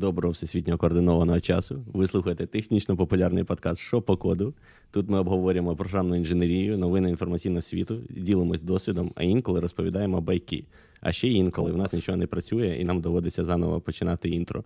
Доброго 0.00 0.32
всесвітнього 0.32 0.78
координованого 0.78 1.40
часу. 1.40 1.84
Ви 1.92 2.06
слухаєте 2.06 2.46
технічно 2.46 2.96
популярний 2.96 3.44
подкаст 3.44 3.80
«Що 3.80 4.02
по 4.02 4.16
коду. 4.16 4.54
Тут 4.90 5.08
ми 5.08 5.18
обговорюємо 5.18 5.76
програмну 5.76 6.16
інженерію, 6.16 6.78
новини 6.78 7.10
інформаційного 7.10 7.62
світу, 7.62 8.00
ділимось 8.10 8.60
досвідом, 8.60 9.12
а 9.14 9.22
інколи 9.22 9.60
розповідаємо 9.60 10.20
байки. 10.20 10.64
А 11.00 11.12
ще 11.12 11.28
інколи 11.28 11.72
в 11.72 11.76
нас 11.76 11.92
нічого 11.92 12.18
не 12.18 12.26
працює, 12.26 12.76
і 12.80 12.84
нам 12.84 13.00
доводиться 13.00 13.44
заново 13.44 13.80
починати 13.80 14.28
інтро. 14.28 14.64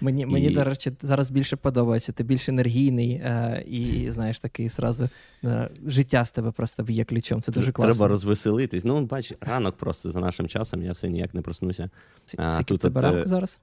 Мені, 0.00 0.26
мені 0.26 0.50
до 0.50 0.64
речі, 0.64 0.92
зараз 1.02 1.30
більше 1.30 1.56
подобається. 1.56 2.12
Ти 2.12 2.24
більш 2.24 2.48
енергійний 2.48 3.10
е, 3.10 3.64
і, 3.68 4.10
знаєш, 4.10 4.38
такий 4.38 4.68
зразу 4.68 5.08
е, 5.44 5.68
життя 5.86 6.24
з 6.24 6.32
тебе 6.32 6.50
просто 6.50 6.82
б'є 6.82 7.04
ключом. 7.04 7.42
Це 7.42 7.52
дуже 7.52 7.72
класно. 7.72 7.92
Треба 7.92 8.08
розвеселитись. 8.08 8.84
Ну, 8.84 9.06
бач, 9.06 9.32
ранок 9.40 9.76
просто 9.76 10.10
за 10.10 10.20
нашим 10.20 10.48
часом, 10.48 10.82
я 10.82 10.92
все 10.92 11.08
ніяк 11.08 11.34
не 11.34 11.42
проснуся. 11.42 11.90
Скільки 12.26 12.74
в 12.74 12.78
тебе 12.78 13.00
ранку 13.00 13.20
е, 13.24 13.26
зараз? 13.26 13.60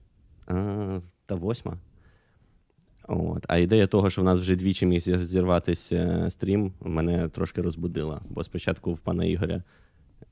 А, 0.49 0.99
Та 1.25 1.35
восьма. 1.35 1.77
От. 3.07 3.45
А 3.47 3.57
ідея 3.57 3.87
того, 3.87 4.09
що 4.09 4.21
в 4.21 4.25
нас 4.25 4.39
вже 4.39 4.55
двічі 4.55 4.85
міг 4.85 5.01
зірватися 5.01 6.27
стрім, 6.29 6.73
мене 6.81 7.29
трошки 7.29 7.61
розбудила. 7.61 8.21
Бо 8.29 8.43
спочатку 8.43 8.93
в 8.93 8.99
пана 8.99 9.25
Ігоря. 9.25 9.63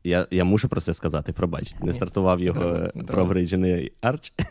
Я 0.03 0.27
я 0.31 0.43
мушу 0.43 0.69
про 0.69 0.81
це 0.81 0.93
сказати, 0.93 1.33
пробач. 1.33 1.75
Не 1.81 1.93
стартував 1.93 2.41
його 2.41 2.91
проапгрейджений 3.07 3.91
арч. 4.01 4.33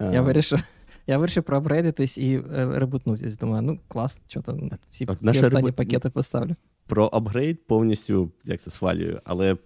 Я 0.00 0.22
вирішив 0.22 0.62
я 1.08 1.18
вирішив 1.18 1.42
проапгрейдитись 1.42 2.18
і 2.18 2.34
е, 2.36 2.78
ребутнутись. 2.78 3.36
Думаю, 3.36 3.62
ну 3.62 3.78
клас, 3.88 4.20
що 4.28 4.40
там 4.40 4.70
всі, 4.90 5.04
всі 5.04 5.28
останні 5.28 5.40
ребут... 5.40 5.76
пакети 5.76 6.10
поставлю. 6.10 6.56
Про 6.86 7.10
апгрейд 7.12 7.66
повністю 7.66 8.32
як 8.44 8.60
це 8.60 8.70
свалюю, 8.70 9.20
але 9.24 9.56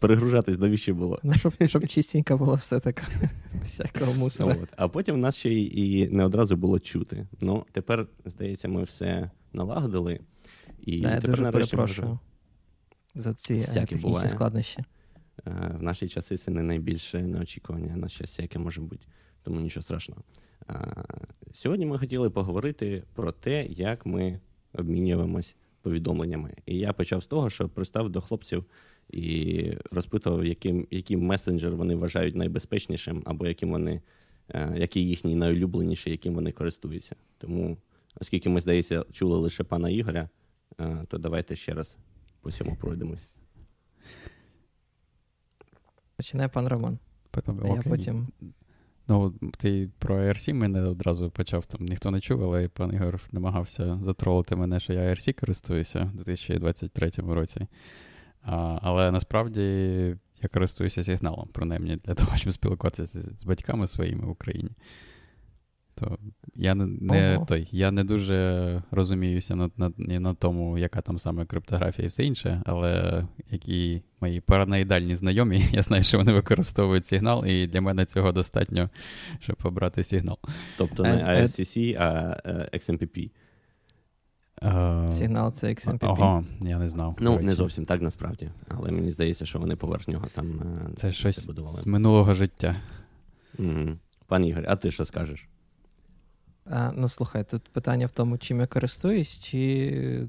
перегружатись 0.00 0.58
навіщо 0.58 0.94
було. 0.94 1.20
Ну, 1.22 1.32
щоб 1.34 1.52
щоб 1.64 1.86
чистенько 1.86 2.36
було 2.36 2.54
все 2.54 2.80
таке, 2.80 3.02
всякого 3.62 4.12
мусора. 4.12 4.56
От. 4.62 4.68
А 4.76 4.88
потім 4.88 5.20
нас 5.20 5.36
ще 5.36 5.54
і 5.54 6.08
не 6.08 6.24
одразу 6.24 6.56
було 6.56 6.78
чути. 6.78 7.26
Ну, 7.40 7.64
тепер, 7.72 8.06
здається, 8.24 8.68
ми 8.68 8.82
все 8.82 9.30
налагодили. 9.52 10.20
І 10.80 11.00
да, 11.00 11.20
тепер 11.20 11.30
я 11.40 11.50
дуже 11.50 11.52
перепрошую 11.52 12.08
може... 12.08 12.18
за 13.14 13.34
ці 13.34 13.54
е, 13.54 13.74
технічні 13.74 14.08
буває. 14.08 14.28
складнощі. 14.28 14.78
Е, 15.46 15.74
в 15.78 15.82
наші 15.82 16.08
часи 16.08 16.36
це 16.36 16.50
не 16.50 16.62
найбільше 16.62 17.22
неочікування, 17.22 17.96
на 17.96 18.08
щастя, 18.08 18.42
яке 18.42 18.58
може 18.58 18.80
бути, 18.80 19.06
тому 19.42 19.60
нічого 19.60 19.84
страшного. 19.84 20.22
Сьогодні 21.52 21.86
ми 21.86 21.98
хотіли 21.98 22.30
поговорити 22.30 23.02
про 23.14 23.32
те, 23.32 23.66
як 23.66 24.06
ми 24.06 24.40
обмінюємось 24.72 25.54
повідомленнями. 25.82 26.54
І 26.66 26.78
я 26.78 26.92
почав 26.92 27.22
з 27.22 27.26
того, 27.26 27.50
що 27.50 27.68
пристав 27.68 28.10
до 28.10 28.20
хлопців 28.20 28.64
і 29.12 29.64
розпитував, 29.90 30.44
яким, 30.44 30.86
який 30.90 31.16
месенджер 31.16 31.76
вони 31.76 31.94
вважають 31.94 32.36
найбезпечнішим, 32.36 33.22
або 33.24 33.46
яким 33.46 33.70
вони, 33.70 34.02
е, 34.48 34.74
який 34.76 35.08
їхній 35.08 35.34
найулюбленіший, 35.34 36.12
яким 36.12 36.34
вони 36.34 36.52
користуються. 36.52 37.16
Тому, 37.38 37.76
оскільки 38.20 38.48
ми, 38.48 38.60
здається, 38.60 39.04
чули 39.12 39.38
лише 39.38 39.64
пана 39.64 39.90
Ігоря, 39.90 40.28
е, 40.80 41.04
то 41.08 41.18
давайте 41.18 41.56
ще 41.56 41.74
раз 41.74 41.96
по 42.40 42.50
цьому 42.50 42.76
пройдемось. 42.76 43.28
Починає 46.16 46.48
пан 46.48 46.68
Роман. 46.68 46.98
а 47.62 47.68
я 47.68 47.82
потім... 47.82 48.28
Ну, 49.08 49.34
ти 49.58 49.90
про 49.98 50.16
IRC 50.16 50.52
мене 50.52 50.82
одразу 50.82 51.30
почав, 51.30 51.66
там 51.66 51.86
ніхто 51.86 52.10
не 52.10 52.20
чув, 52.20 52.42
але 52.44 52.68
пан 52.68 52.94
Ігор 52.94 53.20
намагався 53.32 54.00
затролити 54.02 54.56
мене, 54.56 54.80
що 54.80 54.92
я 54.92 55.00
IRC 55.00 55.40
користуюся 55.40 56.10
у 56.14 56.16
2023 56.16 57.10
році. 57.16 57.66
А, 58.42 58.78
Але 58.82 59.10
насправді 59.10 59.62
я 60.42 60.48
користуюся 60.52 61.04
сигналом, 61.04 61.48
принаймні, 61.52 61.98
для 62.04 62.14
того, 62.14 62.36
щоб 62.36 62.52
спілкуватися 62.52 63.20
з 63.40 63.44
батьками 63.44 63.88
своїми 63.88 64.26
в 64.26 64.30
Україні. 64.30 64.70
То 65.94 66.18
я 66.54 66.74
не, 66.74 66.86
не 66.86 67.44
той, 67.48 67.68
я 67.72 67.90
не 67.90 68.04
дуже 68.04 68.82
розуміюся 68.90 69.56
на 69.56 69.70
на, 69.76 69.92
на 69.98 70.34
тому, 70.34 70.78
яка 70.78 71.00
там 71.00 71.18
саме 71.18 71.44
криптографія 71.44 72.06
і 72.06 72.08
все 72.08 72.24
інше, 72.24 72.62
але 72.66 73.24
які 73.50 74.02
мої 74.20 74.40
параноїдальні 74.40 75.16
знайомі, 75.16 75.64
я 75.72 75.82
знаю, 75.82 76.02
що 76.02 76.18
вони 76.18 76.32
використовують 76.32 77.06
сигнал, 77.06 77.46
і 77.46 77.66
для 77.66 77.80
мене 77.80 78.04
цього 78.04 78.32
достатньо, 78.32 78.90
щоб 79.40 79.56
обрати 79.62 80.04
сигнал. 80.04 80.38
Тобто 80.78 81.02
не 81.02 81.24
IRCC, 81.24 81.96
а 81.98 82.36
XMPP. 82.72 83.30
Сигнал 85.10 85.52
це 85.52 85.66
XMPP. 85.68 85.98
Ага, 86.00 86.44
я 86.60 86.78
не 86.78 86.88
знав. 86.88 87.16
Ну, 87.20 87.40
не 87.40 87.54
зовсім 87.54 87.84
так 87.84 88.02
насправді, 88.02 88.50
але 88.68 88.90
мені 88.90 89.10
здається, 89.10 89.46
що 89.46 89.58
вони 89.58 89.76
поверх 89.76 90.08
нього 90.08 90.26
там. 90.34 90.60
Е, 90.60 90.94
це 90.94 91.12
щось 91.12 91.46
будували. 91.46 91.80
з 91.80 91.86
минулого 91.86 92.34
життя. 92.34 92.76
Угу. 93.58 93.98
Пан 94.26 94.44
Ігор, 94.44 94.64
а 94.68 94.76
ти 94.76 94.90
що 94.90 95.04
скажеш? 95.04 95.48
А, 96.64 96.92
Ну, 96.96 97.08
слухай, 97.08 97.44
тут 97.44 97.62
питання 97.68 98.06
в 98.06 98.10
тому, 98.10 98.38
чим 98.38 98.60
я 98.60 98.66
користуюсь, 98.66 99.38
чи 99.38 100.26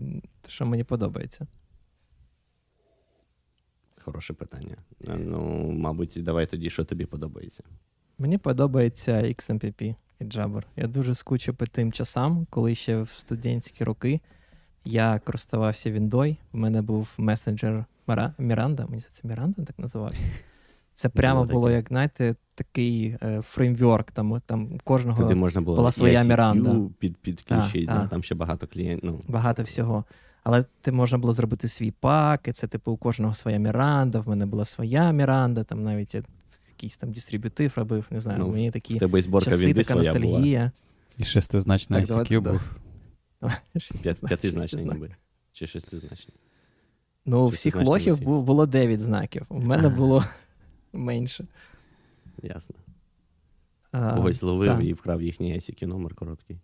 що 0.47 0.65
мені 0.65 0.83
подобається. 0.83 1.47
Хороше 4.03 4.33
питання. 4.33 4.77
Е, 5.07 5.15
ну, 5.15 5.71
мабуть, 5.71 6.17
давай 6.23 6.45
тоді, 6.45 6.69
що 6.69 6.85
тобі 6.85 7.05
подобається. 7.05 7.63
Мені 8.17 8.37
подобається 8.37 9.11
XMPP 9.11 9.95
і 10.21 10.25
Jabber. 10.25 10.63
Я 10.75 10.87
дуже 10.87 11.15
скучу 11.15 11.53
по 11.53 11.65
тим 11.65 11.91
часам, 11.91 12.47
коли 12.49 12.75
ще 12.75 13.01
в 13.01 13.09
студентські 13.09 13.83
роки 13.83 14.21
я 14.85 15.21
користувався 15.25 15.91
Віндой. 15.91 16.37
У 16.53 16.57
мене 16.57 16.81
був 16.81 17.13
месенджер 17.17 17.85
Міранда. 18.37 18.85
Мені 18.89 19.03
це 19.11 19.27
Міранда 19.27 19.63
так 19.63 19.79
називався. 19.79 20.25
Це 20.93 21.09
прямо 21.09 21.45
було, 21.45 21.71
як 21.71 21.87
знаєте, 21.87 22.35
такий 22.55 23.17
е, 23.23 23.41
фреймворк. 23.41 24.11
Там 24.11 24.41
там 24.45 24.79
кожного 24.83 25.23
Туди 25.23 25.35
можна 25.35 25.61
було 25.61 25.77
була 25.77 25.91
своя 25.91 26.23
Міранда. 26.23 26.75
Під, 26.99 27.17
підключити, 27.17 27.85
да, 27.85 27.93
да. 27.93 28.07
там 28.07 28.23
ще 28.23 28.35
багато 28.35 28.67
клієнтів. 28.67 29.09
Ну. 29.09 29.21
Багато 29.27 29.63
всього. 29.63 30.05
Але 30.43 30.65
ти 30.81 30.91
можна 30.91 31.17
було 31.17 31.33
зробити 31.33 31.67
свій 31.67 31.91
пак, 31.91 32.47
і 32.47 32.51
це 32.51 32.67
типу 32.67 32.91
у 32.91 32.97
кожного 32.97 33.33
своя 33.33 33.57
Міранда, 33.57 34.19
в 34.19 34.29
мене 34.29 34.45
була 34.45 34.65
своя 34.65 35.11
Міранда, 35.11 35.63
там 35.63 35.83
навіть 35.83 36.15
я 36.15 36.21
якийсь 36.81 36.97
там 36.97 37.11
дистриб'ютив 37.11 37.73
робив, 37.75 38.05
не 38.11 38.19
знаю, 38.19 38.39
ну, 38.39 38.47
мені 38.47 38.71
такі 38.71 38.99
тебе 38.99 39.21
часи, 39.21 39.73
така 39.73 39.95
ностальгія. 39.95 40.59
Була. 40.59 40.71
І 41.17 41.23
шестизначний 41.23 42.05
ICQ 42.05 42.41
був. 42.41 42.61
П'ятизначний 44.27 44.85
ніби. 44.85 45.15
Чи 45.51 45.67
шестизначний? 45.67 46.37
Ну, 47.25 47.45
у 47.45 47.47
всіх 47.47 47.75
лохів 47.75 48.17
було 48.21 48.65
9 48.65 49.01
знаків. 49.01 49.45
У 49.49 49.61
мене 49.61 49.89
було 49.97 50.25
менше. 50.93 51.45
Ясно. 52.43 52.75
Когось 53.91 54.35
зловив 54.35 54.77
та. 54.77 54.81
і 54.81 54.93
вкрав 54.93 55.21
їхній 55.21 55.55
ICQ 55.55 55.85
номер 55.85 56.15
короткий. 56.15 56.59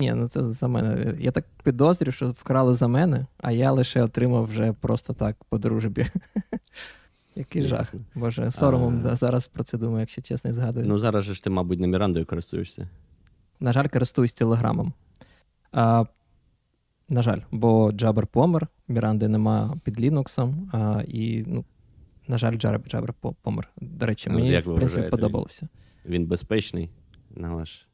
Ні, 0.00 0.14
ну 0.14 0.28
це 0.28 0.42
за 0.42 0.68
мене. 0.68 1.14
Я 1.20 1.30
так 1.30 1.44
підозрюю, 1.64 2.12
що 2.12 2.30
вкрали 2.30 2.74
за 2.74 2.88
мене, 2.88 3.26
а 3.38 3.52
я 3.52 3.72
лише 3.72 4.02
отримав 4.02 4.44
вже 4.44 4.72
просто 4.72 5.12
так 5.12 5.44
по 5.44 5.58
дружбі. 5.58 6.06
Який 7.36 7.62
жах. 7.62 7.94
Боже, 8.14 8.50
соромом 8.50 9.02
а... 9.06 9.16
зараз 9.16 9.46
про 9.46 9.64
це 9.64 9.78
думаю, 9.78 10.00
якщо 10.00 10.22
чесно, 10.22 10.50
і 10.50 10.52
згадую. 10.52 10.86
Ну 10.88 10.98
зараз 10.98 11.24
же 11.24 11.34
ж 11.34 11.44
ти, 11.44 11.50
мабуть, 11.50 11.80
не 11.80 11.86
Мірандою 11.86 12.26
користуєшся. 12.26 12.88
На 13.60 13.72
жаль, 13.72 13.86
користуюсь 13.86 14.32
телеграмом. 14.32 14.92
А, 15.72 16.04
На 17.08 17.22
жаль, 17.22 17.40
бо 17.50 17.90
Jabber 17.90 18.26
помер, 18.26 18.68
Міранди 18.88 19.28
нема 19.28 19.76
під 19.84 20.00
Linux, 20.00 20.54
а, 20.72 21.02
і 21.08 21.44
ну, 21.46 21.64
на 22.28 22.38
жаль, 22.38 22.52
Jabber 22.52 23.34
помер. 23.42 23.68
До 23.80 24.06
речі, 24.06 24.30
ну, 24.30 24.38
мені 24.38 24.58
в 24.58 24.74
принципі 24.74 25.08
подобалося. 25.08 25.68
Він, 26.06 26.26
безпечний 26.26 26.90
на 27.30 27.54
ваш. 27.54 27.86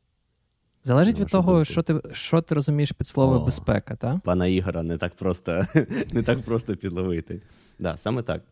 Залежить 0.84 1.20
від 1.20 1.28
того, 1.28 1.52
думку. 1.52 1.64
що 1.64 1.82
ти 1.82 2.00
що 2.12 2.42
ти 2.42 2.54
розумієш 2.54 2.92
під 2.92 3.06
слово 3.06 3.44
безпека, 3.44 3.96
так? 3.96 4.20
Пана 4.20 4.46
Ігора 4.46 4.82
не 4.82 4.98
так 4.98 5.14
просто 5.14 5.66
не 6.12 6.22
так 6.22 6.42
просто 6.42 6.76
підловити. 6.76 7.42
Да, 7.78 7.96
Саме 7.96 8.22
так. 8.22 8.42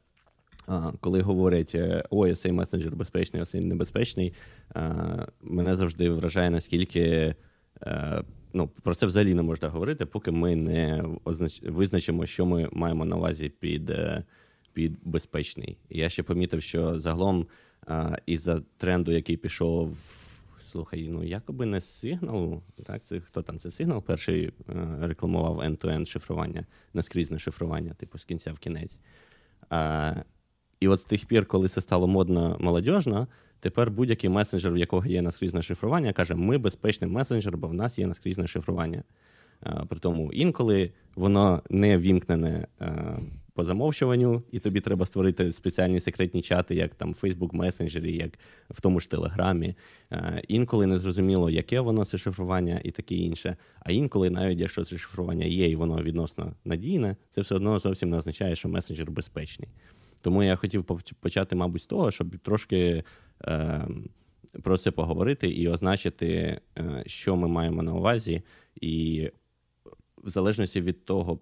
Коли 1.00 1.20
говорять, 1.20 1.74
е, 1.74 2.04
ой, 2.10 2.34
цей 2.34 2.52
месенджер 2.52 2.96
безпечний, 2.96 3.44
цей 3.44 3.60
небезпечний, 3.60 4.34
мене 5.42 5.74
завжди 5.74 6.10
вражає, 6.10 6.50
наскільки 6.50 7.34
е, 7.82 8.22
ну, 8.52 8.68
про 8.68 8.94
це 8.94 9.06
взагалі 9.06 9.34
не 9.34 9.42
можна 9.42 9.68
говорити, 9.68 10.06
поки 10.06 10.30
ми 10.30 10.56
не 10.56 11.04
визначимо, 11.62 12.26
що 12.26 12.46
ми 12.46 12.68
маємо 12.72 13.04
на 13.04 13.16
увазі 13.16 13.48
під 13.48 13.90
е, 13.90 14.24
під 14.72 14.98
безпечний. 15.04 15.78
Я 15.90 16.08
ще 16.08 16.22
помітив, 16.22 16.62
що 16.62 16.98
загалом 16.98 17.46
із-за 18.26 18.60
тренду, 18.76 19.12
який 19.12 19.36
пішов, 19.36 19.96
слухай, 20.72 21.08
ну 21.08 21.24
якоби 21.24 21.66
не 21.66 21.80
сигналу, 21.80 22.62
так, 22.84 23.02
це 23.04 23.20
хто 23.20 23.42
там 23.42 23.58
це 23.58 23.70
сигнал 23.70 24.02
перший 24.02 24.46
е, 24.46 24.52
рекламував 25.00 25.60
end-to-end 25.60 26.06
шифрування, 26.06 26.66
наскрізне 26.94 27.38
шифрування, 27.38 27.94
типу 27.94 28.18
з 28.18 28.24
кінця 28.24 28.52
в 28.52 28.58
кінець. 28.58 29.00
І 30.80 30.88
от 30.88 31.00
з 31.00 31.04
тих 31.04 31.26
пір, 31.26 31.46
коли 31.46 31.68
це 31.68 31.80
стало 31.80 32.06
модно 32.06 32.56
молодіжно, 32.60 33.26
тепер 33.60 33.90
будь-який 33.90 34.30
месенджер, 34.30 34.72
в 34.72 34.78
якого 34.78 35.06
є 35.06 35.22
наскрізне 35.22 35.62
шифрування, 35.62 36.12
каже, 36.12 36.34
ми 36.34 36.58
безпечний 36.58 37.10
месенджер, 37.10 37.56
бо 37.56 37.68
в 37.68 37.74
нас 37.74 37.98
є 37.98 38.06
наскрізне 38.06 38.46
шифрування. 38.46 39.02
При 39.88 39.98
тому 39.98 40.32
інколи 40.32 40.90
воно 41.14 41.62
не 41.70 41.98
вімкнене 41.98 42.66
по 43.54 43.64
замовчуванню, 43.64 44.42
і 44.52 44.58
тобі 44.58 44.80
треба 44.80 45.06
створити 45.06 45.52
спеціальні 45.52 46.00
секретні 46.00 46.42
чати, 46.42 46.74
як 46.74 46.94
там 46.94 47.14
Facebook 47.14 47.50
Messenger, 47.50 48.06
як 48.06 48.30
в 48.70 48.80
тому 48.80 49.00
ж 49.00 49.10
Телеграмі. 49.10 49.74
Е, 50.12 50.42
інколи 50.48 50.86
не 50.86 50.98
зрозуміло, 50.98 51.50
яке 51.50 51.80
воно 51.80 52.04
це 52.04 52.18
шифрування 52.18 52.80
і 52.84 52.90
таке 52.90 53.14
інше. 53.14 53.56
А 53.80 53.92
інколи, 53.92 54.30
навіть 54.30 54.60
якщо 54.60 54.84
це 54.84 54.98
шифрування 54.98 55.46
є 55.46 55.68
і 55.68 55.76
воно 55.76 56.02
відносно 56.02 56.52
надійне, 56.64 57.16
це 57.30 57.40
все 57.40 57.54
одно 57.54 57.78
зовсім 57.78 58.10
не 58.10 58.18
означає, 58.18 58.56
що 58.56 58.68
месенджер 58.68 59.10
безпечний. 59.10 59.68
Тому 60.20 60.42
я 60.42 60.56
хотів 60.56 60.84
почати, 61.20 61.56
мабуть, 61.56 61.82
з 61.82 61.86
того, 61.86 62.10
щоб 62.10 62.38
трошки. 62.38 63.04
Е, 63.44 63.88
про 64.62 64.78
це 64.78 64.90
поговорити 64.90 65.48
і 65.48 65.68
означити, 65.68 66.60
е, 66.78 67.02
що 67.06 67.36
ми 67.36 67.48
маємо 67.48 67.82
на 67.82 67.94
увазі, 67.94 68.42
і 68.80 69.28
в 70.16 70.28
залежності 70.30 70.80
від 70.80 71.04
того, 71.04 71.38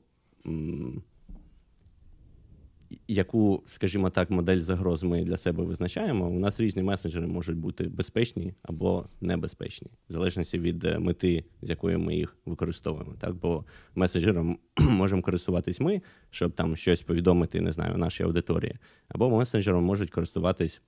яку, 3.08 3.62
скажімо 3.66 4.10
так, 4.10 4.30
модель 4.30 4.58
загроз 4.58 5.02
ми 5.02 5.24
для 5.24 5.36
себе 5.36 5.64
визначаємо, 5.64 6.28
у 6.28 6.38
нас 6.38 6.60
різні 6.60 6.82
месенджери 6.82 7.26
можуть 7.26 7.56
бути 7.56 7.84
безпечні 7.84 8.54
або 8.62 9.06
небезпечні, 9.20 9.90
в 10.08 10.12
залежності 10.12 10.58
від 10.58 10.84
е, 10.84 10.98
мети, 10.98 11.44
з 11.62 11.70
якою 11.70 11.98
ми 11.98 12.16
їх 12.16 12.36
використовуємо. 12.46 13.14
Так, 13.20 13.34
Бо 13.34 13.64
месенджером 13.94 14.58
можемо 14.80 15.22
користуватись 15.22 15.80
ми, 15.80 16.02
щоб 16.30 16.52
там 16.52 16.76
щось 16.76 17.02
повідомити, 17.02 17.60
не 17.60 17.72
знаю, 17.72 17.98
нашій 17.98 18.22
аудиторії, 18.22 18.76
або 19.08 19.30
месенджером 19.30 19.84
можуть 19.84 20.10
користуватись 20.10 20.82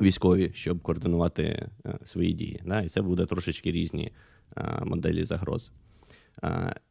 військові, 0.00 0.52
щоб 0.54 0.80
координувати 0.80 1.42
е, 1.42 1.98
свої 2.04 2.32
дії. 2.32 2.62
Да? 2.66 2.80
І 2.80 2.88
це 2.88 3.02
буде 3.02 3.26
трошечки 3.26 3.72
різні 3.72 4.12
е, 4.56 4.84
моделі 4.84 5.24
загроз. 5.24 5.70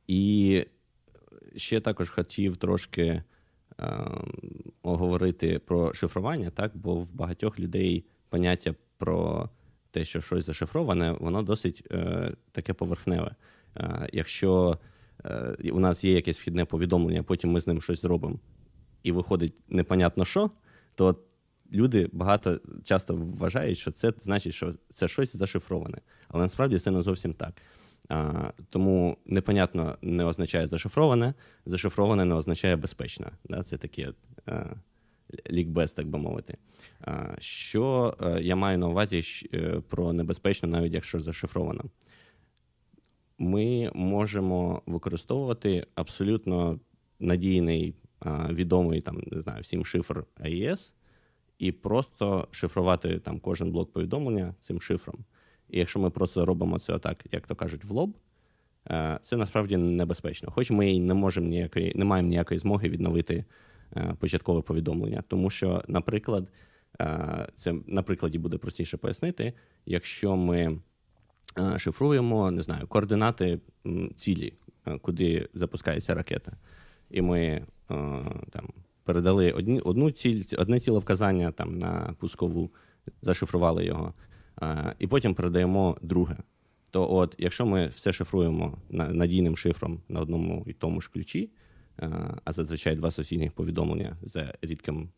І 0.08 0.66
ще 1.56 1.80
також 1.80 2.10
хотів 2.10 2.58
трошки 2.58 3.24
оговорити 4.82 5.60
про 5.60 5.94
шифрування, 5.94 6.50
так? 6.50 6.72
бо 6.76 6.96
в 6.96 7.14
багатьох 7.14 7.60
людей 7.60 8.06
поняття 8.30 8.76
про 8.98 9.50
те, 9.92 10.06
що 10.06 10.22
щось 10.22 10.46
зашифроване, 10.46 11.12
воно 11.12 11.44
досить 11.44 11.84
таке 12.52 12.74
поверхневе. 12.74 13.36
Якщо 14.14 14.80
у 15.72 15.80
нас 15.80 16.04
є 16.04 16.14
якесь 16.14 16.40
вхідне 16.40 16.66
повідомлення, 16.66 17.24
потім 17.24 17.52
ми 17.52 17.62
з 17.62 17.68
ним 17.68 17.82
щось 17.82 18.02
зробимо, 18.02 18.40
і 19.04 19.12
виходить 19.12 19.54
непонятно 19.70 20.26
що, 20.26 20.52
то 20.96 21.16
люди 21.74 22.10
багато 22.12 22.60
часто 22.84 23.16
вважають, 23.16 23.78
що 23.78 23.92
це 23.92 24.14
значить, 24.18 24.54
що 24.54 24.74
це 24.90 25.08
щось 25.08 25.36
зашифроване. 25.36 25.98
Але 26.28 26.44
насправді 26.44 26.80
це 26.80 26.92
не 26.92 27.02
зовсім 27.02 27.34
так. 27.34 27.54
А, 28.10 28.52
Тому 28.70 29.18
непонятно 29.26 29.98
не 30.02 30.24
означає 30.26 30.68
зашифроване, 30.68 31.34
зашифроване 31.66 32.26
не 32.26 32.36
означає 32.36 32.76
безпечно. 32.76 33.32
Да? 33.46 33.64
Це 33.64 33.78
таке 33.78 34.14
лікбез, 35.52 35.94
так 35.94 36.08
би 36.08 36.20
мовити. 36.20 36.58
А, 37.02 37.36
Що 37.40 38.16
а, 38.20 38.30
е, 38.30 38.44
я 38.44 38.56
маю 38.56 38.78
на 38.78 38.88
увазі 38.88 39.24
е, 39.54 39.82
про 39.90 40.14
небезпечно, 40.14 40.70
навіть 40.70 40.94
якщо 40.94 41.20
зашифровано. 41.20 41.84
Ми 43.40 43.92
можемо 43.94 44.82
використовувати 44.86 45.88
абсолютно 45.96 46.80
надійний, 47.20 47.96
відомий 48.50 49.02
там, 49.02 49.22
не 49.32 49.42
знаю, 49.42 49.62
всім 49.62 49.86
шифр 49.86 50.26
AES, 50.40 50.92
і 51.60 51.72
просто 51.72 52.48
шифрувати 52.52 53.20
там 53.20 53.40
кожен 53.40 53.72
блок 53.72 53.94
повідомлення 53.94 54.56
цим 54.62 54.82
шифром. 54.82 55.26
І 55.70 55.80
якщо 55.80 56.00
ми 56.00 56.10
просто 56.10 56.46
робимо 56.46 56.80
це 56.80 56.94
отак, 56.94 57.26
як 57.32 57.48
то 57.48 57.56
кажуть, 57.56 57.84
в 57.84 57.92
лоб, 57.92 58.18
е, 58.90 59.20
це 59.22 59.38
насправді 59.38 59.78
небезпечно. 59.78 60.52
Хоч 60.52 60.72
ми 60.72 60.92
і 60.92 61.00
не 61.00 61.14
можемо 61.14 61.48
ніякої, 61.48 61.94
не 61.96 62.06
маємо 62.06 62.30
ніякої 62.30 62.60
змоги 62.60 62.90
відновити 62.90 63.46
е, 63.98 64.16
початкове 64.20 64.62
повідомлення. 64.62 65.24
Тому 65.28 65.50
що, 65.50 65.84
наприклад, 65.88 66.48
е, 67.02 67.48
це 67.56 67.76
на 67.88 68.04
прикладі 68.04 68.40
буде 68.40 68.58
простіше 68.58 68.98
пояснити, 68.98 69.54
якщо 69.86 70.36
ми 70.36 70.80
шифруємо, 71.78 72.52
не 72.52 72.62
знаю, 72.62 72.88
координати 72.88 73.60
цілі, 74.18 74.54
куди 75.02 75.50
запускається 75.54 76.14
ракета, 76.14 76.58
і 77.10 77.22
ми 77.22 77.66
там 78.52 78.70
передали 79.04 79.52
одні, 79.52 79.80
одну 79.80 80.12
ціль, 80.12 80.44
одне 80.58 80.80
ціловказання 80.80 81.52
там 81.52 81.78
на 81.78 82.16
пускову, 82.20 82.70
зашифрували 83.22 83.86
його, 83.86 84.14
і 85.00 85.08
потім 85.08 85.34
передаємо 85.36 85.98
друге. 86.02 86.38
То, 86.92 87.14
от, 87.14 87.36
якщо 87.38 87.66
ми 87.66 87.88
все 87.88 88.14
шифруємо 88.14 88.78
надійним 88.90 89.58
шифром 89.58 90.02
на 90.10 90.20
одному 90.20 90.64
і 90.68 90.74
тому 90.74 91.02
ж 91.02 91.10
ключі, 91.14 91.50
а 92.44 92.54
зазвичай 92.54 92.96
два 92.96 93.12
сусідніх 93.12 93.52
повідомлення 93.52 94.18
за 94.22 94.54
рідким 94.62 95.10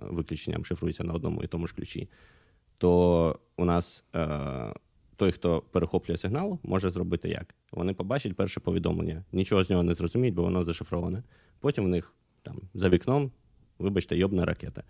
виключенням 0.00 0.64
шифруються 0.64 1.04
на 1.04 1.12
одному 1.12 1.42
і 1.42 1.46
тому 1.46 1.66
ж 1.66 1.74
ключі, 1.74 2.08
то 2.78 3.38
у 3.56 3.64
нас 3.64 4.04
той, 5.16 5.32
хто 5.32 5.60
перехоплює 5.60 6.16
сигнал, 6.16 6.58
може 6.62 6.90
зробити 6.90 7.28
як? 7.28 7.54
Вони 7.72 7.94
побачать 7.94 8.36
перше 8.36 8.60
повідомлення, 8.60 9.24
нічого 9.32 9.64
з 9.64 9.70
нього 9.70 9.82
не 9.82 9.94
зрозуміють, 9.94 10.34
бо 10.34 10.42
воно 10.42 10.64
зашифроване. 10.64 11.22
Потім 11.60 11.84
в 11.84 11.88
них 11.88 12.14
там 12.42 12.60
за 12.74 12.88
вікном, 12.88 13.30
вибачте, 13.78 14.16
йобна 14.16 14.44
ракета. 14.44 14.82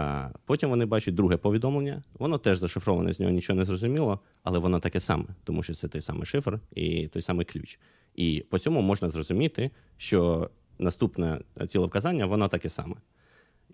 А 0.00 0.28
Потім 0.44 0.70
вони 0.70 0.86
бачать 0.86 1.14
друге 1.14 1.36
повідомлення, 1.36 2.02
воно 2.18 2.38
теж 2.38 2.58
зашифроване, 2.58 3.12
з 3.12 3.20
нього 3.20 3.32
нічого 3.32 3.58
не 3.58 3.64
зрозуміло, 3.64 4.20
але 4.42 4.58
воно 4.58 4.80
таке 4.80 5.00
саме, 5.00 5.24
тому 5.44 5.62
що 5.62 5.74
це 5.74 5.88
той 5.88 6.02
самий 6.02 6.26
шифр 6.26 6.60
і 6.74 7.08
той 7.08 7.22
самий 7.22 7.46
ключ. 7.46 7.78
І 8.14 8.44
по 8.50 8.58
цьому 8.58 8.80
можна 8.80 9.10
зрозуміти, 9.10 9.70
що 9.96 10.50
наступне 10.78 11.40
ціловказання, 11.68 12.26
воно 12.26 12.48
таке 12.48 12.68
саме. 12.70 12.96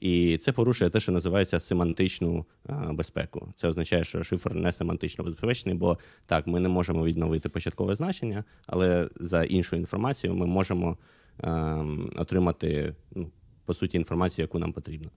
І 0.01 0.39
це 0.39 0.53
порушує 0.53 0.91
те, 0.91 1.01
що 1.01 1.13
називається 1.13 1.61
семантичну 1.61 2.47
а, 2.67 2.93
безпеку. 2.93 3.53
Це 3.57 3.69
означає, 3.69 4.05
що 4.05 4.23
шифр 4.23 4.55
не 4.55 4.73
семантично 4.73 5.25
безпечний, 5.25 5.75
бо 5.75 5.99
так, 6.27 6.47
ми 6.47 6.61
не 6.61 6.69
можемо 6.69 7.05
відновити 7.05 7.49
початкове 7.49 7.95
значення, 7.95 8.45
але 8.67 9.09
за 9.21 9.45
іншу 9.45 9.77
інформацію 9.77 10.35
ми 10.35 10.47
можемо 10.47 10.99
Ем, 11.43 12.11
отримати 12.17 12.95
ну, 13.15 13.31
по 13.65 13.75
суті 13.75 13.97
інформацію, 13.97 14.43
яку 14.43 14.59
нам 14.59 14.73
потрібно. 14.73 15.11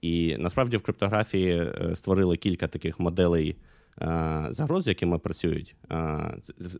І 0.00 0.36
насправді 0.38 0.76
в 0.76 0.82
криптографії 0.82 1.56
е, 1.56 1.96
створили 1.96 2.36
кілька 2.36 2.68
таких 2.68 3.00
моделей 3.00 3.56
е, 4.02 4.46
загроз, 4.50 4.84
з 4.84 4.86
якими 4.86 5.18
працюють. 5.18 5.74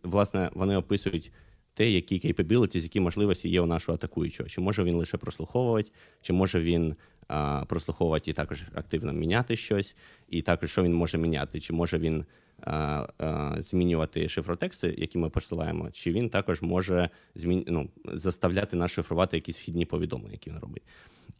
Власне, 0.02 0.50
вони 0.54 0.76
описують 0.76 1.32
те, 1.74 1.90
які 1.90 2.20
capabilities, 2.20 2.82
які 2.82 3.00
можливості 3.00 3.48
є 3.48 3.60
у 3.60 3.66
нашого 3.66 3.96
атакуючого. 3.96 4.48
Чи 4.48 4.60
може 4.60 4.84
він 4.84 4.94
лише 4.94 5.16
прослуховувати, 5.16 5.90
чи 6.20 6.32
може 6.32 6.60
він 6.60 6.94
прослуховувати 7.66 8.30
і 8.30 8.34
також 8.34 8.62
активно 8.74 9.12
міняти 9.12 9.56
щось, 9.56 9.96
і 10.28 10.42
також 10.42 10.70
що 10.70 10.82
він 10.82 10.94
може 10.94 11.18
міняти, 11.18 11.60
чи 11.60 11.72
може 11.72 11.98
він 11.98 12.24
змінювати 13.58 14.28
шифротексти, 14.28 14.94
які 14.98 15.18
ми 15.18 15.30
посилаємо, 15.30 15.90
чи 15.90 16.12
він 16.12 16.30
також 16.30 16.62
може 16.62 17.10
змін... 17.34 17.64
ну, 17.68 17.88
заставляти 18.04 18.76
нас 18.76 18.90
шифрувати 18.90 19.36
якісь 19.36 19.58
вхідні 19.58 19.86
повідомлення, 19.86 20.32
які 20.32 20.50
він 20.50 20.58
робить. 20.58 20.82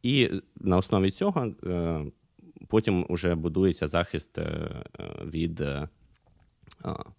І 0.02 0.30
на 0.60 0.76
основі 0.76 1.10
цього 1.10 1.54
е, 1.64 2.04
потім 2.68 3.06
вже 3.08 3.34
будується 3.34 3.88
захист 3.88 4.38
е, 4.38 4.42
е, 4.42 5.04
від. 5.24 5.64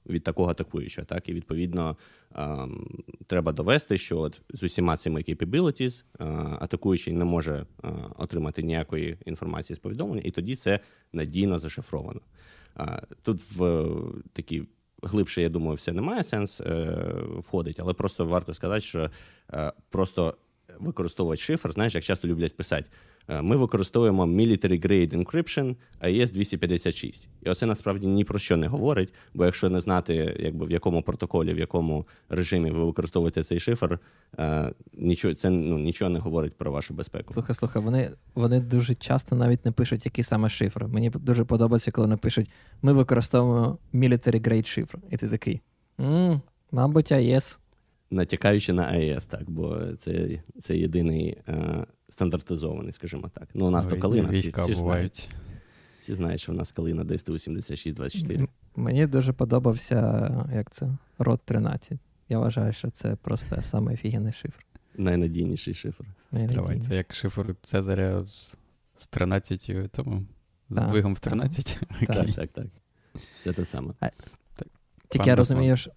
Від 0.05 0.23
такого 0.23 0.49
атакуючого, 0.49 1.05
так 1.05 1.29
і 1.29 1.33
відповідно 1.33 1.97
треба 3.27 3.51
довести, 3.51 3.97
що 3.97 4.19
от 4.19 4.41
з 4.49 4.63
усіма 4.63 4.97
цими 4.97 5.19
capabilities 5.19 6.03
атакуючий 6.59 7.13
не 7.13 7.25
може 7.25 7.65
отримати 8.17 8.63
ніякої 8.63 9.17
інформації 9.25 9.77
з 9.77 9.79
повідомлення, 9.79 10.21
і 10.25 10.31
тоді 10.31 10.55
це 10.55 10.79
надійно 11.13 11.59
зашифровано. 11.59 12.21
Тут 13.21 13.41
в 13.57 13.87
такі 14.33 14.63
глибше, 15.03 15.41
я 15.41 15.49
думаю, 15.49 15.75
все 15.75 15.91
немає 15.91 16.23
сенс 16.23 16.61
е, 16.61 16.97
входить, 17.37 17.79
але 17.79 17.93
просто 17.93 18.25
варто 18.25 18.53
сказати, 18.53 18.81
що 18.81 19.09
е, 19.53 19.73
просто 19.89 20.35
використовувати 20.79 21.41
шифр, 21.41 21.71
знаєш, 21.71 21.95
як 21.95 22.03
часто 22.03 22.27
люблять 22.27 22.55
писати. 22.55 22.89
Е, 23.27 23.41
ми 23.41 23.55
використовуємо 23.55 24.25
Military 24.25 24.85
Grade 24.87 25.23
Encryption 25.23 25.75
AES 26.01 26.31
256. 26.31 27.27
І 27.41 27.49
оце 27.49 27.65
насправді 27.65 28.07
ні 28.07 28.23
про 28.23 28.39
що 28.39 28.57
не 28.57 28.67
говорить, 28.67 29.13
бо 29.33 29.45
якщо 29.45 29.69
не 29.69 29.79
знати, 29.79 30.37
якби 30.39 30.65
в 30.65 30.71
якому 30.71 31.01
протоколі, 31.01 31.53
в 31.53 31.59
якому 31.59 32.07
режимі 32.29 32.71
ви 32.71 32.83
використовуєте 32.83 33.43
цей 33.43 33.59
шифр, 33.59 33.99
е, 34.39 34.73
нічого 34.93 35.33
це 35.33 35.49
ну, 35.49 35.77
нічого 35.77 36.11
не 36.11 36.19
говорить 36.19 36.53
про 36.53 36.71
вашу 36.71 36.93
безпеку. 36.93 37.33
Слухай, 37.33 37.55
слухай, 37.55 37.81
вони 37.81 38.09
вони 38.35 38.59
дуже 38.59 38.95
часто 38.95 39.35
навіть 39.35 39.65
не 39.65 39.71
пишуть, 39.71 40.05
який 40.05 40.23
саме 40.23 40.49
шифр. 40.49 40.85
Мені 40.85 41.09
дуже 41.09 41.45
подобається, 41.45 41.91
коли 41.91 42.07
вони 42.07 42.17
пишуть: 42.17 42.49
ми 42.81 42.93
використовуємо 42.93 43.77
Military 43.93 44.47
Grade 44.47 44.65
шифр. 44.65 44.97
І 45.11 45.17
ти 45.17 45.27
такий. 45.27 45.61
Мабуть, 46.71 47.11
AES 47.11 47.59
натякаючи 48.13 48.73
на 48.73 48.83
АЕС, 48.83 49.25
так, 49.25 49.49
бо 49.49 49.93
це 49.99 50.39
це 50.59 50.77
єдиний 50.77 51.37
е, 51.47 51.85
стандартизований, 52.09 52.93
скажімо 52.93 53.29
так. 53.33 53.49
Ну, 53.53 53.67
у 53.67 53.69
нас 53.69 53.87
то 53.87 53.97
калина, 53.97 54.29
всі, 54.29 54.53
всі, 54.57 54.73
знають, 54.73 55.29
всі 55.99 56.13
знають, 56.13 56.41
що 56.41 56.51
у 56.51 56.55
нас 56.55 56.71
калина 56.71 57.03
десь 57.03 57.25
86-24. 57.25 58.47
Мені 58.75 59.07
дуже 59.07 59.33
подобався, 59.33 59.99
як 60.55 60.71
це, 60.71 60.97
рот 61.17 61.41
13. 61.45 61.99
Я 62.29 62.39
вважаю, 62.39 62.73
що 62.73 62.89
це 62.89 63.15
просто 63.15 63.61
самий 63.61 63.95
офігенний 63.95 64.33
шифр. 64.33 64.65
Найнадійніший 64.97 65.73
шифр. 65.73 66.05
Стривай, 66.37 66.79
це 66.79 66.95
як 66.95 67.13
шифр 67.13 67.55
Цезаря 67.61 68.25
з 68.95 69.07
13 69.07 69.91
тому, 69.91 70.25
з 70.69 70.75
Так, 70.75 70.87
двигом 70.87 71.13
в 71.13 71.19
13. 71.19 71.79
Так, 72.07 72.31
так, 72.35 72.49
так. 72.51 72.65
Це 73.39 73.53
те 73.53 73.65
саме. 73.65 73.93
Тільки 75.09 75.29
я 75.29 75.35
розумію, 75.35 75.77
що. 75.77 75.91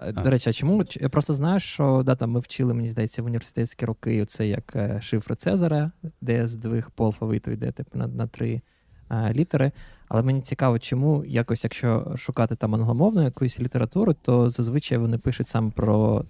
А. 0.00 0.12
До 0.12 0.30
речі, 0.30 0.50
а 0.50 0.52
чому? 0.52 0.84
Я 1.00 1.08
просто 1.08 1.32
знаю, 1.32 1.60
що 1.60 2.02
да, 2.06 2.14
там 2.14 2.30
ми 2.30 2.40
вчили, 2.40 2.74
мені 2.74 2.88
здається, 2.88 3.22
в 3.22 3.24
університетські 3.24 3.86
роки 3.86 4.24
це 4.26 4.46
як 4.46 4.76
е, 4.76 5.00
шифр 5.02 5.36
Цезаря, 5.36 5.90
де 6.20 6.46
здвиг 6.46 6.90
по 6.90 7.06
алфавиту 7.06 7.50
йде 7.50 7.72
типу, 7.72 7.98
на, 7.98 8.06
на 8.06 8.26
три 8.26 8.60
е, 9.10 9.32
літери. 9.32 9.72
Але 10.08 10.22
мені 10.22 10.40
цікаво, 10.40 10.78
чому 10.78 11.24
якось, 11.24 11.64
якщо 11.64 12.14
шукати 12.16 12.56
там 12.56 12.74
англомовну 12.74 13.22
якусь 13.22 13.60
літературу, 13.60 14.14
то 14.22 14.50
зазвичай 14.50 14.98
вони 14.98 15.18
пишуть 15.18 15.48
саме 15.48 15.70
про 15.70 16.24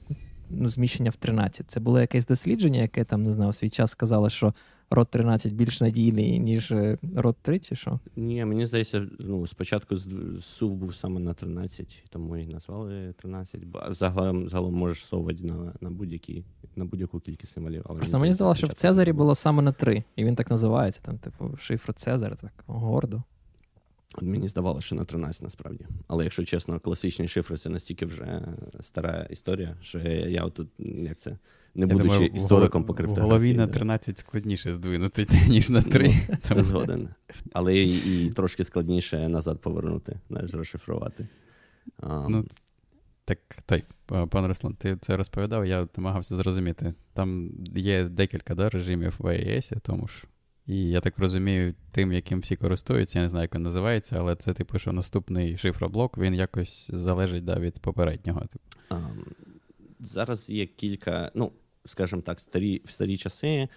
ну, 0.51 0.69
зміщення 0.69 1.11
в 1.11 1.17
13. 1.17 1.71
Це 1.71 1.81
було 1.81 2.01
якесь 2.01 2.27
дослідження, 2.27 2.81
яке 2.81 3.05
там, 3.05 3.23
не 3.23 3.33
знаю, 3.33 3.51
в 3.51 3.55
свій 3.55 3.71
час 3.71 3.91
сказало, 3.91 4.31
що 4.31 4.55
род 4.91 5.09
13 5.09 5.53
більш 5.53 5.81
надійний, 5.81 6.39
ніж 6.39 6.73
Рот 7.17 7.31
род 7.31 7.37
3, 7.43 7.59
чи 7.59 7.77
що? 7.77 8.01
Ні, 8.17 8.45
мені 8.45 8.67
здається, 8.67 9.07
ну, 9.19 9.47
спочатку 9.47 9.97
сув 10.41 10.75
був 10.75 10.95
саме 10.95 11.21
на 11.21 11.35
13, 11.35 12.05
тому 12.11 12.37
і 12.37 12.47
назвали 12.47 13.15
13. 13.19 13.65
Бо 13.65 13.83
загалом, 13.91 14.49
загалом 14.49 14.75
можеш 14.75 15.07
совати 15.07 15.45
на, 15.45 15.73
на, 15.81 15.91
будь-які, 15.91 16.45
на 16.77 16.85
будь-яку 16.85 17.21
кількість 17.21 17.53
символів. 17.53 17.83
Але 17.89 17.99
Просто 17.99 18.19
мені 18.19 18.33
здалося, 18.33 18.59
що 18.59 18.67
в 18.67 18.73
Цезарі 18.73 19.13
було 19.13 19.35
саме 19.35 19.63
на 19.63 19.73
3, 19.73 20.05
і 20.17 20.25
він 20.25 20.37
так 20.37 20.51
називається, 20.51 21.01
там, 21.05 21.19
типу, 21.19 21.57
шифр 21.57 21.95
Цезаря, 21.95 22.35
так 22.35 22.53
гордо. 22.67 23.23
От 24.15 24.23
Мені 24.23 24.49
здавалося, 24.49 24.87
що 24.87 24.97
на 24.97 25.05
13 25.05 25.43
насправді. 25.43 25.87
Але 26.09 26.25
якщо 26.25 26.45
чесно, 26.45 26.81
класичні 26.81 27.29
шифри 27.29 27.57
це 27.57 27.71
настільки 27.71 28.07
вже 28.07 28.43
стара 28.81 29.27
історія, 29.31 29.77
що 29.81 29.99
я, 29.99 30.29
я 30.29 30.45
отут, 30.45 30.69
як 30.79 31.19
це, 31.19 31.31
не 31.75 31.87
Я 31.87 31.93
будучи 31.93 32.09
думаю, 32.09 32.27
істориком 32.27 32.85
по 32.85 32.93
В 32.93 33.07
голові 33.07 33.55
на 33.55 33.67
13 33.67 34.19
складніше 34.19 34.75
здвинути, 34.75 35.27
ніж 35.49 35.71
на 35.71 35.83
3. 35.83 36.15
Ну, 36.29 36.37
Це 36.41 36.63
згоден. 36.63 37.09
Але 37.53 37.77
і, 37.77 38.27
і 38.27 38.31
трошки 38.31 38.65
складніше 38.65 39.29
назад 39.29 39.61
повернути, 39.61 40.21
знаєш, 40.29 40.55
розшифрувати. 40.55 41.27
А, 42.03 42.27
Ну, 42.29 42.47
Так, 43.25 43.39
той, 43.67 43.85
пан 44.07 44.47
Руслан, 44.47 44.75
ти 44.75 44.97
це 44.97 45.17
розповідав, 45.17 45.67
я 45.67 45.89
намагався 45.97 46.37
зрозуміти. 46.37 46.95
Там 47.15 47.51
є 47.77 48.05
декілька 48.05 48.55
да, 48.55 48.69
режимів 48.69 49.15
в 49.19 49.25
AES, 49.25 49.81
тому 49.81 50.09
ж. 50.09 50.25
І 50.71 50.89
я 50.89 51.01
так 51.01 51.19
розумію, 51.19 51.75
тим, 51.91 52.13
яким 52.13 52.41
всі 52.41 52.57
користуються, 52.57 53.19
я 53.19 53.23
не 53.23 53.29
знаю, 53.29 53.43
як 53.43 53.55
він 53.55 53.63
називається, 53.63 54.17
але 54.19 54.37
це, 54.37 54.55
типу, 54.55 54.79
що 54.79 54.93
наступний 54.93 55.57
шифроблок, 55.57 56.19
він 56.19 56.35
якось 56.35 56.91
залежить 56.93 57.45
да, 57.45 57.59
від 57.59 57.79
попереднього. 57.79 58.41
Типу. 58.41 58.65
А, 58.89 59.01
зараз 60.01 60.51
є 60.51 60.67
кілька, 60.67 61.33
ну, 61.35 61.53
скажімо 61.85 62.23
так, 62.23 62.41
старі, 62.41 62.83
в 62.85 62.91
старі 62.91 63.17
часи 63.17 63.69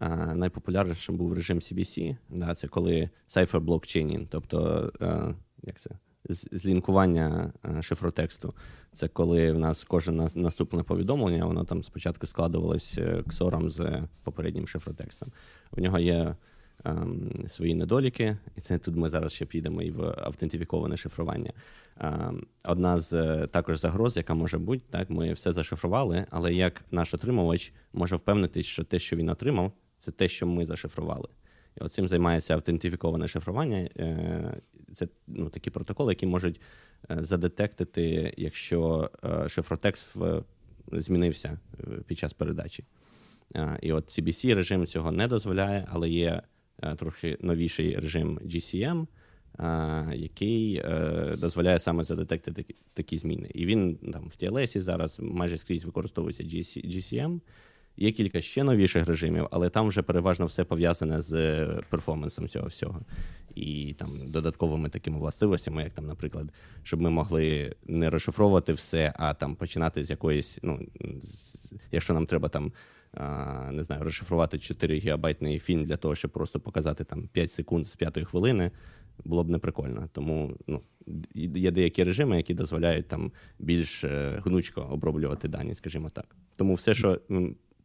а, 0.00 0.34
найпопулярнішим 0.34 1.16
був 1.16 1.32
режим 1.32 1.58
CBC, 1.58 2.16
да, 2.28 2.54
це 2.54 2.68
коли 2.68 3.10
Cypher 3.34 3.60
Blockchaining, 3.60 4.26
тобто 4.30 4.92
а, 5.00 5.34
як 5.62 5.80
це, 5.80 5.90
з- 6.28 6.48
злінкування 6.52 7.52
шифротексту. 7.80 8.54
Це 8.92 9.08
коли 9.08 9.52
в 9.52 9.58
нас 9.58 9.84
кожне 9.84 10.28
наступне 10.34 10.82
повідомлення, 10.82 11.44
воно 11.46 11.64
там 11.64 11.82
спочатку 11.82 12.26
складувалось 12.26 12.94
е, 12.98 13.22
ксором 13.28 13.70
з 13.70 14.02
попереднім 14.22 14.66
шифротекстом. 14.68 15.28
У 15.76 15.80
нього 15.80 15.98
є 15.98 16.36
ем, 16.84 17.30
свої 17.48 17.74
недоліки, 17.74 18.36
і 18.56 18.60
це 18.60 18.78
тут 18.78 18.96
ми 18.96 19.08
зараз 19.08 19.32
ще 19.32 19.46
підемо 19.46 19.82
і 19.82 19.90
в 19.90 20.02
автентифіковане 20.02 20.96
шифрування. 20.96 21.52
Ем, 22.00 22.46
Одна 22.64 23.00
з 23.00 23.12
е, 23.12 23.46
також 23.46 23.80
загроз, 23.80 24.16
яка 24.16 24.34
може 24.34 24.58
бути, 24.58 24.82
так, 24.90 25.10
ми 25.10 25.32
все 25.32 25.52
зашифрували, 25.52 26.26
але 26.30 26.54
як 26.54 26.84
наш 26.90 27.14
отримувач 27.14 27.72
може 27.92 28.16
впевнитись, 28.16 28.66
що 28.66 28.84
те, 28.84 28.98
що 28.98 29.16
він 29.16 29.28
отримав, 29.28 29.72
це 29.98 30.10
те, 30.10 30.28
що 30.28 30.46
ми 30.46 30.66
зашифрували. 30.66 31.28
І 31.80 31.88
цим 31.88 32.08
займається 32.08 32.54
автентифіковане 32.54 33.28
шифрування. 33.28 33.76
Е, 33.76 34.60
Це 34.94 35.08
ну, 35.26 35.48
такі 35.48 35.70
протоколи, 35.70 36.12
які 36.12 36.26
можуть 36.26 36.60
е, 37.10 37.16
задетектити, 37.22 38.34
якщо 38.36 39.10
е, 39.24 39.48
шифротекст 39.48 40.16
змінився 40.92 41.58
під 42.06 42.18
час 42.18 42.32
передачі. 42.32 42.84
І 43.82 43.92
от 43.92 44.18
CBC 44.18 44.54
режим 44.54 44.86
цього 44.86 45.12
не 45.12 45.28
дозволяє, 45.28 45.88
але 45.90 46.10
є 46.10 46.42
трохи 46.96 47.38
новіший 47.40 47.96
режим 47.96 48.38
GCM, 48.38 49.06
який 50.14 50.82
дозволяє 51.36 51.78
саме 51.78 52.04
задетектити 52.04 52.74
такі, 52.94 53.18
зміни. 53.18 53.50
І 53.54 53.66
він 53.66 53.96
там 53.96 54.28
в 54.28 54.42
TLS 54.42 54.80
зараз 54.80 55.20
майже 55.20 55.58
скрізь 55.58 55.84
використовується 55.84 56.42
GC, 56.42 56.86
GCM. 56.86 57.40
Є 57.96 58.12
кілька 58.12 58.40
ще 58.40 58.64
новіших 58.64 59.06
режимів, 59.06 59.48
але 59.50 59.68
там 59.68 59.88
вже 59.88 60.02
переважно 60.02 60.46
все 60.46 60.64
пов'язане 60.64 61.22
з 61.22 61.32
е, 61.32 61.80
перформансом 61.90 62.48
цього 62.48 62.68
всього. 62.68 63.00
І 63.54 63.94
там 63.98 64.30
додатковими 64.30 64.88
такими 64.88 65.18
властивостями, 65.18 65.82
як 65.82 65.92
там, 65.92 66.06
наприклад, 66.06 66.52
щоб 66.82 67.00
ми 67.00 67.10
могли 67.10 67.74
не 67.86 68.10
розшифровувати 68.10 68.72
все, 68.72 69.12
а 69.16 69.34
там 69.34 69.54
починати 69.54 70.04
з 70.04 70.10
якоїсь, 70.10 70.58
ну, 70.62 70.86
якщо 71.90 72.14
нам 72.14 72.26
треба 72.26 72.48
там 72.48 72.72
не 73.72 73.84
знаю, 73.84 74.02
розшифрувати 74.02 74.58
4 74.58 74.98
гігабайтний 74.98 75.58
фільм 75.58 75.84
для 75.84 75.96
того, 75.96 76.14
щоб 76.14 76.30
просто 76.30 76.60
показати 76.60 77.04
там 77.04 77.28
5 77.32 77.52
секунд 77.52 77.86
з 77.86 77.96
п'ятої 77.96 78.26
хвилини, 78.26 78.70
було 79.24 79.44
б 79.44 79.50
неприкольно. 79.50 80.08
Тому 80.12 80.56
ну, 80.66 80.80
є 81.34 81.70
деякі 81.70 82.04
режими, 82.04 82.36
які 82.36 82.54
дозволяють 82.54 83.08
там 83.08 83.32
більш 83.58 84.04
е, 84.04 84.42
гнучко 84.44 84.80
оброблювати 84.80 85.48
дані, 85.48 85.74
скажімо 85.74 86.10
так. 86.10 86.36
Тому 86.56 86.74
все, 86.74 86.94
що 86.94 87.20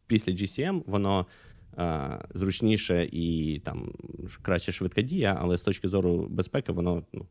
після 0.08 0.32
GCM, 0.32 0.82
воно 0.86 1.26
а, 1.76 2.18
зручніше 2.34 3.08
і 3.12 3.58
там 3.64 3.92
краще 4.42 4.72
швидкодія, 4.72 5.38
але 5.40 5.56
з 5.56 5.60
точки 5.60 5.88
зору 5.88 6.26
безпеки, 6.30 6.72
воно 6.72 7.02
ну, 7.12 7.26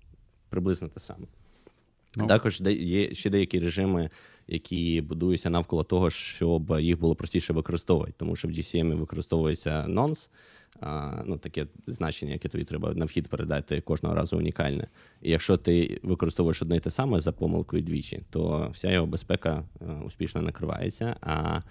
приблизно 0.50 0.88
те 0.88 1.00
саме. 1.00 1.28
Ну. 2.18 2.28
Також 2.28 2.62
є 2.80 3.14
ще 3.14 3.30
деякі 3.30 3.60
режими, 3.60 4.10
які 4.48 5.02
будуються 5.02 5.50
навколо 5.50 5.84
того, 5.84 6.10
щоб 6.10 6.80
їх 6.80 7.00
було 7.00 7.16
простіше 7.16 7.54
використовувати, 7.54 8.14
тому 8.18 8.36
що 8.36 8.48
в 8.48 8.52
GCM 8.52 8.96
використовується 8.96 9.86
nonce, 9.90 10.28
а, 10.80 11.24
ну, 11.26 11.38
таке 11.38 11.68
значення, 11.88 12.34
яке 12.34 12.50
тобі 12.50 12.64
треба 12.64 12.94
на 12.94 13.06
вхід 13.06 13.28
передати 13.28 13.82
кожного 13.82 14.16
разу 14.16 14.38
унікальне. 14.38 14.88
І 15.22 15.32
якщо 15.32 15.58
ти 15.58 16.00
використовуєш 16.04 16.62
одне 16.62 16.78
і 16.78 16.80
те 16.80 16.92
саме 16.92 17.20
за 17.20 17.32
помилкою 17.32 17.84
двічі, 17.84 18.22
то 18.30 18.70
вся 18.74 18.92
його 18.92 19.08
безпека 19.08 19.64
е, 19.82 19.86
успішно 20.06 20.42
накривається. 20.42 21.16
А 21.22 21.62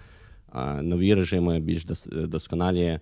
нові 0.81 1.13
режими 1.13 1.59
більш 1.59 1.85
досконалі. 2.11 2.99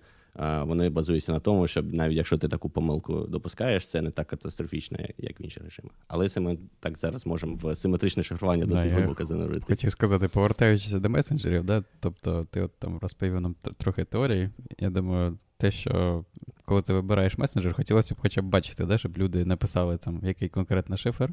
Вони 0.62 0.88
базуються 0.88 1.32
на 1.32 1.40
тому, 1.40 1.66
щоб 1.66 1.94
навіть 1.94 2.16
якщо 2.16 2.38
ти 2.38 2.48
таку 2.48 2.68
помилку 2.68 3.20
допускаєш, 3.20 3.86
це 3.86 4.02
не 4.02 4.10
так 4.10 4.26
катастрофічно, 4.26 4.98
як, 5.18 5.40
в 5.40 5.42
інших 5.42 5.64
режимах. 5.64 5.92
Але 6.08 6.28
це 6.28 6.40
ми 6.40 6.58
так 6.80 6.98
зараз 6.98 7.26
можемо 7.26 7.56
в 7.56 7.76
симетричне 7.76 8.22
шифрування 8.22 8.66
Да, 8.66 8.74
досить 8.74 8.92
глибоко 8.92 9.24
занурити. 9.24 9.64
Хотів 9.66 9.90
сказати, 9.90 10.28
повертаючись 10.28 10.92
до 10.92 11.08
месенджерів, 11.08 11.64
да? 11.64 11.84
тобто 12.00 12.46
ти 12.50 12.62
от 12.62 12.78
там 12.78 12.98
розповів 12.98 13.40
нам 13.40 13.54
трохи 13.78 14.04
теорії. 14.04 14.50
Я 14.78 14.90
думаю, 14.90 15.38
те, 15.58 15.70
що 15.70 16.24
коли 16.64 16.82
ти 16.82 16.92
вибираєш 16.92 17.38
месенджер, 17.38 17.74
хотілося 17.74 18.14
б 18.14 18.18
хоча 18.20 18.42
б 18.42 18.44
бачити, 18.44 18.84
да, 18.84 18.98
щоб 18.98 19.18
люди 19.18 19.44
написали 19.44 19.96
там, 19.96 20.20
який 20.22 20.48
конкретно 20.48 20.96
шифр, 20.96 21.30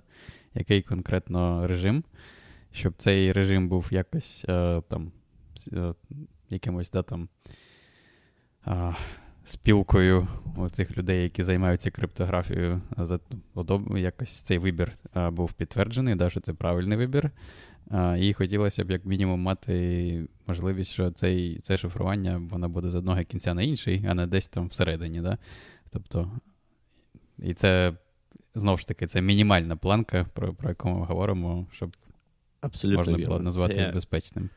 який 0.55 0.81
конкретно 0.81 1.67
режим, 1.67 2.03
щоб 2.71 2.93
цей 2.97 3.31
режим 3.31 3.69
був 3.69 3.87
якось 3.91 4.45
е, 4.49 4.81
там 4.89 5.11
якимось 6.49 6.91
да, 6.91 7.03
там, 7.03 7.29
а, 8.65 8.93
спілкою 9.45 10.27
цих 10.71 10.97
людей, 10.97 11.23
які 11.23 11.43
займаються 11.43 11.91
криптографією, 11.91 12.81
якось 13.97 14.41
цей 14.41 14.57
вибір 14.57 14.91
а, 15.13 15.31
був 15.31 15.53
підтверджений, 15.53 16.15
да, 16.15 16.29
що 16.29 16.39
це 16.39 16.53
правильний 16.53 16.97
вибір. 16.97 17.31
А, 17.89 18.17
і 18.19 18.33
хотілося 18.33 18.85
б, 18.85 18.91
як 18.91 19.05
мінімум, 19.05 19.41
мати 19.41 20.27
можливість, 20.47 20.91
що 20.91 21.11
цей, 21.11 21.59
це 21.59 21.77
шифрування 21.77 22.37
воно 22.51 22.69
буде 22.69 22.89
з 22.89 22.95
одного 22.95 23.23
кінця 23.23 23.53
на 23.53 23.61
інший, 23.61 24.05
а 24.07 24.13
не 24.13 24.27
десь 24.27 24.47
там 24.47 24.67
всередині. 24.67 25.21
Да? 25.21 25.37
Тобто, 25.89 26.31
і 27.39 27.53
це 27.53 27.93
знову 28.55 28.77
ж 28.77 28.87
таки 28.87 29.07
це 29.07 29.21
мінімальна 29.21 29.75
планка, 29.75 30.25
про, 30.33 30.53
про 30.53 30.69
яку 30.69 30.89
ми 30.89 31.05
говоримо, 31.05 31.67
щоб 31.71 31.95
Абсолютно 32.61 32.99
можна 32.99 33.17
вірно. 33.17 33.27
було 33.27 33.39
назвати 33.39 33.73
Це, 33.73 33.91
безпечним. 33.91 34.49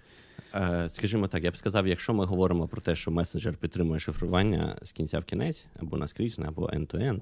Е, 0.55 0.88
скажімо 0.93 1.29
так, 1.29 1.45
я 1.45 1.50
б 1.50 1.57
сказав, 1.57 1.87
якщо 1.87 2.15
ми 2.15 2.25
говоримо 2.25 2.69
про 2.69 2.81
те, 2.81 2.97
що 2.97 3.11
месенджер 3.11 3.57
підтримує 3.57 4.00
шифрування 4.00 4.79
з 4.83 4.93
кінця 4.93 5.19
в 5.19 5.25
кінець, 5.25 5.67
або 5.81 5.97
наскрізь, 5.97 6.38
або 6.38 6.67
end-to-end, 6.67 7.21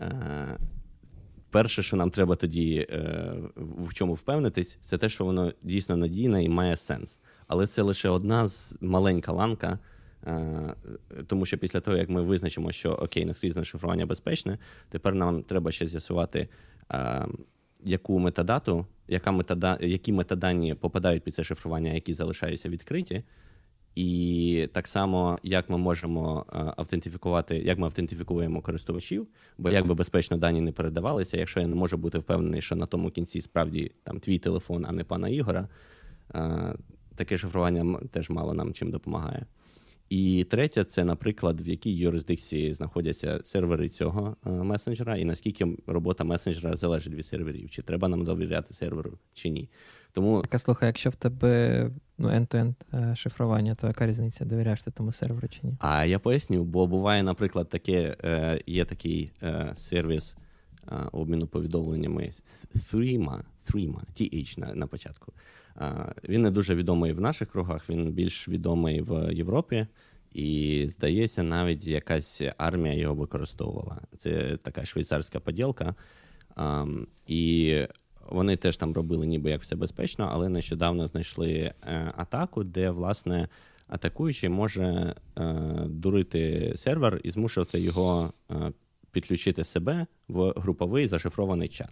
е, 0.00 0.58
перше, 1.50 1.82
що 1.82 1.96
нам 1.96 2.10
треба 2.10 2.36
тоді 2.36 2.86
е, 2.90 3.32
в 3.56 3.94
чому 3.94 4.14
впевнитись, 4.14 4.78
це 4.80 4.98
те, 4.98 5.08
що 5.08 5.24
воно 5.24 5.52
дійсно 5.62 5.96
надійне 5.96 6.44
і 6.44 6.48
має 6.48 6.76
сенс. 6.76 7.18
Але 7.46 7.66
це 7.66 7.82
лише 7.82 8.08
одна 8.08 8.46
з 8.46 8.78
маленька 8.80 9.32
ланка. 9.32 9.78
Тому 11.26 11.46
що 11.46 11.58
після 11.58 11.80
того, 11.80 11.96
як 11.96 12.08
ми 12.08 12.22
визначимо, 12.22 12.72
що 12.72 12.92
окей, 12.92 13.24
наскрізне 13.24 13.64
шифрування 13.64 14.06
безпечне, 14.06 14.58
тепер 14.88 15.14
нам 15.14 15.42
треба 15.42 15.72
ще 15.72 15.86
з'ясувати, 15.86 16.48
яку 17.88 18.18
метадату, 18.18 18.86
яка 19.08 19.32
метада, 19.32 19.78
які 19.80 20.12
метадані 20.12 20.74
попадають 20.74 21.22
під 21.22 21.34
це 21.34 21.44
шифрування, 21.44 21.92
які 21.92 22.14
залишаються 22.14 22.68
відкриті, 22.68 23.22
І 23.94 24.68
так 24.72 24.88
само, 24.88 25.38
як 25.42 25.70
ми 25.70 25.78
можемо 25.78 26.46
е, 26.52 26.72
автентифікувати, 26.76 27.58
як 27.58 27.78
ми 27.78 27.86
автентифікуємо 27.86 28.60
користувачів, 28.60 29.26
бо 29.58 29.70
як 29.70 29.86
би 29.86 29.94
безпечно 29.94 30.36
дані 30.36 30.60
не 30.60 30.72
передавалися, 30.72 31.36
якщо 31.36 31.60
я 31.60 31.66
не 31.66 31.74
можу 31.74 31.96
бути 31.96 32.18
впевнений, 32.18 32.62
що 32.62 32.76
на 32.76 32.86
тому 32.86 33.10
кінці 33.10 33.40
справді 33.40 33.92
там 34.02 34.20
твій 34.20 34.38
телефон, 34.38 34.84
а 34.88 34.92
не 34.92 35.04
пана 35.04 35.28
Ігора, 35.28 35.68
е, 36.34 36.74
таке 37.14 37.38
шифрування 37.38 38.00
теж 38.10 38.30
мало 38.30 38.54
нам 38.54 38.72
чим 38.72 38.90
допомагає. 38.90 39.46
І 40.08 40.44
третє, 40.44 40.84
це, 40.84 41.04
наприклад, 41.04 41.60
в 41.60 41.68
якій 41.68 41.96
юрисдикції 41.96 42.74
знаходяться 42.74 43.40
сервери 43.44 43.88
цього 43.88 44.36
е, 44.46 44.50
месенджера, 44.50 45.16
і 45.16 45.24
наскільки 45.24 45.66
робота 45.86 46.24
месенджера 46.24 46.76
залежить 46.76 47.14
від 47.14 47.26
серверів, 47.26 47.70
чи 47.70 47.82
треба 47.82 48.08
нам 48.08 48.24
довіряти 48.24 48.74
серверу, 48.74 49.18
чи 49.34 49.48
ні. 49.48 49.68
Тому 50.12 50.42
Так, 50.42 50.60
слухай, 50.60 50.86
якщо 50.86 51.10
в 51.10 51.16
тебе 51.16 51.90
ну, 52.18 52.28
end-to-end 52.28 52.74
е, 52.94 53.16
шифрування, 53.16 53.74
то 53.74 53.86
яка 53.86 54.06
різниця, 54.06 54.44
довіряєш 54.44 54.82
ти 54.82 54.90
тому 54.90 55.12
серверу 55.12 55.48
чи 55.48 55.60
ні? 55.62 55.76
А 55.80 56.04
я 56.04 56.18
поясню, 56.18 56.64
бо 56.64 56.86
буває, 56.86 57.22
наприклад, 57.22 57.68
таке, 57.68 58.16
е, 58.24 58.60
є 58.66 58.84
такий 58.84 59.32
сервіс 59.76 60.36
обміну 61.12 61.46
повідомленнями 61.46 62.30
Threema, 62.74 63.40
Threema, 63.70 64.00
TH 64.14 64.58
на, 64.58 64.74
на 64.74 64.86
початку. 64.86 65.32
Він 66.28 66.42
не 66.42 66.50
дуже 66.50 66.74
відомий 66.74 67.12
в 67.12 67.20
наших 67.20 67.48
кругах, 67.48 67.90
він 67.90 68.12
більш 68.12 68.48
відомий 68.48 69.00
в 69.00 69.32
Європі. 69.32 69.86
І, 70.32 70.84
здається, 70.88 71.42
навіть 71.42 71.86
якась 71.86 72.42
армія 72.58 72.94
його 72.94 73.14
використовувала. 73.14 74.00
Це 74.18 74.56
така 74.56 74.84
швейцарська 74.84 75.40
поділка. 75.40 75.94
І 77.26 77.74
вони 78.28 78.56
теж 78.56 78.76
там 78.76 78.92
робили, 78.92 79.26
ніби 79.26 79.50
як 79.50 79.60
все 79.60 79.76
безпечно, 79.76 80.30
але 80.32 80.48
нещодавно 80.48 81.08
знайшли 81.08 81.52
е, 81.52 82.12
атаку, 82.16 82.64
де, 82.64 82.90
власне, 82.90 83.48
атакуючий 83.88 84.48
може 84.48 85.14
е, 85.38 85.42
дурити 85.86 86.72
сервер 86.76 87.20
і 87.24 87.30
змушувати 87.30 87.80
його 87.80 88.32
е, 88.50 88.72
підключити 89.12 89.64
себе 89.64 90.06
в 90.28 90.52
груповий 90.56 91.08
зашифрований 91.08 91.68
чат. 91.68 91.90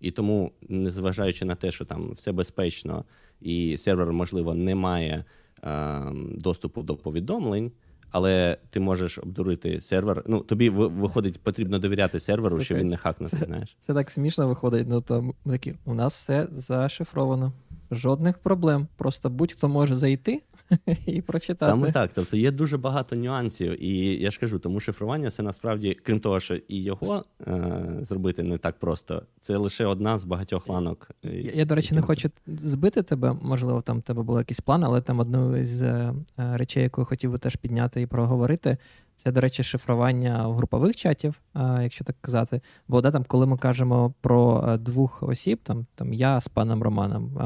І 0.00 0.10
тому, 0.10 0.52
незважаючи 0.68 1.44
на 1.44 1.54
те, 1.54 1.70
що 1.70 1.84
там 1.84 2.10
все 2.10 2.32
безпечно, 2.32 3.04
і 3.40 3.76
сервер, 3.78 4.12
можливо, 4.12 4.54
не 4.54 4.74
має 4.74 5.24
е, 5.64 6.02
доступу 6.34 6.82
до 6.82 6.96
повідомлень, 6.96 7.72
але 8.10 8.56
ти 8.70 8.80
можеш 8.80 9.18
обдурити 9.18 9.80
сервер. 9.80 10.24
Ну, 10.26 10.40
тобі 10.40 10.68
виходить, 10.70 11.40
потрібно 11.42 11.78
довіряти 11.78 12.20
серверу, 12.20 12.60
що 12.60 12.74
він 12.74 12.88
не 12.88 12.96
хакнути, 12.96 13.36
це, 13.36 13.46
знаєш. 13.46 13.76
Це 13.80 13.94
так 13.94 14.10
смішно 14.10 14.48
виходить. 14.48 14.86
Ну 14.88 15.00
то 15.00 15.34
такі, 15.46 15.74
у 15.84 15.94
нас 15.94 16.14
все 16.14 16.48
зашифровано. 16.52 17.52
Жодних 17.90 18.38
проблем. 18.38 18.88
Просто 18.96 19.30
будь-хто 19.30 19.68
може 19.68 19.94
зайти 19.94 20.42
і 21.06 21.22
прочитати. 21.22 21.70
Саме 21.70 21.92
так. 21.92 22.10
Тобто 22.14 22.36
є 22.36 22.50
дуже 22.50 22.78
багато 22.78 23.16
нюансів. 23.16 23.84
І 23.84 24.16
я 24.22 24.30
ж 24.30 24.40
кажу, 24.40 24.58
тому 24.58 24.80
шифрування 24.80 25.30
це 25.30 25.42
насправді, 25.42 25.96
крім 26.02 26.20
того, 26.20 26.40
що 26.40 26.54
і 26.54 26.82
його 26.82 27.24
е- 27.46 27.98
зробити 28.00 28.42
не 28.42 28.58
так 28.58 28.78
просто. 28.78 29.22
Це 29.40 29.56
лише 29.56 29.86
одна 29.86 30.18
з 30.18 30.24
багатьох 30.24 30.68
ланок. 30.68 31.10
Я, 31.22 31.52
я 31.54 31.64
до 31.64 31.74
речі, 31.74 31.94
не 31.94 32.02
хочу 32.02 32.30
збити 32.46 33.02
тебе. 33.02 33.36
Можливо, 33.42 33.82
там 33.82 33.98
в 33.98 34.02
тебе 34.02 34.22
був 34.22 34.38
якийсь 34.38 34.60
план, 34.60 34.84
але 34.84 35.00
там 35.00 35.18
одну 35.18 35.64
з 35.64 35.82
е- 35.82 36.14
речей, 36.36 36.82
яку 36.82 37.00
я 37.00 37.04
хотів 37.04 37.32
би 37.32 37.38
теж 37.38 37.56
підняти 37.56 38.02
і 38.02 38.06
проговорити. 38.06 38.76
Це, 39.16 39.32
до 39.32 39.40
речі, 39.40 39.62
шифрування 39.62 40.54
групових 40.56 40.96
чатів, 40.96 41.40
якщо 41.54 42.04
так 42.04 42.16
казати. 42.20 42.60
Бо 42.88 43.00
да, 43.00 43.10
там, 43.10 43.24
коли 43.24 43.46
ми 43.46 43.56
кажемо 43.56 44.14
про 44.20 44.64
е, 44.68 44.78
двох 44.78 45.22
осіб, 45.22 45.60
там 45.62 45.86
там 45.94 46.12
я 46.12 46.40
з 46.40 46.48
паном 46.48 46.82
Романом 46.82 47.38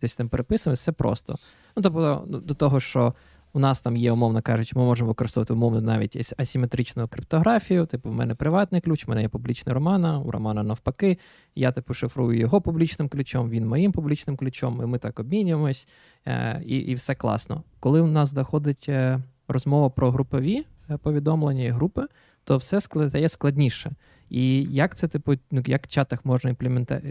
десь 0.00 0.16
там 0.16 0.28
переписуємося, 0.28 0.80
все 0.80 0.92
просто. 0.92 1.38
Ну, 1.76 1.82
тобто, 1.82 2.24
до 2.28 2.54
того, 2.54 2.80
що 2.80 3.14
у 3.52 3.58
нас 3.58 3.80
там 3.80 3.96
є, 3.96 4.12
умовно 4.12 4.42
кажучи, 4.42 4.78
ми 4.78 4.84
можемо 4.84 5.08
використовувати 5.08 5.52
умовно 5.52 5.80
навіть 5.80 6.34
асиметричну 6.38 7.08
криптографію. 7.08 7.86
Типу, 7.86 8.10
в 8.10 8.12
мене 8.12 8.34
приватний 8.34 8.80
ключ, 8.80 9.06
в 9.06 9.10
мене 9.10 9.22
є 9.22 9.28
публічний 9.28 9.74
Романа, 9.74 10.18
у 10.18 10.30
Романа 10.30 10.62
навпаки. 10.62 11.18
Я 11.54 11.72
типу 11.72 11.94
шифрую 11.94 12.38
його 12.38 12.60
публічним 12.60 13.08
ключом, 13.08 13.50
він 13.50 13.66
моїм 13.66 13.92
публічним 13.92 14.36
ключом, 14.36 14.80
і 14.82 14.86
ми 14.86 14.98
так 14.98 15.20
обмінюємось, 15.20 15.88
е, 16.26 16.62
і 16.66 16.76
і 16.78 16.94
все 16.94 17.14
класно. 17.14 17.62
Коли 17.80 18.00
у 18.00 18.06
нас 18.06 18.32
доходить 18.32 18.86
е, 18.88 19.20
розмова 19.48 19.90
про 19.90 20.10
групові 20.10 20.66
е, 20.90 20.96
повідомлення 20.96 21.64
і 21.64 21.70
групи, 21.70 22.02
то 22.44 22.56
все 22.56 22.80
стає 22.80 23.28
складніше. 23.28 23.92
І 24.30 24.62
як 24.62 24.94
це, 24.94 25.08
типу, 25.08 25.34
ну 25.50 25.62
як 25.66 25.86
в 25.86 25.88
чатах 25.88 26.24
можна 26.24 26.56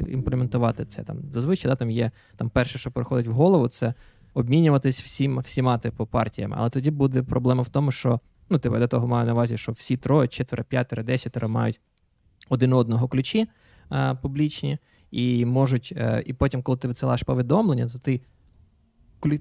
імплементувати 0.09 0.85
це? 0.85 1.03
Там 1.03 1.17
зазвичай 1.31 1.71
да, 1.71 1.75
там 1.75 1.91
є 1.91 2.11
там 2.35 2.49
перше, 2.49 2.79
що 2.79 2.91
приходить 2.91 3.27
в 3.27 3.31
голову, 3.31 3.67
це 3.67 3.93
обмінюватись 4.33 5.01
всім, 5.01 5.39
всіма 5.39 5.77
типу 5.77 6.05
партіями. 6.05 6.55
Але 6.59 6.69
тоді 6.69 6.91
буде 6.91 7.23
проблема 7.23 7.61
в 7.61 7.69
тому, 7.69 7.91
що 7.91 8.19
ну, 8.49 8.57
типу, 8.57 8.77
до 8.77 8.87
того 8.87 9.07
маю 9.07 9.25
на 9.25 9.33
увазі, 9.33 9.57
що 9.57 9.71
всі 9.71 9.97
троє, 9.97 10.27
четверо, 10.27 10.63
п'ятеро, 10.63 11.03
десятеро 11.03 11.49
мають 11.49 11.79
один 12.49 12.73
одного 12.73 13.07
ключі 13.07 13.47
а, 13.89 14.15
публічні, 14.15 14.77
і 15.11 15.45
можуть, 15.45 15.93
а, 15.95 15.99
е, 15.99 16.23
і 16.25 16.33
потім, 16.33 16.61
коли 16.61 16.77
ти 16.77 16.87
висилаєш 16.87 17.23
повідомлення, 17.23 17.87
то 17.87 17.99
ти 17.99 18.21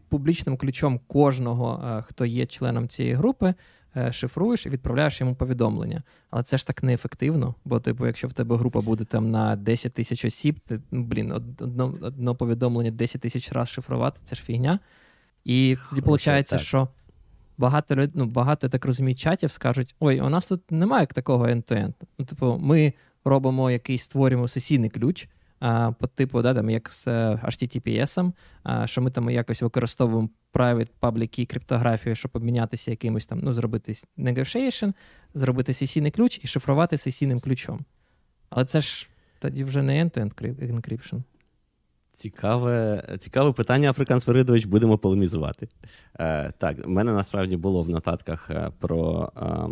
публічним 0.09 0.57
ключом 0.57 1.01
кожного, 1.07 1.81
а, 1.85 2.03
хто 2.03 2.25
є 2.25 2.47
членом 2.47 2.89
цієї 2.89 3.15
групи, 3.15 3.47
Е, 3.47 3.55
шифруєш 4.11 4.67
і 4.67 4.69
відправляєш 4.69 5.21
йому 5.21 5.35
повідомлення. 5.35 6.03
Але 6.31 6.43
це 6.43 6.59
ж 6.59 6.67
так 6.67 6.83
неефективно, 6.83 7.55
бо, 7.65 7.81
типу, 7.81 8.07
якщо 8.07 8.29
в 8.29 8.33
тебе 8.33 8.57
група 8.57 8.81
буде 8.81 9.05
там 9.05 9.31
на 9.31 9.57
10 9.57 9.93
тисяч 9.93 10.25
осіб, 10.25 10.61
ти, 10.61 10.81
ну, 10.91 11.03
блін, 11.03 11.33
одно, 11.33 11.95
одно 12.03 12.35
повідомлення 12.35 12.91
10 12.91 13.21
тисяч 13.21 13.53
разів 13.53 13.73
шифрувати, 13.75 14.21
це 14.25 14.37
ж 14.37 14.43
фігня. 14.43 14.79
І 15.45 15.77
тоді 15.91 16.01
виходить, 16.01 16.61
що 16.61 16.89
багато 17.59 18.09
ну, 18.15 18.27
багато, 18.27 18.67
я 18.67 18.71
так 18.71 18.85
розумію, 18.85 19.17
чатів 19.17 19.53
скажуть: 19.53 19.95
ой, 20.01 20.21
у 20.21 20.29
нас 20.29 20.47
тут 20.47 20.71
немає 20.71 21.07
такого 21.07 21.47
end-to-end. 21.47 21.93
Ну, 22.19 22.25
типу, 22.25 22.59
ми 22.61 22.93
робимо 23.25 23.71
якийсь 23.71 24.03
створюємо 24.03 24.49
сесійний 24.49 24.91
ключ 24.91 25.29
по 25.99 26.07
типу, 26.07 26.43
да, 26.43 26.55
там, 26.55 26.71
як 26.71 26.91
з 26.91 27.09
е, 27.09 27.41
HTTPS, 27.45 28.33
що 28.85 29.03
ми 29.03 29.11
там 29.11 29.31
якось 29.31 29.63
використовуємо 29.63 30.29
private 30.53 30.91
public 31.01 31.41
key 31.41 31.47
криптографію, 31.47 32.17
щоб 32.17 32.31
обмінятися 32.35 32.91
якимось 32.91 33.27
там, 33.27 33.41
ну, 33.43 33.55
зробити 33.55 33.93
negotiation, 34.19 34.93
зробити 35.35 35.75
сесійний 35.75 36.11
ключ 36.11 36.41
і 36.43 36.47
шифрувати 36.47 36.99
сесійним 36.99 37.41
ключом. 37.41 37.85
Але 38.51 38.65
це 38.65 38.81
ж 38.81 39.09
тоді 39.39 39.65
вже 39.65 39.83
не 39.83 40.05
end-to-end 40.05 40.73
encryption. 40.73 41.23
Цікаве 42.15 43.05
цікаве 43.19 43.53
питання, 43.53 43.91
Африкан 43.91 44.21
Сверидович, 44.21 44.65
будемо 44.65 44.99
полемізувати. 44.99 45.69
Е, 46.21 46.53
Так, 46.59 46.87
в 46.87 46.89
мене 46.89 47.13
насправді 47.13 47.57
було 47.57 47.83
в 47.83 47.89
нотатках 47.89 48.51
е, 48.51 48.73
про 48.79 49.33
е, 49.37 49.69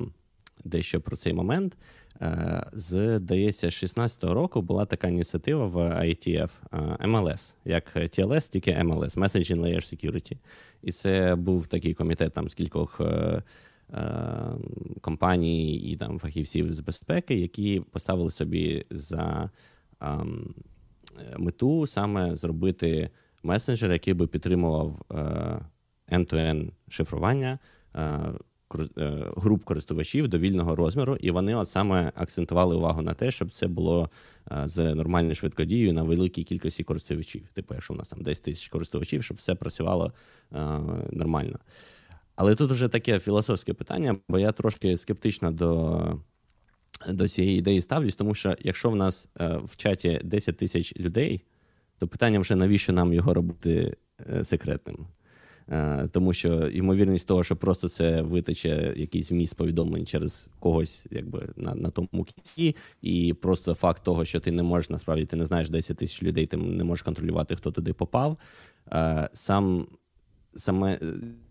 дещо 0.64 1.00
про 1.00 1.16
цей 1.16 1.32
момент. 1.32 1.76
Е, 2.22 2.66
з, 2.72 3.18
здається, 3.18 3.66
16-го 3.66 4.34
року 4.34 4.62
була 4.62 4.84
така 4.84 5.08
ініціатива 5.08 5.66
в 5.66 5.76
IETF 5.76 6.50
MLS, 7.00 7.54
е, 7.66 7.70
як 7.70 7.96
TLS, 7.96 8.50
тільки 8.50 8.70
MLS, 8.72 9.18
Messaging 9.18 9.60
Layer 9.60 9.76
Security. 9.76 10.36
І 10.82 10.92
це 10.92 11.34
був 11.34 11.66
такий 11.66 11.94
комітет 11.94 12.32
там 12.32 12.48
з 12.48 12.54
кількох 12.54 13.00
е, 13.00 13.42
компаній 15.00 15.76
і 15.76 15.96
там 15.96 16.18
фахівців 16.18 16.72
з 16.72 16.80
безпеки, 16.80 17.34
які 17.34 17.82
поставили 17.90 18.30
собі 18.30 18.84
за 18.90 19.50
мету 21.38 21.86
саме 21.86 22.36
зробити 22.36 23.10
месенджер, 23.42 23.92
який 23.92 24.14
би 24.14 24.26
підтримував 24.26 25.00
end-to-end 26.08 26.70
шифрування. 26.88 27.58
Е, 28.74 29.32
груп 29.36 29.64
користувачів 29.64 30.28
довільного 30.28 30.76
розміру, 30.76 31.16
і 31.16 31.30
вони 31.30 31.54
от 31.54 31.70
саме 31.70 32.12
акцентували 32.14 32.76
увагу 32.76 33.02
на 33.02 33.14
те, 33.14 33.30
щоб 33.30 33.50
це 33.50 33.66
було 33.66 34.10
е, 34.52 34.62
з 34.68 34.94
нормальною 34.94 35.34
швидкодією 35.34 35.92
на 35.92 36.02
великій 36.02 36.44
кількості 36.44 36.84
користувачів. 36.84 37.48
Типу, 37.54 37.74
якщо 37.74 37.94
у 37.94 37.96
нас 37.96 38.08
там 38.08 38.22
10 38.22 38.44
тисяч 38.44 38.68
користувачів, 38.68 39.24
щоб 39.24 39.36
все 39.36 39.54
працювало 39.54 40.12
е, 40.52 40.58
нормально. 41.10 41.58
Але 42.36 42.54
тут 42.54 42.70
вже 42.70 42.88
таке 42.88 43.18
філософське 43.18 43.74
питання, 43.74 44.16
бо 44.28 44.38
я 44.38 44.52
трошки 44.52 44.96
скептично 44.96 45.52
до 45.52 46.20
до 47.08 47.28
цієї 47.28 47.58
ідеї 47.58 47.82
ставлюсь, 47.82 48.14
тому 48.14 48.34
що 48.34 48.56
якщо 48.60 48.90
в 48.90 48.96
нас 48.96 49.28
в 49.64 49.76
чаті 49.76 50.20
10 50.24 50.56
тисяч 50.56 50.96
людей, 50.96 51.42
то 51.98 52.08
питання 52.08 52.40
вже 52.40 52.56
навіщо 52.56 52.92
нам 52.92 53.12
його 53.12 53.34
робити 53.34 53.96
секретним? 54.42 55.06
Е, 55.70 56.08
тому 56.12 56.32
що 56.32 56.68
ймовірність 56.68 57.26
того, 57.26 57.44
що 57.44 57.56
просто 57.56 57.88
це 57.88 58.22
витече 58.22 58.94
якийсь 58.96 59.30
вміст 59.30 59.56
повідомлень 59.56 60.06
через 60.06 60.48
когось, 60.58 61.06
якби 61.10 61.48
на 61.56 61.74
на 61.74 61.90
тому 61.90 62.24
кінці, 62.24 62.76
і 63.02 63.34
просто 63.34 63.74
факт 63.74 64.04
того, 64.04 64.24
що 64.24 64.40
ти 64.40 64.52
не 64.52 64.62
можеш 64.62 64.90
насправді 64.90 65.24
ти 65.24 65.36
не 65.36 65.44
знаєш 65.44 65.70
10 65.70 65.96
тисяч 65.96 66.22
людей, 66.22 66.46
ти 66.46 66.56
не 66.56 66.84
можеш 66.84 67.02
контролювати, 67.02 67.56
хто 67.56 67.70
туди 67.70 67.92
попав. 67.92 68.38
Е, 68.92 69.28
сам 69.32 69.86
саме 70.56 70.98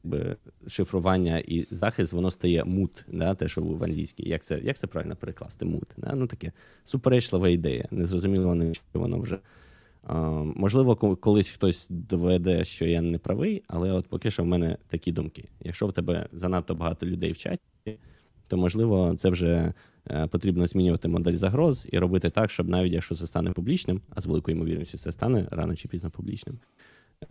якби, 0.03 0.35
шифрування 0.67 1.39
і 1.39 1.67
захист, 1.71 2.13
воно 2.13 2.31
стає 2.31 2.63
мут, 2.63 3.05
да, 3.07 3.35
те, 3.35 3.47
що 3.47 3.61
в 3.61 3.83
англійській. 3.83 4.29
Як 4.29 4.43
це 4.43 4.59
як 4.59 4.77
це 4.77 4.87
правильно 4.87 5.15
перекласти? 5.15 5.65
Мут. 5.65 5.87
Да? 5.97 6.15
Ну 6.15 6.27
таке 6.27 6.51
суперечлива 6.83 7.49
ідея. 7.49 7.87
Незрозуміло, 7.91 8.73
що 8.73 8.83
воно 8.93 9.19
вже 9.19 9.39
Можливо, 10.55 10.95
колись 10.95 11.49
хтось 11.49 11.87
доведе, 11.89 12.63
що 12.63 12.85
я 12.85 13.01
не 13.01 13.17
правий, 13.17 13.63
але 13.67 13.91
от 13.91 14.07
поки 14.07 14.31
що 14.31 14.43
в 14.43 14.45
мене 14.45 14.77
такі 14.87 15.11
думки. 15.11 15.49
Якщо 15.59 15.87
в 15.87 15.93
тебе 15.93 16.27
занадто 16.31 16.75
багато 16.75 17.05
людей 17.05 17.31
в 17.31 17.37
чаті, 17.37 17.61
то 18.47 18.57
можливо 18.57 19.15
це 19.19 19.29
вже 19.29 19.73
е, 20.09 20.27
потрібно 20.27 20.67
змінювати 20.67 21.07
модель 21.07 21.37
загроз 21.37 21.87
і 21.91 21.99
робити 21.99 22.29
так, 22.29 22.51
щоб 22.51 22.69
навіть 22.69 22.93
якщо 22.93 23.15
це 23.15 23.27
стане 23.27 23.51
публічним, 23.51 24.01
а 24.09 24.21
з 24.21 24.25
великою 24.25 24.57
ймовірністю 24.57 24.97
це 24.97 25.11
стане 25.11 25.47
рано 25.51 25.75
чи 25.75 25.87
пізно 25.87 26.11
публічним, 26.11 26.59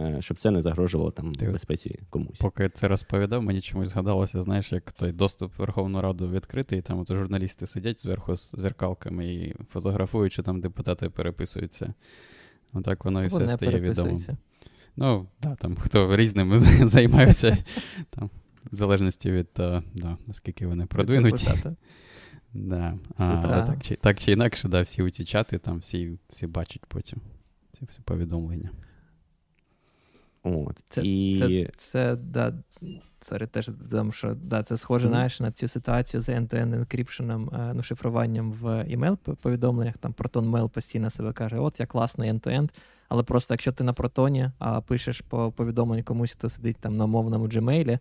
е, 0.00 0.16
щоб 0.20 0.40
це 0.40 0.50
не 0.50 0.62
загрожувало 0.62 1.10
там 1.10 1.34
Ти 1.34 1.50
безпеці 1.50 1.98
комусь. 2.10 2.38
Поки 2.38 2.68
це 2.68 2.88
розповідав, 2.88 3.42
мені 3.42 3.60
чомусь 3.60 3.88
згадалося, 3.88 4.42
знаєш, 4.42 4.72
як 4.72 4.92
той 4.92 5.12
доступ 5.12 5.52
в 5.58 5.60
Верховну 5.60 6.00
Раду 6.00 6.30
відкритий, 6.30 6.82
там 6.82 6.98
от 6.98 7.08
журналісти 7.08 7.66
сидять 7.66 8.02
зверху 8.02 8.36
з 8.36 8.54
зеркалками 8.58 9.34
і 9.34 9.54
фотографують, 9.70 10.32
що 10.32 10.42
там 10.42 10.60
депутати 10.60 11.10
переписуються. 11.10 11.94
Отак 12.74 13.04
воно 13.04 13.24
і 13.24 13.26
все 13.26 13.48
стає 13.48 13.80
відомо. 13.80 14.20
Ну, 14.96 15.26
да, 15.42 15.54
там 15.54 15.76
хто 15.76 16.16
різним 16.16 16.58
займається, 16.88 17.58
там, 18.10 18.30
в 18.72 18.74
залежності 18.74 19.30
від 19.30 19.52
того, 19.52 19.82
да, 19.94 20.16
наскільки 20.26 20.66
вони 20.66 20.86
продвинуті. 20.86 21.48
Да. 22.56 22.98
А, 23.18 23.42
але 23.44 23.66
так 23.66 23.82
чи 23.82 23.96
так 23.96 24.18
чи 24.18 24.32
інакше, 24.32 24.68
да, 24.68 24.82
всі 24.82 25.10
ці 25.10 25.24
чати, 25.24 25.58
там 25.58 25.78
всі 25.78 26.18
всі 26.30 26.46
бачать 26.46 26.82
потім 26.88 27.20
ці 27.72 27.84
всі 27.84 28.00
повідомлення. 28.04 28.70
От. 30.44 30.76
Це, 30.88 31.02
і... 31.02 31.36
це, 31.36 31.70
це, 31.76 32.16
да, 32.16 32.54
Sorry, 33.24 33.46
теж 33.46 33.68
додам, 33.68 34.12
що 34.12 34.34
да, 34.34 34.62
це 34.62 34.76
схоже 34.76 35.06
mm-hmm. 35.06 35.10
знаєш, 35.10 35.40
на 35.40 35.52
цю 35.52 35.68
ситуацію 35.68 36.20
з 36.20 36.28
end-to-end 36.28 36.74
енкріпшеном, 36.74 37.50
ну, 37.74 37.82
шифруванням 37.82 38.52
в 38.52 38.84
імейл 38.88 39.16
повідомленнях. 39.16 39.98
Там 39.98 40.12
Proton 40.12 40.50
Mail 40.50 40.68
постійно 40.68 41.10
себе 41.10 41.32
каже: 41.32 41.58
От 41.58 41.80
я 41.80 41.86
класний 41.86 42.32
end-to-end, 42.32 42.70
але 43.08 43.22
просто 43.22 43.54
якщо 43.54 43.72
ти 43.72 43.84
на 43.84 43.92
протоні, 43.92 44.50
а 44.58 44.80
пишеш 44.80 45.20
по 45.20 45.52
повідомленню 45.52 46.04
комусь, 46.04 46.32
хто 46.32 46.48
сидить 46.48 46.76
там 46.80 46.96
на 46.96 47.06
мовному 47.06 47.46
Gmail, 47.46 47.98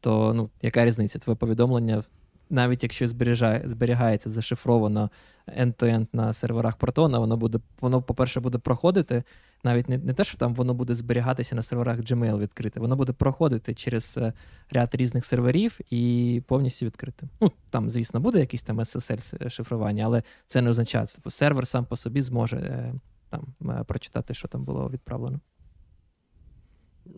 то 0.00 0.34
ну, 0.34 0.50
яка 0.62 0.84
різниця? 0.84 1.18
Твоє 1.18 1.36
повідомлення, 1.36 2.02
навіть 2.50 2.82
якщо 2.82 3.06
зберігає, 3.06 3.62
зберігається 3.66 4.30
зашифровано 4.30 5.10
end-to-end 5.58 6.06
на 6.12 6.32
серверах 6.32 6.76
Протона, 6.76 7.18
воно 7.18 7.36
буде, 7.36 7.58
воно, 7.80 8.02
по-перше, 8.02 8.40
буде 8.40 8.58
проходити 8.58 9.22
навіть 9.64 9.88
не 9.88 9.98
не 9.98 10.14
те, 10.14 10.24
що 10.24 10.38
там 10.38 10.54
воно 10.54 10.74
буде 10.74 10.94
зберігатися 10.94 11.54
на 11.54 11.62
серверах 11.62 11.98
Gmail 11.98 12.38
відкрите, 12.38 12.80
воно 12.80 12.96
буде 12.96 13.12
проходити 13.12 13.74
через 13.74 14.18
е, 14.18 14.32
ряд 14.70 14.94
різних 14.94 15.24
серверів 15.24 15.78
і 15.90 16.42
повністю 16.46 16.86
відкрите. 16.86 17.28
Ну, 17.40 17.52
там, 17.70 17.90
звісно, 17.90 18.20
буде 18.20 18.40
якийсь 18.40 18.62
там 18.62 18.80
SSL 18.80 19.50
шифрування, 19.50 20.04
але 20.04 20.22
це 20.46 20.62
не 20.62 20.70
означає, 20.70 21.06
що 21.06 21.30
сервер 21.30 21.66
сам 21.66 21.84
по 21.84 21.96
собі 21.96 22.22
зможе 22.22 22.56
е, 22.56 22.94
там 23.30 23.46
е, 23.70 23.84
прочитати, 23.84 24.34
що 24.34 24.48
там 24.48 24.64
було 24.64 24.90
відправлено. 24.90 25.40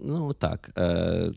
Ну 0.04 0.32
так. 0.32 0.70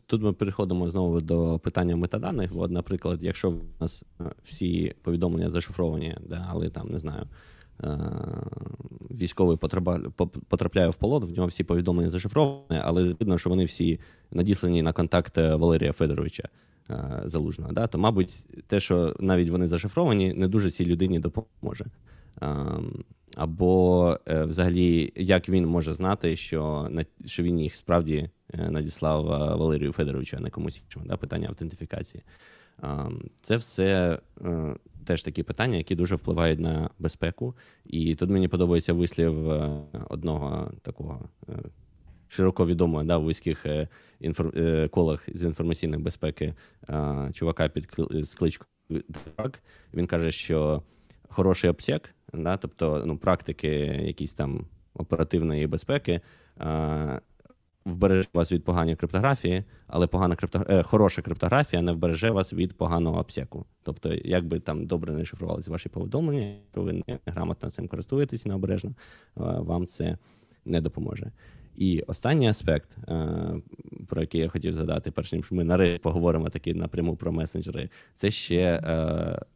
Тут 0.06 0.22
ми 0.22 0.34
переходимо 0.34 0.90
знову 0.90 1.22
до 1.22 1.60
питання 1.60 1.96
метаданих. 1.96 2.54
Бо, 2.54 2.68
наприклад, 2.68 3.24
якщо 3.24 3.50
в 3.50 3.62
нас 3.80 4.04
всі 4.44 4.96
повідомлення 5.02 5.52
зашифровані, 5.52 6.18
але 6.48 6.70
там 6.70 6.90
не 6.90 7.00
знаю. 7.00 7.28
Е, 7.84 7.98
військовий 9.12 9.58
потрапляє 10.50 10.90
в 10.90 10.96
полон, 10.96 11.26
в 11.26 11.32
нього 11.32 11.48
всі 11.48 11.64
повідомлення 11.64 12.10
зашифровані, 12.10 12.82
але 12.84 13.04
видно, 13.04 13.38
що 13.38 13.50
вони 13.50 13.66
всі 13.66 14.00
надіслані 14.32 14.82
на 14.82 14.94
контакт 14.94 15.38
Валерія 15.38 15.92
Федоровича 15.92 16.44
е, 16.90 17.22
Залужного. 17.26 17.74
Да? 17.74 17.88
То, 17.88 17.98
мабуть, 17.98 18.46
те, 18.68 18.80
що 18.80 19.16
навіть 19.20 19.50
вони 19.50 19.68
зашифровані, 19.68 20.34
не 20.34 20.48
дуже 20.48 20.72
цій 20.72 20.86
людині 20.86 21.20
допоможе. 21.20 21.86
Або 23.36 24.18
е, 24.28 24.44
взагалі, 24.44 25.14
як 25.16 25.50
він 25.50 25.66
може 25.66 25.94
знати, 25.94 26.36
що 26.36 26.90
що 27.26 27.44
він 27.44 27.60
їх 27.60 27.76
справді 27.76 28.30
надіслав 28.70 29.26
Валерію 29.60 29.92
Федоровичу, 29.92 30.38
а 30.38 30.40
не 30.40 30.50
комусь 30.50 30.82
іншому, 30.86 31.06
да? 31.06 31.18
питання 31.18 31.50
автентифікації. 31.50 32.24
Це 33.42 33.56
все 33.56 34.20
теж 35.10 35.24
такі 35.24 35.44
питання, 35.44 35.78
які 35.78 35.96
дуже 35.96 36.16
впливають 36.16 36.60
на 36.60 36.90
безпеку. 37.00 37.56
І 37.86 38.16
тут 38.16 38.30
мені 38.30 38.48
подобається 38.48 38.94
вислів 38.94 39.50
е, 39.50 39.82
одного 40.10 40.72
такого 40.82 41.30
е, 41.50 41.54
широко 42.28 42.66
відомого 42.66 43.04
да, 43.04 43.18
в 43.18 43.24
вузьких 43.24 43.66
е, 43.66 43.88
інфор... 44.20 44.54
колах 44.90 45.30
з 45.34 45.44
інформаційної 45.44 46.04
безпеки 46.04 46.54
чувака 47.34 47.70
під 47.70 47.88
з 48.10 48.34
кличкою. 48.34 48.70
Він 49.94 50.08
каже, 50.08 50.32
що 50.32 50.84
хороший 51.30 51.70
обсек, 51.70 52.16
да, 52.34 52.58
тобто 52.58 53.04
ну, 53.06 53.18
практики 53.18 53.68
якісь 54.04 54.34
там 54.34 54.66
оперативної 54.94 55.68
безпеки 55.68 56.22
вбереже 57.90 58.30
вас 58.34 58.52
від 58.52 58.64
поганої 58.64 58.96
криптографії, 58.96 59.64
але 59.88 60.08
погана 60.08 60.36
крипто... 60.36 60.66
е, 60.70 60.84
хороша 60.84 61.22
криптографія 61.22 61.82
не 61.82 61.92
вбереже 61.92 62.32
вас 62.32 62.54
від 62.54 62.78
поганого 62.78 63.20
обсеку. 63.20 63.66
Тобто, 63.84 64.14
як 64.14 64.46
би 64.46 64.60
там 64.60 64.86
добре 64.86 65.14
не 65.14 65.26
шифрувалися 65.26 65.72
ваші 65.72 65.90
повідомлення, 65.90 66.56
якщо 66.66 66.82
ви 66.82 66.94
не 66.94 67.20
грамотно 67.26 67.70
цим 67.70 67.88
користуєтесь 67.88 68.46
необережно, 68.46 68.90
е, 68.90 68.96
вам 69.38 69.88
це 69.88 70.18
не 70.66 70.82
допоможе. 70.82 71.32
І 71.76 72.02
останній 72.02 72.50
аспект, 72.50 72.98
е, 73.08 73.54
про 74.08 74.22
який 74.22 74.42
я 74.42 74.50
хотів 74.50 74.74
згадати, 74.74 75.12
перш 75.12 75.34
ніж 75.34 75.52
ми 75.52 75.64
нарешті 75.64 76.00
поговоримо 76.00 76.50
таки 76.50 76.74
напряму 76.74 77.16
про 77.16 77.32
месенджери, 77.32 77.90
це 78.16 78.32
ще 78.32 78.82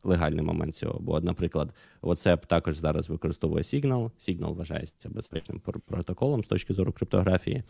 легальний 0.04 0.42
момент 0.42 0.76
цього. 0.76 1.00
Бо, 1.00 1.22
наприклад, 1.22 1.74
WhatsApp 2.02 2.48
також 2.48 2.78
зараз 2.78 3.10
використовує 3.10 3.64
Signal. 3.64 4.12
Signal 4.20 4.56
вважається 4.56 5.10
безпечним 5.10 5.62
протоколом 5.86 6.44
з 6.44 6.48
точки 6.48 6.74
зору 6.74 6.92
криптографії. 6.92 7.64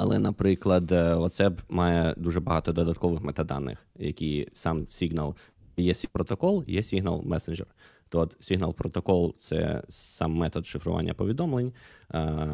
Але, 0.00 0.18
наприклад, 0.18 0.92
е, 0.92 1.14
WhatsApp 1.14 1.58
має 1.68 2.14
дуже 2.16 2.40
багато 2.40 2.72
додаткових 2.72 3.22
метаданих, 3.22 3.78
які 3.96 4.48
сам 4.54 4.80
Signal 4.80 5.34
є 5.76 5.94
протокол, 6.12 6.64
є 6.66 6.80
Signal 6.80 7.22
Messenger. 7.28 7.66
То 8.08 8.20
от 8.20 8.50
Signal 8.50 8.72
протокол 8.72 9.34
це 9.38 9.82
сам 9.88 10.34
метод 10.34 10.66
шифрування 10.66 11.14
повідомлень, 11.14 11.72
е, 12.14 12.48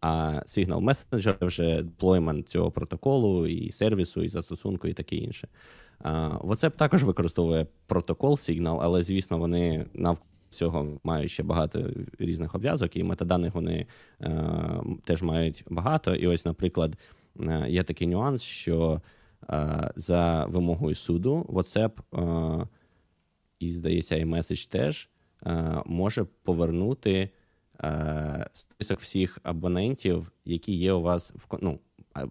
а 0.00 0.42
Signal 0.46 0.80
Messenger 0.84 1.46
вже 1.46 1.82
deployment 1.82 2.48
цього 2.48 2.70
протоколу, 2.70 3.46
і 3.46 3.72
сервісу, 3.72 4.22
і 4.22 4.28
застосунку, 4.28 4.88
і 4.88 4.92
таке 4.92 5.16
інше. 5.16 5.48
Е, 6.04 6.08
WhatsApp 6.28 6.70
також 6.70 7.04
використовує 7.04 7.66
протокол 7.86 8.32
Signal, 8.32 8.78
але, 8.82 9.02
звісно, 9.02 9.38
вони 9.38 9.86
навколо 9.94 10.29
цього 10.50 11.00
мають 11.04 11.30
ще 11.30 11.42
багато 11.42 11.90
різних 12.18 12.54
обв'язок, 12.54 12.96
і 12.96 13.02
метаданих 13.02 13.54
вони 13.54 13.86
е, 14.20 14.82
теж 15.04 15.22
мають 15.22 15.64
багато. 15.70 16.14
І 16.14 16.26
ось, 16.26 16.44
наприклад, 16.44 16.98
е, 17.40 17.66
є 17.68 17.82
такий 17.82 18.06
нюанс, 18.06 18.42
що 18.42 19.02
е, 19.50 19.90
за 19.96 20.44
вимогою 20.44 20.94
суду 20.94 21.46
WhatsApp 21.48 21.92
е, 22.62 22.66
і, 23.58 23.72
здається, 23.72 24.16
iMessage 24.16 24.70
теж 24.70 25.08
е, 25.46 25.82
може 25.86 26.24
повернути 26.42 27.30
е, 27.84 28.46
список 28.52 29.00
всіх 29.00 29.38
абонентів, 29.42 30.32
які 30.44 30.72
є 30.72 30.92
у 30.92 31.02
вас 31.02 31.32
в 31.34 31.58
ну, 31.60 31.78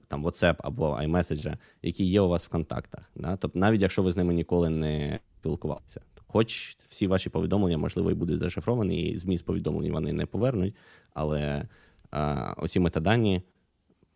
там 0.07 0.25
WhatsApp 0.25 0.55
або 0.59 0.85
iMessage, 0.91 1.55
які 1.81 2.03
є 2.03 2.21
у 2.21 2.29
вас 2.29 2.45
в 2.45 2.49
контактах. 2.49 3.11
Да? 3.15 3.35
Тобто, 3.35 3.59
навіть 3.59 3.81
якщо 3.81 4.03
ви 4.03 4.11
з 4.11 4.17
ними 4.17 4.33
ніколи 4.33 4.69
не 4.69 5.19
спілкувалися. 5.39 6.01
Хоч 6.31 6.77
всі 6.89 7.07
ваші 7.07 7.29
повідомлення, 7.29 7.77
можливо, 7.77 8.11
і 8.11 8.13
будуть 8.13 8.39
зашифровані, 8.39 9.09
і 9.09 9.17
зміст 9.17 9.45
повідомлень 9.45 9.91
вони 9.91 10.13
не 10.13 10.25
повернуть, 10.25 10.75
але 11.13 11.67
а, 12.11 12.53
оці 12.57 12.79
метадані 12.79 13.41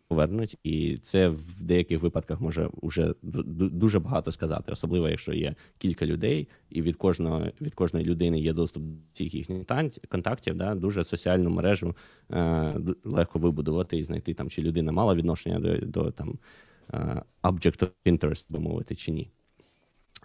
повернуть, 0.08 0.58
і 0.62 0.98
це 0.98 1.28
в 1.28 1.62
деяких 1.62 2.02
випадках 2.02 2.40
може 2.40 2.70
вже 2.82 3.14
дуже 3.22 3.98
багато 3.98 4.32
сказати, 4.32 4.72
особливо 4.72 5.08
якщо 5.08 5.32
є 5.32 5.54
кілька 5.78 6.06
людей, 6.06 6.48
і 6.70 6.82
від 6.82 6.96
кожного 6.96 7.46
від 7.60 7.74
кожної 7.74 8.06
людини 8.06 8.40
є 8.40 8.52
доступ 8.52 8.82
до 8.82 8.90
всіх 9.12 9.34
їхніх 9.34 9.66
контактів. 10.08 10.54
Да, 10.54 10.74
Дуже 10.74 11.04
соціальну 11.04 11.50
мережу 11.50 11.96
е, 12.30 12.76
легко 13.04 13.38
вибудувати 13.38 13.98
і 13.98 14.04
знайти 14.04 14.34
там, 14.34 14.50
чи 14.50 14.62
людина 14.62 14.92
мала 14.92 15.14
відношення 15.14 15.58
до 15.58 15.76
до 15.76 16.10
там 16.10 16.38
е, 16.92 17.22
object 17.42 17.82
of 17.82 17.90
interest, 18.06 18.52
би 18.52 18.60
мовити, 18.60 18.94
чи 18.96 19.12
ні. 19.12 19.30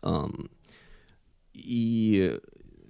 Um, 0.01 0.49
і 1.53 2.31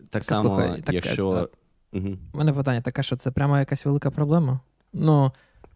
так 0.09 0.23
само, 0.23 0.49
Слухай, 0.49 0.81
так, 0.81 0.95
якщо. 0.95 1.49
Угу. 1.93 2.07
У 2.33 2.37
мене 2.37 2.53
питання 2.53 2.81
таке, 2.81 3.03
що 3.03 3.15
це 3.15 3.31
прямо 3.31 3.59
якась 3.59 3.85
велика 3.85 4.11
проблема. 4.11 4.59
Ну, 4.93 5.31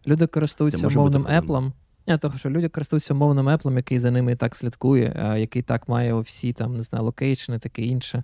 люди 0.08 0.28
користуються 0.28 0.90
мовним 0.90 1.28
Apple. 1.28 1.72
Ні, 2.08 2.18
того, 2.18 2.38
що 2.38 2.50
люди 2.50 2.70
користуються 2.70 3.14
мовним 3.14 3.50
Apple, 3.50 3.76
який 3.76 4.00
за 4.00 4.12
ними 4.12 4.32
і 4.32 4.36
так 4.36 4.56
слідкує, 4.56 5.36
який 5.40 5.62
так 5.62 5.90
має 5.90 6.14
всі 6.20 6.54
там, 6.54 6.78
не 6.78 6.84
знаю, 6.84 7.06
локейшни, 7.06 7.60
таке 7.60 7.82
інше. 7.82 8.24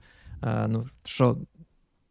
Ну, 0.67 0.87
що 1.03 1.37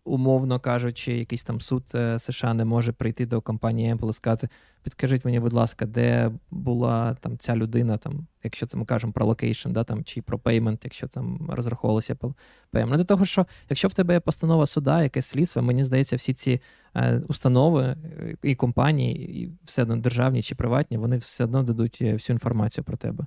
умовно 0.08 0.60
кажучи, 0.60 1.12
якийсь 1.12 1.42
там 1.42 1.60
суд 1.60 1.84
е, 1.94 2.18
США 2.18 2.54
не 2.54 2.64
може 2.64 2.92
прийти 2.92 3.26
до 3.26 3.40
компанії 3.40 3.94
Apple 3.94 4.10
і 4.10 4.12
сказати: 4.12 4.48
підкажіть 4.82 5.24
мені, 5.24 5.40
будь 5.40 5.52
ласка, 5.52 5.86
де 5.86 6.30
була 6.50 7.14
там 7.14 7.38
ця 7.38 7.56
людина, 7.56 7.96
там, 7.96 8.26
якщо 8.44 8.66
це 8.66 8.76
ми 8.76 8.84
кажемо 8.84 9.12
про 9.12 9.26
location, 9.26 9.70
да, 9.70 9.84
там, 9.84 10.04
чи 10.04 10.22
про 10.22 10.38
payment, 10.38 10.80
якщо 10.84 11.08
там 11.08 11.50
розраховувалося 11.50 12.14
Apple 12.14 12.34
Payment. 12.72 12.96
Для 12.96 13.04
того, 13.04 13.24
що 13.24 13.46
якщо 13.68 13.88
в 13.88 13.92
тебе 13.92 14.14
є 14.14 14.20
постанова 14.20 14.66
суда, 14.66 15.02
якесь 15.02 15.26
слідство, 15.26 15.62
мені 15.62 15.84
здається, 15.84 16.16
всі 16.16 16.34
ці 16.34 16.60
е, 16.96 17.22
установи 17.28 17.82
е, 17.82 18.36
і 18.42 18.54
компанії, 18.54 19.42
і 19.42 19.52
все 19.64 19.82
одно 19.82 19.96
державні 19.96 20.42
чи 20.42 20.54
приватні, 20.54 20.98
вони 20.98 21.16
все 21.16 21.44
одно 21.44 21.62
дадуть 21.62 22.02
всю 22.02 22.34
інформацію 22.34 22.84
про 22.84 22.96
тебе. 22.96 23.26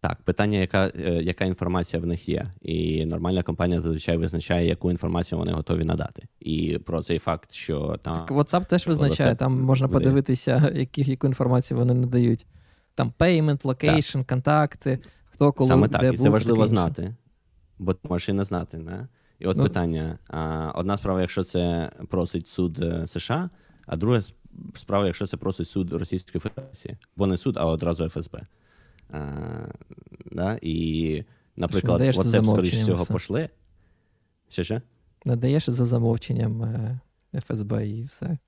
Так, 0.00 0.22
питання, 0.22 0.58
яка 0.58 0.92
е, 0.96 1.22
яка 1.22 1.44
інформація 1.44 2.02
в 2.02 2.06
них 2.06 2.28
є, 2.28 2.46
і 2.62 3.06
нормальна 3.06 3.42
компанія 3.42 3.80
зазвичай 3.80 4.16
визначає, 4.16 4.66
яку 4.66 4.90
інформацію 4.90 5.38
вони 5.38 5.52
готові 5.52 5.84
надати. 5.84 6.22
І 6.40 6.78
про 6.78 7.02
цей 7.02 7.18
факт, 7.18 7.52
що 7.52 7.98
там 8.02 8.18
Так, 8.18 8.30
WhatsApp 8.30 8.66
теж 8.66 8.86
визначає. 8.86 9.34
Там 9.34 9.60
можна 9.60 9.86
вони... 9.86 9.98
подивитися, 9.98 10.72
які, 10.74 11.02
яку 11.02 11.26
інформацію 11.26 11.78
вони 11.78 11.94
надають. 11.94 12.46
Там 12.94 13.12
payment, 13.18 13.62
location, 13.62 14.18
так. 14.18 14.26
контакти, 14.26 14.98
хто 15.30 15.52
коли 15.52 15.68
саме 15.68 15.88
так, 15.88 16.00
де 16.00 16.06
і 16.06 16.10
був, 16.10 16.20
це 16.20 16.28
важливо 16.28 16.66
знати, 16.66 17.14
бо 17.78 17.94
ти 17.94 18.08
можеш 18.08 18.28
і 18.28 18.32
не 18.32 18.44
знати. 18.44 18.78
Не? 18.78 19.08
І 19.38 19.46
от 19.46 19.56
ну, 19.56 19.62
питання: 19.62 20.18
одна 20.74 20.96
справа, 20.96 21.20
якщо 21.20 21.44
це 21.44 21.90
просить 22.08 22.48
суд 22.48 22.82
е, 22.82 23.06
США, 23.06 23.50
а 23.86 23.96
друга 23.96 24.22
справа, 24.76 25.06
якщо 25.06 25.26
це 25.26 25.36
просить 25.36 25.68
суд 25.68 25.92
Російської 25.92 26.40
Федерації, 26.40 26.96
бо 27.16 27.26
не 27.26 27.36
суд, 27.36 27.56
а 27.56 27.66
одразу 27.66 28.08
ФСБ. 28.08 28.46
А, 29.12 29.20
да? 30.32 30.58
І, 30.62 31.24
наприклад, 31.56 32.00
WhatsApp, 32.00 32.52
скоріш 32.52 32.74
всього, 32.74 33.04
пошле. 33.04 33.48
Що 34.48 34.64
ще? 34.64 34.82
Надаєш 35.24 35.70
за 35.70 35.84
замовченням 35.84 36.62
е, 36.62 37.00
ФСБ 37.40 37.88
і 37.88 38.04
все. 38.04 38.38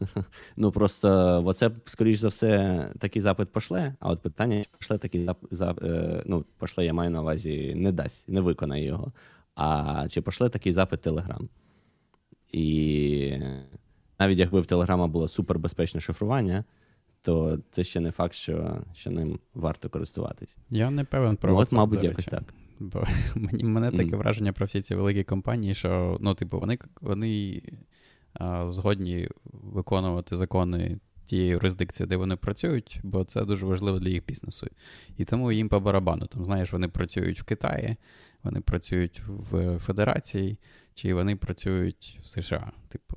Ну, 0.56 0.72
просто 0.72 1.08
WhatsApp, 1.42 1.72
скоріш 1.84 2.18
за 2.18 2.28
все, 2.28 2.88
такий 2.98 3.22
запит 3.22 3.52
пошле, 3.52 3.94
а 4.00 4.10
от 4.10 4.22
питання, 4.22 4.64
пошле 4.78 4.98
такий 4.98 5.28
запит, 5.50 5.90
е, 5.90 6.22
ну, 6.26 6.44
пошле, 6.58 6.84
я 6.84 6.92
маю 6.92 7.10
на 7.10 7.20
увазі, 7.20 7.74
не 7.76 7.92
дасть, 7.92 8.28
не 8.28 8.40
виконає 8.40 8.84
його. 8.84 9.12
А 9.54 10.06
чи 10.08 10.20
пошле 10.20 10.48
такий 10.48 10.72
запит 10.72 11.06
Telegram? 11.06 11.48
І 12.52 13.38
навіть 14.18 14.38
якби 14.38 14.60
в 14.60 14.66
Телеграма 14.66 15.06
було 15.06 15.28
супербезпечне 15.28 16.00
шифрування, 16.00 16.64
то 17.24 17.58
це 17.70 17.84
ще 17.84 18.00
не 18.00 18.10
факт, 18.10 18.34
що 18.34 18.78
що 18.94 19.10
ним 19.10 19.38
варто 19.54 19.88
користуватись. 19.88 20.56
Я 20.70 20.90
не 20.90 21.04
певен 21.04 21.36
про 21.36 21.52
ну, 21.52 21.58
От, 21.58 21.72
мабуть, 21.72 22.04
якось 22.04 22.24
так. 22.24 22.54
Бо 22.80 23.04
мені 23.34 23.64
мене 23.64 23.90
таке 23.90 24.10
mm. 24.10 24.16
враження 24.16 24.52
про 24.52 24.66
всі 24.66 24.82
ці 24.82 24.94
великі 24.94 25.24
компанії, 25.24 25.74
що 25.74 26.18
ну, 26.20 26.34
типу, 26.34 26.60
вони 26.60 26.78
вони 27.00 27.62
а, 28.34 28.70
згодні 28.70 29.28
виконувати 29.44 30.36
закони 30.36 30.98
тієї 31.26 31.48
юрисдикції, 31.48 32.06
де 32.06 32.16
вони 32.16 32.36
працюють, 32.36 33.00
бо 33.02 33.24
це 33.24 33.44
дуже 33.44 33.66
важливо 33.66 33.98
для 33.98 34.08
їх 34.08 34.26
бізнесу. 34.26 34.66
І 35.16 35.24
тому 35.24 35.52
їм 35.52 35.68
по 35.68 35.80
барабану. 35.80 36.26
Там, 36.26 36.44
знаєш, 36.44 36.72
вони 36.72 36.88
працюють 36.88 37.40
в 37.40 37.44
Китаї, 37.44 37.96
вони 38.42 38.60
працюють 38.60 39.22
в 39.26 39.78
Федерації, 39.78 40.58
чи 40.94 41.14
вони 41.14 41.36
працюють 41.36 42.20
в 42.22 42.28
США. 42.28 42.72
Типу. 42.88 43.16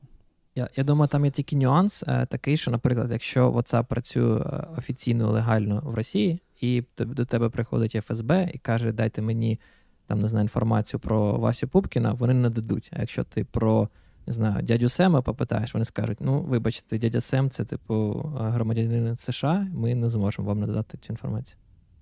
Я 0.58 0.70
я 0.76 0.84
думаю, 0.84 1.08
там 1.08 1.26
є 1.26 1.32
тільки 1.32 1.56
нюанс 1.56 2.04
е, 2.08 2.26
такий, 2.26 2.58
що, 2.58 2.72
наприклад, 2.72 3.12
якщо 3.12 3.52
WhatsApp 3.52 3.86
працює 3.86 4.40
е, 4.40 4.68
офіційно 4.78 5.32
легально 5.32 5.82
в 5.86 5.96
Росії, 5.96 6.40
і 6.62 6.84
до 6.98 7.26
тебе 7.26 7.50
приходить 7.50 8.06
ФСБ 8.06 8.52
і 8.54 8.58
каже, 8.58 8.92
дайте 8.92 9.22
мені 9.22 9.60
там 10.08 10.22
не 10.22 10.28
знаю, 10.28 10.44
інформацію 10.44 11.00
про 11.00 11.38
Васю 11.38 11.68
Пупкіна, 11.68 12.14
вони 12.14 12.34
не 12.34 12.50
дадуть. 12.50 12.90
А 12.94 13.00
якщо 13.00 13.24
ти 13.24 13.44
про 13.44 13.90
не 14.28 14.34
знаю, 14.34 14.64
дядю 14.64 14.90
Сема 14.90 15.22
попитаєш, 15.22 15.74
вони 15.74 15.86
скажуть: 15.86 16.18
ну, 16.22 16.42
вибачте, 16.42 16.98
дядя 16.98 17.22
Сем, 17.22 17.50
це 17.50 17.66
типу 17.66 18.14
громадянин 18.36 19.16
США, 19.16 19.68
ми 19.74 19.96
не 19.96 20.10
зможемо 20.10 20.48
вам 20.48 20.60
надати 20.60 20.98
цю 20.98 21.14
інформацію. 21.14 21.58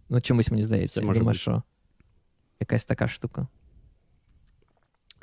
Ну, 0.10 0.22
чомусь 0.22 0.52
мені 0.52 0.64
здається, 0.64 1.02
я 1.02 1.14
думаю, 1.14 1.34
що 1.34 1.64
якась 2.60 2.86
така 2.86 3.08
штука. 3.08 3.48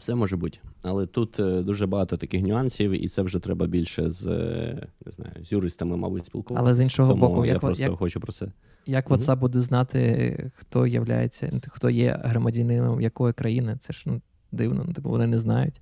Все 0.03 0.15
може 0.15 0.37
бути. 0.37 0.59
Але 0.83 1.07
тут 1.07 1.41
е, 1.41 1.63
дуже 1.63 1.87
багато 1.87 2.17
таких 2.17 2.43
нюансів, 2.43 3.05
і 3.05 3.09
це 3.09 3.23
вже 3.23 3.39
треба 3.39 3.67
більше 3.67 4.11
з 4.11 4.27
е, 4.27 4.87
не 5.07 5.13
знаю, 5.13 5.33
з 5.45 5.53
юристами, 5.53 5.97
мабуть, 5.97 6.27
спілкуватися. 6.27 6.65
Але 6.65 6.75
з 6.75 6.81
іншого 6.81 7.13
Тому 7.13 7.21
боку, 7.21 7.45
я 7.45 7.53
як, 7.53 7.61
просто 7.61 7.83
як, 7.83 7.93
хочу 7.93 8.21
про 8.21 8.33
це. 8.33 8.53
Як 8.87 9.11
WhatsApp 9.11 9.37
буде 9.37 9.61
знати, 9.61 10.51
хто 10.57 10.87
являється, 10.87 11.61
хто 11.69 11.91
є 11.91 12.21
громадянином 12.25 13.01
якої 13.01 13.33
країни? 13.33 13.77
Це 13.81 13.93
ж 13.93 14.03
ну, 14.07 14.21
дивно, 14.53 14.85
ну, 14.87 14.93
типу 14.93 15.09
вони 15.09 15.27
не 15.27 15.39
знають. 15.39 15.81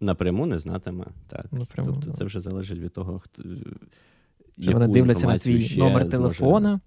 Напряму 0.00 0.46
не 0.46 0.58
знатиме. 0.58 1.06
так. 1.28 1.52
Напряму, 1.52 1.92
тобто 1.92 2.12
це 2.12 2.24
вже 2.24 2.40
залежить 2.40 2.78
від 2.78 2.92
того, 2.92 3.18
хто. 3.18 3.42
Що 4.58 4.72
вони 4.72 4.88
дивляться 4.88 5.26
на 5.26 5.38
твій 5.38 5.76
номер 5.78 6.10
телефона, 6.10 6.68
зможе 6.68 6.80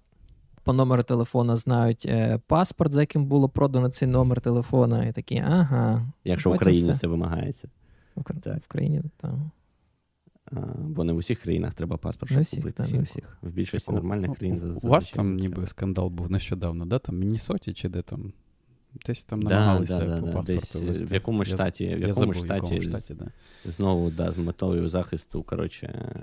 по 0.70 0.74
номеру 0.74 1.02
телефона 1.02 1.56
знають 1.56 2.06
е, 2.06 2.40
паспорт, 2.46 2.92
за 2.92 3.00
яким 3.00 3.26
було 3.26 3.48
продано 3.48 3.88
цей 3.88 4.08
номер 4.08 4.40
телефона, 4.40 5.06
і 5.06 5.12
такі, 5.12 5.42
ага. 5.46 6.12
Якщо 6.24 6.50
в 6.50 6.54
Україні 6.54 6.94
це 6.94 7.06
вимагається. 7.06 7.68
В, 8.16 8.40
так. 8.40 8.62
в 8.62 8.66
країні, 8.66 9.02
так. 9.16 9.34
Бо 10.78 11.04
не 11.04 11.12
в 11.12 11.16
усіх 11.16 11.40
країнах 11.40 11.74
треба 11.74 11.96
паспорт, 11.96 12.32
щоб 12.32 12.42
всіх, 12.42 12.58
купити. 12.58 12.82
Та, 12.82 12.96
не 12.96 13.02
всіх. 13.02 13.38
В 13.42 13.50
більшості 13.50 13.86
так, 13.86 13.94
нормальних 13.94 14.34
країн 14.34 14.78
У 14.82 14.88
вас 14.88 15.06
там 15.06 15.36
ніби 15.36 15.66
скандал 15.66 16.08
був 16.08 16.30
нещодавно, 16.30 16.86
да? 16.86 16.98
Там 16.98 17.18
Міннесоті 17.18 17.72
чи 17.72 17.88
де 17.88 18.02
там? 18.02 18.32
Десь 19.06 19.24
там 19.24 19.40
намагалися 19.40 19.98
да, 19.98 20.06
да, 20.06 20.20
по 20.20 20.26
паспорту 20.26 20.52
Десь 20.52 20.74
вести. 20.74 21.04
В 21.04 21.12
якому 21.12 21.44
штаті, 21.44 21.84
я, 21.84 21.96
в 21.96 22.00
якому 22.00 22.14
забув, 22.14 22.34
штаті, 22.34 22.60
в 22.60 22.72
якому 22.72 22.82
штаті 22.82 23.14
да. 23.14 23.26
знову 23.64 24.10
да, 24.10 24.32
з 24.32 24.38
метою 24.38 24.88
захисту, 24.88 25.42
коротше, 25.42 26.14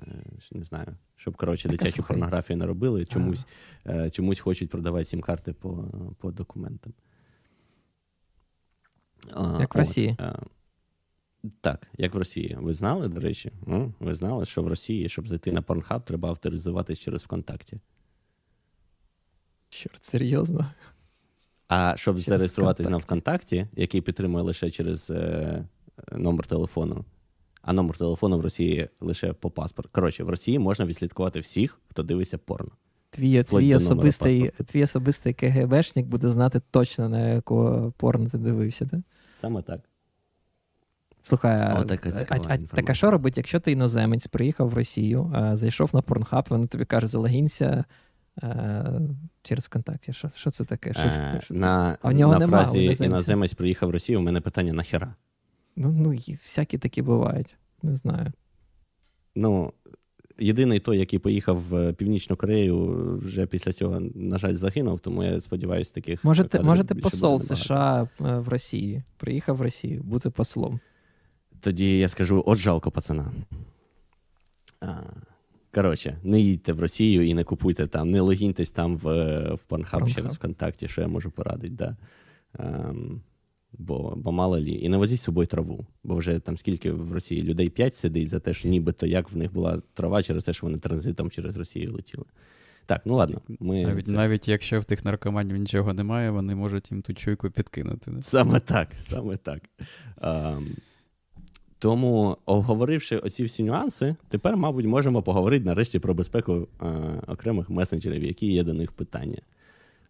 не 0.52 0.64
знаю, 0.64 0.88
щоб 1.16 1.36
коротше, 1.38 1.70
дитячу 1.70 1.92
слухай. 1.92 2.16
порнографію 2.16 2.58
не 2.58 2.66
робили, 2.66 3.06
чомусь 3.06 3.46
ага. 3.86 4.10
чомусь 4.10 4.40
хочуть 4.40 4.70
продавати 4.70 5.06
сім-карти 5.06 5.54
по 5.54 5.86
по 6.20 6.32
документам. 6.32 6.94
Як 9.60 9.76
в 9.76 9.78
Росії. 9.78 10.18
От, 10.20 10.50
так, 11.62 11.88
як 11.98 12.14
в 12.14 12.18
Росії. 12.18 12.58
Ви 12.60 12.74
знали, 12.74 13.08
до 13.08 13.20
речі? 13.20 13.52
Ви 14.00 14.14
знали, 14.14 14.46
що 14.46 14.64
в 14.64 14.68
Росії, 14.68 15.10
щоб 15.10 15.28
зайти 15.28 15.52
на 15.52 15.62
Pornhub, 15.62 16.02
треба 16.04 16.30
авторизуватись 16.30 17.00
через 17.00 17.24
ВКонтакті. 17.24 17.80
Чорт, 19.70 20.06
серйозно? 20.06 20.72
А 21.68 21.98
щоб 21.98 22.16
через 22.16 22.26
зареєструватись 22.26 22.90
на 22.90 22.98
ВКонтакті, 22.98 23.68
який 23.76 24.02
підтримує 24.02 24.44
лише 24.44 24.70
через 24.70 25.10
е, 25.10 25.66
номер 26.12 26.48
телефону, 26.48 27.06
а 27.62 27.74
номер 27.74 27.98
телефону 27.98 28.38
в 28.38 28.42
Росії 28.42 28.90
лише 29.00 29.34
по 29.34 29.50
паспорту. 29.50 29.90
Коротше, 29.94 30.24
в 30.24 30.30
Росії 30.30 30.60
можна 30.60 30.86
відслідкувати 30.86 31.40
всіх, 31.40 31.80
хто 31.90 32.04
дивиться 32.04 32.38
порно. 32.38 32.72
Твій 33.10 33.44
твій 33.44 33.76
особистий 33.76 34.52
твій 34.66 34.84
особистий 34.84 35.34
КГБшник 35.34 36.06
буде 36.06 36.30
знати 36.30 36.62
точно, 36.72 37.10
на 37.10 37.30
якого 37.30 37.92
порно 37.98 38.30
ти 38.30 38.38
дивився, 38.38 38.86
так? 38.86 39.00
Саме 39.42 39.62
так. 39.62 39.82
Слухай, 41.22 41.58
а, 41.62 41.86
а, 42.30 42.38
а, 42.48 42.58
так 42.58 42.90
а 42.90 42.94
що 42.94 43.12
робить, 43.12 43.38
якщо 43.38 43.60
ти 43.60 43.72
іноземець 43.72 44.28
приїхав 44.28 44.70
в 44.70 44.74
Росію, 44.74 45.32
а, 45.36 45.58
зайшов 45.58 45.90
на 45.94 46.02
порнхаб, 46.02 46.46
вони 46.50 46.68
тобі 46.68 46.86
кажуть, 46.86 47.10
залогінься 47.10 47.86
через 49.42 49.66
ВКонтакті. 49.66 50.14
Що 50.14 50.30
що 50.36 50.52
це 50.52 50.66
таке? 50.66 50.94
Що, 50.94 51.02
а, 51.02 51.40
що 51.40 51.54
на 51.54 51.98
а 52.02 52.10
у 52.10 52.12
нього 52.12 52.34
на 52.34 52.40
нема, 52.40 52.66
фразі 52.66 52.98
іноземець 53.06 53.54
приїхав 53.54 53.90
в 53.90 53.92
Росію, 53.92 54.20
у 54.20 54.22
мене 54.22 54.42
питання 54.42 54.74
нахера? 54.74 55.16
Ну, 55.76 55.92
ну, 55.92 56.10
всякі 56.30 56.78
такі 56.78 57.02
бувають, 57.02 57.56
не 57.84 57.96
знаю. 57.96 58.32
Ну, 59.36 59.74
єдиний 60.40 60.80
той, 60.80 61.00
який 61.00 61.20
поїхав 61.20 61.58
в 61.70 61.94
Північну 61.94 62.36
Корею, 62.36 63.18
вже 63.24 63.46
після 63.46 63.74
цього, 63.74 64.00
на 64.16 64.38
жаль, 64.38 64.54
загинув, 64.54 65.00
тому 65.00 65.24
я 65.24 65.42
сподіваюся, 65.42 65.94
таких. 65.94 66.24
Можете, 66.24 66.62
можете 66.62 66.96
посол 66.96 67.40
США 67.40 68.10
е, 68.22 68.38
в 68.38 68.48
Росії. 68.48 69.04
Приїхав 69.18 69.56
в 69.56 69.62
Росію, 69.62 70.04
бути 70.04 70.30
послом. 70.30 70.80
Тоді 71.62 72.00
я 72.00 72.08
скажу: 72.08 72.44
от 72.46 72.58
жалко, 72.58 72.92
пацана. 72.92 73.32
А, 74.82 74.94
Коротше, 75.78 76.18
не 76.24 76.40
їдьте 76.40 76.74
в 76.74 76.80
Росію 76.80 77.28
і 77.28 77.34
не 77.34 77.44
купуйте 77.44 77.88
там, 77.88 78.12
не 78.12 78.22
логіньтесь 78.22 78.72
там 78.72 78.98
в 78.98 79.04
в 79.54 79.60
Pornhub 79.70 80.16
через 80.16 80.36
ВКонтакті, 80.36 80.88
що 80.88 81.02
я 81.02 81.08
можу 81.08 81.32
порадити. 81.32 81.76
Да. 81.76 81.98
Ем, 82.60 83.22
бо 83.74 84.14
бо 84.16 84.32
мало 84.32 84.60
лі. 84.60 84.80
І 84.82 84.90
не 84.90 84.98
возіть 84.98 85.20
з 85.20 85.24
собою 85.24 85.48
траву. 85.48 85.86
Бо 86.04 86.16
вже 86.16 86.40
там 86.40 86.58
скільки 86.58 86.92
в 86.92 87.12
Росії 87.12 87.44
людей 87.44 87.70
5 87.70 87.96
сидить 87.96 88.30
за 88.30 88.40
те, 88.40 88.54
що 88.54 88.70
нібито 88.70 89.06
як 89.06 89.32
в 89.32 89.38
них 89.38 89.54
була 89.54 89.82
трава 89.94 90.24
через 90.24 90.44
те, 90.44 90.54
що 90.54 90.66
вони 90.66 90.78
транзитом 90.78 91.30
через 91.30 91.58
Росію 91.58 91.94
летіли. 91.94 92.26
Так, 92.86 93.02
ну 93.06 93.16
ладно. 93.16 93.42
Ми 93.60 93.86
Навіть 93.86 94.08
це... 94.08 94.14
навіть 94.14 94.48
якщо 94.48 94.80
в 94.80 94.86
тих 94.86 95.06
наркоманів 95.06 95.58
нічого 95.58 95.94
немає, 95.94 96.30
вони 96.32 96.56
можуть 96.56 96.92
їм 96.92 97.02
ту 97.02 97.14
чуйку 97.14 97.50
підкинути. 97.50 98.12
Не? 98.12 98.22
Саме 98.22 98.60
так, 98.60 98.90
саме 99.00 99.38
так. 99.38 99.62
Um, 100.22 100.68
тому, 101.80 102.38
обговоривши 102.46 103.18
оці 103.18 103.44
всі 103.44 103.64
нюанси, 103.64 104.16
тепер, 104.30 104.58
мабуть, 104.58 104.86
можемо 104.86 105.22
поговорити 105.22 105.66
нарешті 105.66 106.00
про 106.00 106.14
безпеку 106.14 106.68
а, 106.80 106.88
окремих 107.28 107.70
месенджерів, 107.70 108.24
які 108.24 108.52
є 108.52 108.64
до 108.64 108.74
них 108.74 108.92
питання. 108.92 109.42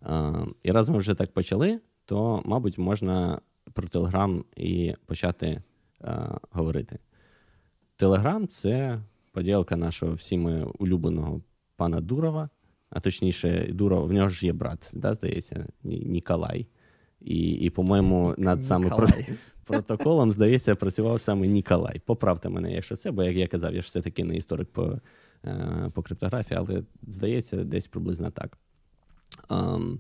А, 0.02 0.46
І 0.64 0.72
раз 0.72 0.90
ми 0.90 0.98
вже 0.98 1.16
так 1.16 1.32
почали, 1.32 1.80
то, 2.06 2.42
мабуть, 2.46 2.78
можна 2.78 3.42
про 3.74 3.88
Телеграм 3.88 4.46
і 4.56 4.94
почати 5.06 5.48
е, 5.48 5.62
говорити. 6.52 7.00
Телеграм 7.96 8.48
це 8.48 9.02
поділка 9.32 9.78
нашого 9.78 10.14
всіми 10.14 10.64
улюбленого 10.80 11.42
пана 11.76 12.02
Дурова, 12.02 12.50
а 12.90 13.00
точніше, 13.00 13.68
Дурова, 13.72 14.06
в 14.06 14.14
нього 14.14 14.30
ж 14.30 14.46
є 14.46 14.54
брат, 14.54 14.92
да, 14.94 15.14
здається, 15.14 15.68
Ніколай. 15.84 16.68
І, 17.22 17.50
і 17.50 17.70
по-моєму, 17.70 18.36
над 18.38 18.66
саме 18.66 18.90
протоколом, 19.66 20.32
здається, 20.32 20.76
працював 20.76 21.22
саме 21.22 21.48
Ніколай. 21.48 22.02
Поправте 22.06 22.50
мене, 22.50 22.74
якщо 22.74 22.96
це, 22.96 23.12
бо 23.12 23.24
як 23.24 23.36
я 23.36 23.48
казав, 23.48 23.76
я 23.76 23.82
ж 23.82 23.86
все-таки 23.86 24.24
не 24.24 24.36
історик 24.36 24.68
по 24.70 25.00
е, 25.46 25.90
по 25.94 26.02
криптографії, 26.02 26.58
але 26.58 26.84
здається, 27.08 27.58
десь 27.64 27.88
приблизно 27.88 28.32
так. 28.32 28.58
Um, 29.50 29.98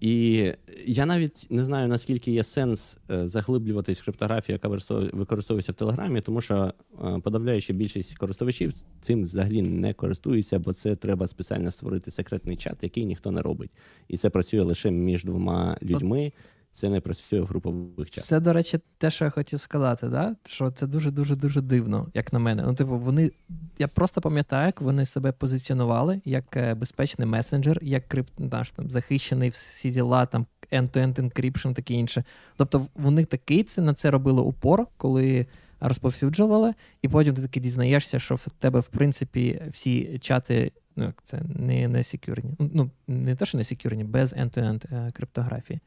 і 0.00 0.44
я 0.86 1.06
навіть 1.06 1.46
не 1.50 1.64
знаю, 1.64 1.88
наскільки 1.88 2.32
є 2.32 2.44
сенс 2.44 2.98
е, 3.10 3.28
заглиблюватись 3.28 4.00
в 4.00 4.04
криптографію, 4.04 4.54
яка 4.62 4.68
використовується 5.12 5.72
в 5.72 5.74
Телеграмі, 5.74 6.20
тому 6.20 6.40
що 6.40 6.72
е, 7.04 7.20
подавляюча 7.22 7.72
більшість 7.72 8.18
користувачів 8.18 8.72
цим 9.00 9.24
взагалі 9.24 9.62
не 9.62 9.94
користуються, 9.94 10.58
бо 10.58 10.72
це 10.72 10.96
треба 10.96 11.26
спеціально 11.26 11.70
створити 11.70 12.10
секретний 12.10 12.56
чат, 12.56 12.76
який 12.82 13.04
ніхто 13.04 13.30
не 13.30 13.42
робить. 13.42 13.70
І 14.08 14.16
це 14.16 14.30
працює 14.30 14.62
лише 14.62 14.90
між 14.90 15.24
двома 15.24 15.78
людьми 15.82 16.32
це 16.78 16.88
не 16.88 17.00
працює 17.00 17.40
в 17.40 17.46
групових 17.46 18.10
чатах. 18.10 18.24
Це, 18.24 18.40
до 18.40 18.52
речі, 18.52 18.80
те, 18.98 19.10
що 19.10 19.24
я 19.24 19.30
хотів 19.30 19.60
сказати, 19.60 20.08
да? 20.08 20.36
що 20.44 20.70
це 20.70 20.86
дуже-дуже 20.86 21.36
дуже 21.36 21.60
дивно, 21.60 22.08
як 22.14 22.32
на 22.32 22.38
мене. 22.38 22.62
Ну, 22.66 22.74
типу, 22.74 22.98
вони. 22.98 23.30
Я 23.78 23.88
просто 23.88 24.20
пам'ятаю, 24.20 24.66
як 24.66 24.80
вони 24.80 25.04
себе 25.04 25.32
позиціонували 25.32 26.20
як 26.24 26.56
е, 26.56 26.74
безпечний 26.74 27.28
месенджер, 27.28 27.78
як 27.82 28.08
крип... 28.08 28.26
наш, 28.38 28.70
там, 28.70 28.90
захищений 28.90 29.50
всі 29.50 29.90
діла, 29.90 30.26
там 30.26 30.46
end-to-end 30.72 31.20
encryption, 31.20 31.74
таке 31.74 31.94
інше. 31.94 32.24
Тобто, 32.56 32.86
вони 32.94 33.24
такий 33.24 33.62
це 33.62 33.82
на 33.82 33.94
це 33.94 34.10
робили 34.10 34.42
упор, 34.42 34.86
коли. 34.96 35.46
Розповсюджували, 35.80 36.74
і 37.02 37.08
потім 37.08 37.34
ти 37.34 37.42
таки 37.42 37.60
дізнаєшся, 37.60 38.18
що 38.18 38.34
в 38.34 38.46
тебе, 38.58 38.80
в 38.80 38.86
принципі, 38.86 39.62
всі 39.70 40.18
чати, 40.18 40.72
ну 40.96 41.04
як 41.04 41.22
це 41.24 41.42
не 41.56 41.88
не 41.88 42.02
секюрні. 42.02 42.50
Ну, 42.58 42.90
не 43.08 43.36
те, 43.36 43.46
що 43.46 43.58
не 43.58 43.64
секюрні, 43.64 44.04
без 44.04 44.32
end-to-end 44.32 44.94
е, 44.94 45.10
криптографії. 45.12 45.80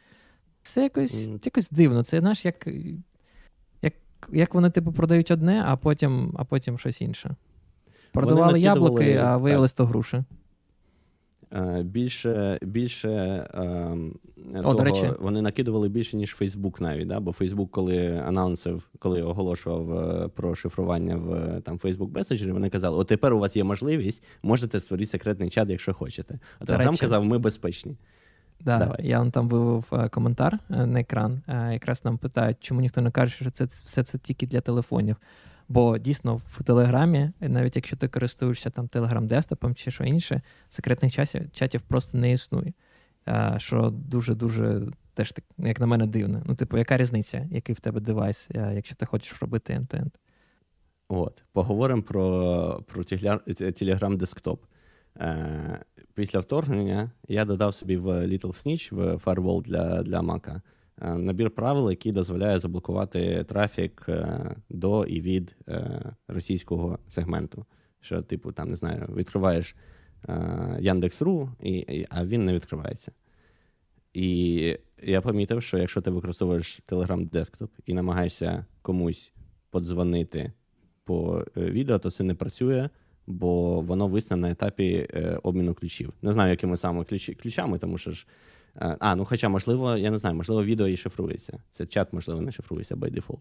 Це 0.62 0.84
якось 0.84 1.30
якось 1.46 1.70
дивно. 1.70 2.04
Це 2.04 2.20
знаєш, 2.20 2.46
як 2.46 2.68
як, 3.82 3.94
як 4.32 4.54
вони 4.54 4.70
типу 4.70 4.92
продають 4.92 5.32
одне, 5.32 5.64
а 5.68 5.76
потім 5.76 6.36
а 6.38 6.44
потім 6.44 6.78
щось 6.78 7.02
інше. 7.02 7.36
Продавали 8.12 8.60
яблуки, 8.60 9.16
а 9.16 9.38
виявилось 9.38 9.74
то 9.74 9.86
груші. 9.86 10.24
Е, 11.54 11.84
більше 11.84 12.60
більше 12.62 13.10
е, 13.10 13.98
О, 14.54 14.62
того, 14.62 14.74
до 14.74 14.84
речі. 14.84 15.12
вони 15.20 15.42
накидували 15.42 15.90
більше, 15.90 16.18
ніж 16.18 16.30
Фейсбук 16.30 16.82
навіть. 16.82 17.08
Да? 17.08 17.20
Бо 17.20 17.32
Фейсбук, 17.32 17.72
коли 17.72 18.24
анонсив, 18.28 18.90
коли 19.00 19.22
оголошував 19.22 20.00
е, 20.00 20.28
про 20.28 20.56
шифрування 20.56 21.16
в 21.16 21.62
там 21.62 21.78
Facebook 21.78 22.12
Messenger, 22.12 22.52
вони 22.52 22.70
казали: 22.70 22.98
от 22.98 23.08
тепер 23.08 23.34
у 23.34 23.40
вас 23.40 23.56
є 23.56 23.64
можливість, 23.64 24.24
можете 24.44 24.80
створити 24.80 25.12
секретний 25.12 25.50
чат, 25.50 25.70
якщо 25.70 25.94
хочете. 25.94 26.40
А 26.60 26.66
Телеграм 26.66 26.98
казав, 26.98 27.26
ми 27.26 27.38
безпечні. 27.38 27.98
Да, 28.66 28.78
Давай. 28.78 29.08
Я 29.08 29.20
вон 29.20 29.32
там 29.32 29.50
вивів 29.50 29.86
е, 29.94 30.10
коментар 30.10 30.60
е, 30.70 30.86
на 30.86 31.00
екран. 31.00 31.42
Е, 31.48 31.74
якраз 31.74 32.06
нам 32.06 32.18
питають, 32.18 32.58
чому 32.60 32.82
ніхто 32.82 33.02
не 33.02 33.12
каже, 33.12 33.36
що 33.36 33.50
це 33.50 33.66
все 33.66 34.04
це 34.04 34.18
тільки 34.18 34.48
для 34.48 34.62
телефонів. 34.62 35.16
Бо 35.70 35.98
дійсно 35.98 36.42
в 36.48 36.64
Телеграмі, 36.64 37.32
навіть 37.40 37.76
якщо 37.76 37.96
ти 37.96 38.08
користуєшся 38.08 38.70
там 38.70 38.88
Телеграм 38.88 39.28
десктопом 39.28 39.76
чи 39.76 39.92
що 39.92 40.04
інше, 40.04 40.42
секретних 40.70 41.14
чатів, 41.14 41.52
чатів 41.52 41.82
просто 41.82 42.18
не 42.18 42.32
існує. 42.32 42.74
Що 43.58 43.90
дуже-дуже 43.90 44.82
теж 45.14 45.32
так, 45.32 45.46
як 45.58 45.80
на 45.80 45.86
мене, 45.86 46.08
дивно. 46.08 46.42
Ну, 46.46 46.56
типу, 46.56 46.78
яка 46.78 46.98
різниця, 46.98 47.48
який 47.52 47.76
в 47.76 47.80
тебе 47.80 48.00
девайс, 48.00 48.50
якщо 48.54 48.96
ти 48.96 49.06
хочеш 49.06 49.42
робити 49.42 49.74
end-to-end? 49.74 50.12
От, 51.08 51.44
поговоримо 51.54 52.02
про 52.02 52.84
про 52.88 53.04
Telegram 53.04 54.18
десктоп. 54.18 54.64
Е, 54.64 54.68
Після 56.14 56.40
вторгнення 56.40 57.12
я 57.28 57.46
додав 57.46 57.74
собі 57.74 57.98
в 57.98 58.08
Little 58.08 58.64
Snitch, 58.64 58.96
в 58.96 59.26
Firewall 59.26 59.62
для 59.62 60.04
для 60.04 60.20
Mac, 60.20 60.62
е, 61.02 61.14
набір 61.14 61.52
правил, 61.52 61.90
який 61.90 62.12
дозволяє 62.12 62.60
заблокувати 62.60 63.44
трафік 63.44 64.06
е, 64.10 64.56
до 64.70 65.06
і 65.06 65.22
від 65.22 65.56
е, 65.68 66.02
російського 66.28 67.00
сегменту. 67.10 67.66
Що, 68.00 68.22
типу, 68.22 68.52
там 68.52 68.70
не 68.70 68.76
знаю, 68.76 69.10
відкриваєш 69.16 69.76
Яндекс.ру, 70.80 71.50
а 72.10 72.26
він 72.26 72.46
не 72.46 72.54
відкривається. 72.54 73.12
І 74.14 74.78
я 75.04 75.22
помітив, 75.22 75.64
що 75.64 75.78
якщо 75.78 76.02
ти 76.02 76.12
використовуєш 76.12 76.82
Telegram 76.88 77.30
десктоп 77.30 77.72
і 77.86 77.94
намагаєшся 77.94 78.66
комусь 78.82 79.34
подзвонити 79.70 80.54
по 81.04 81.46
відео, 81.58 82.00
то 82.00 82.12
це 82.12 82.24
не 82.24 82.36
працює 82.36 82.90
бо 83.28 83.82
воно 83.82 84.08
висне 84.08 84.38
на 84.38 84.52
етапі 84.52 85.08
е, 85.14 85.40
обміну 85.44 85.74
ключів. 85.74 86.14
Не 86.22 86.34
знаю, 86.34 86.52
якими 86.52 86.78
саме 86.78 87.04
ключі, 87.04 87.34
ключами, 87.34 87.78
тому 87.78 87.98
що 87.98 88.12
ж. 88.12 88.28
Е, 88.76 88.98
а, 89.00 89.16
ну 89.16 89.26
хоча, 89.26 89.50
можливо, 89.50 89.98
я 89.98 90.12
не 90.12 90.18
знаю, 90.18 90.36
можливо, 90.36 90.64
відео 90.64 90.88
і 90.88 90.98
шифрується. 90.98 91.60
Це 91.72 91.86
чат, 91.86 92.14
можливо, 92.14 92.42
не 92.42 92.52
шифрується 92.52 92.96
by 92.96 93.14
default. 93.14 93.40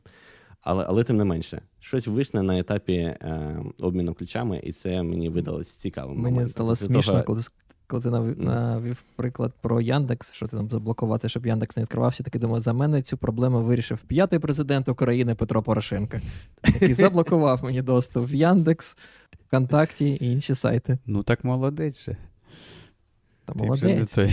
Але 0.60 0.84
але 0.88 1.04
тим 1.04 1.16
не 1.16 1.24
менше, 1.24 1.62
щось 1.80 2.06
висне 2.06 2.42
на 2.42 2.58
етапі 2.58 2.94
е, 2.96 3.56
обміну 3.80 4.14
ключами, 4.14 4.60
і 4.64 4.72
це 4.72 5.02
мені 5.02 5.28
видалось 5.28 5.68
цікавим. 5.68 6.16
Мені 6.16 6.30
моментом. 6.30 6.50
стало 6.50 6.76
смішно, 6.76 7.12
того... 7.12 7.24
коли 7.24 7.42
коли 7.90 8.02
ти 8.02 8.10
навів, 8.10 8.40
навів 8.40 9.04
приклад 9.16 9.52
про 9.60 9.80
Яндекс, 9.80 10.32
що 10.32 10.46
ти 10.46 10.56
там 10.56 10.68
заблокувати, 10.70 11.28
щоб 11.28 11.46
Яндекс 11.46 11.76
не 11.76 11.82
відкривався, 11.82 12.22
таки 12.22 12.38
думаю, 12.38 12.60
за 12.60 12.72
мене 12.72 13.02
цю 13.02 13.16
проблему 13.16 13.62
вирішив 13.62 13.98
п'ятий 13.98 14.38
президент 14.38 14.88
України 14.88 15.34
Петро 15.34 15.62
Порошенко, 15.62 16.18
який 16.64 16.94
заблокував 16.94 17.64
мені 17.64 17.82
доступ 17.82 18.30
в 18.30 18.34
Яндекс, 18.34 18.96
ВКонтакті 19.50 20.08
і 20.08 20.32
інші 20.32 20.54
сайти. 20.54 20.98
Ну 21.06 21.22
так 21.22 21.44
молодець 21.44 22.04
же. 22.04 22.16
Та 23.44 23.54
молодець. 23.54 24.12
Ти 24.12 24.32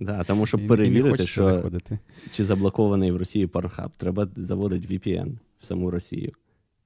Да, 0.00 0.24
Тому 0.24 0.46
щоб 0.46 0.66
перевірити, 0.68 1.26
що 1.26 1.44
заходити. 1.44 1.98
чи 2.30 2.44
заблокований 2.44 3.10
в 3.10 3.16
Росії 3.16 3.46
Порнхаб, 3.46 3.90
треба 3.96 4.28
заводити 4.36 4.94
VPN 4.94 5.38
в 5.58 5.64
саму 5.64 5.90
Росію. 5.90 6.32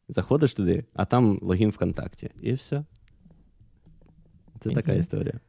Заходиш 0.08 0.54
туди, 0.54 0.84
а 0.94 1.04
там 1.04 1.38
логін 1.42 1.70
ВКонтакті. 1.70 2.30
І 2.42 2.52
все. 2.52 2.84
Це 4.60 4.70
mm-hmm. 4.70 4.74
така 4.74 4.92
історія. 4.92 5.40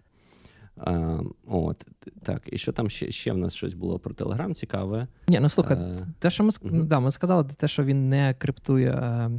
А, 0.78 1.20
от, 1.48 1.86
Так, 2.24 2.42
і 2.46 2.58
що 2.58 2.72
там 2.72 2.90
ще 2.90 3.12
ще 3.12 3.32
в 3.32 3.38
нас 3.38 3.54
щось 3.54 3.74
було 3.74 4.00
про 4.00 4.14
Телеграм 4.14 4.56
цікаве? 4.56 5.08
Ні, 5.28 5.40
ну 5.40 5.50
слухай, 5.50 5.78
а, 5.78 5.96
те, 6.20 6.30
що 6.30 6.44
ми 6.44 6.50
uh 6.50 6.84
да, 6.84 7.00
ми 7.00 7.12
сказали, 7.12 7.44
те, 7.58 7.68
що 7.68 7.84
він 7.84 8.10
не 8.10 8.36
криптує 8.38 8.92
а, 8.92 9.32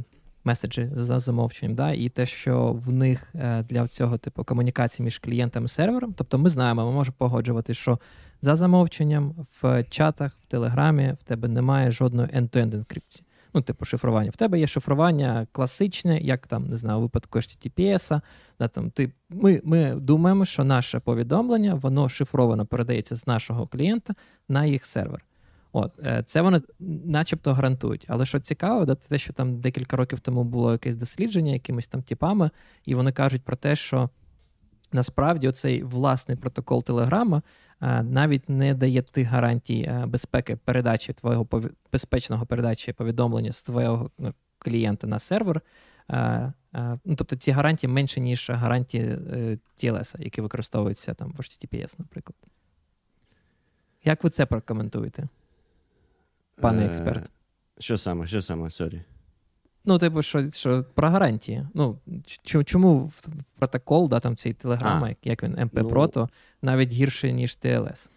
меседжі 0.45 0.89
за 0.93 1.19
замовченням, 1.19 1.75
да, 1.75 1.91
і 1.91 2.09
те, 2.09 2.25
що 2.25 2.71
в 2.85 2.91
них 2.91 3.29
е, 3.35 3.63
для 3.63 3.87
цього 3.87 4.17
типу 4.17 4.43
комунікації 4.43 5.03
між 5.03 5.17
клієнтом 5.17 5.65
і 5.65 5.67
сервером, 5.67 6.13
тобто 6.17 6.37
ми 6.37 6.49
знаємо, 6.49 6.85
ми 6.85 6.91
можемо 6.91 7.15
погоджувати, 7.17 7.73
що 7.73 7.99
за 8.41 8.55
замовченням 8.55 9.47
в 9.61 9.83
чатах, 9.83 10.37
в 10.43 10.45
Телеграмі 10.45 11.13
в 11.19 11.23
тебе 11.23 11.47
немає 11.47 11.91
жодної 11.91 12.29
end-to-end 12.29 12.75
енкрипції. 12.75 13.25
Ну, 13.53 13.61
типу, 13.61 13.85
шифрування. 13.85 14.29
В 14.29 14.35
тебе 14.35 14.59
є 14.59 14.67
шифрування 14.67 15.47
класичне, 15.51 16.19
як 16.19 16.47
там, 16.47 16.67
не 16.67 16.77
знаю, 16.77 16.99
у 16.99 17.01
випадку 17.01 17.39
HTTPS. 17.39 18.21
Да, 18.59 18.67
там, 18.67 18.91
ти, 18.91 19.11
Ми 19.29 19.61
ми 19.63 19.95
думаємо, 19.95 20.45
що 20.45 20.63
наше 20.63 20.99
повідомлення, 20.99 21.75
воно 21.75 22.09
шифровано 22.09 22.65
передається 22.65 23.15
з 23.15 23.27
нашого 23.27 23.67
клієнта 23.67 24.13
на 24.49 24.65
їх 24.65 24.85
сервер. 24.85 25.25
От, 25.77 25.99
е, 26.05 26.23
Це 26.25 26.41
вони 26.41 26.61
начебто 27.05 27.53
гарантують. 27.53 28.05
Але 28.07 28.25
що 28.25 28.39
цікаво, 28.39 28.85
да, 28.85 28.95
те, 28.95 29.17
що 29.17 29.33
там 29.33 29.59
декілька 29.59 29.97
років 29.97 30.19
тому 30.19 30.43
було 30.43 30.71
якесь 30.71 30.95
дослідження 30.95 31.51
якимись 31.51 31.87
там 31.87 32.01
типами, 32.01 32.49
і 32.85 32.95
вони 32.95 33.11
кажуть 33.11 33.43
про 33.43 33.55
те, 33.55 33.75
що 33.75 34.09
насправді 34.91 35.47
оцей 35.47 35.83
власний 35.83 36.37
протокол 36.37 36.83
Телеграма 36.83 37.41
навіть 38.01 38.49
не 38.49 38.73
дає 38.73 39.01
тих 39.01 39.27
гарантій 39.27 39.81
е, 39.81 40.05
безпеки 40.05 40.55
передачі 40.55 41.13
твого 41.13 41.47
безпечного 41.91 42.45
передачі 42.45 42.93
повідомлення 42.93 43.51
з 43.51 43.63
твого 43.63 44.11
ну, 44.17 44.33
клієнта 44.57 45.07
на 45.07 45.19
сервер. 45.19 45.61
Ну, 47.05 47.15
Тобто 47.17 47.35
ці 47.35 47.51
гарантії 47.51 47.93
менше, 47.93 48.19
ніж 48.19 48.49
гарантії 48.49 49.03
е, 49.03 49.57
TLS, 49.77 50.21
які 50.21 50.41
використовуються 50.41 51.13
там 51.13 51.33
в 51.37 51.39
HTTPS, 51.39 51.95
наприклад. 51.97 52.35
Як 54.03 54.23
ви 54.23 54.29
це 54.29 54.45
прокоментуєте? 54.45 55.27
Пане 56.61 56.83
е, 56.83 56.85
експерт. 56.85 57.31
Що 57.79 57.97
саме, 57.97 58.27
що 58.27 58.41
саме, 58.41 58.71
sorry? 58.71 59.01
Ну, 59.85 59.97
типу, 59.97 60.21
що 60.21 60.51
що 60.51 60.85
про 60.93 61.09
гарантії. 61.09 61.67
Ну, 61.73 61.99
Чому 62.65 62.97
в 63.05 63.27
протокол, 63.59 64.09
да, 64.09 64.19
там 64.19 64.35
цей 64.35 64.53
телеграма, 64.53 65.09
а, 65.09 65.15
як 65.29 65.43
він, 65.43 65.51
МП 65.65 65.73
ну, 65.73 65.87
Прото, 65.87 66.29
навіть 66.61 66.91
гірше, 66.91 67.31
ніж 67.31 67.55
ТЛС. 67.55 68.09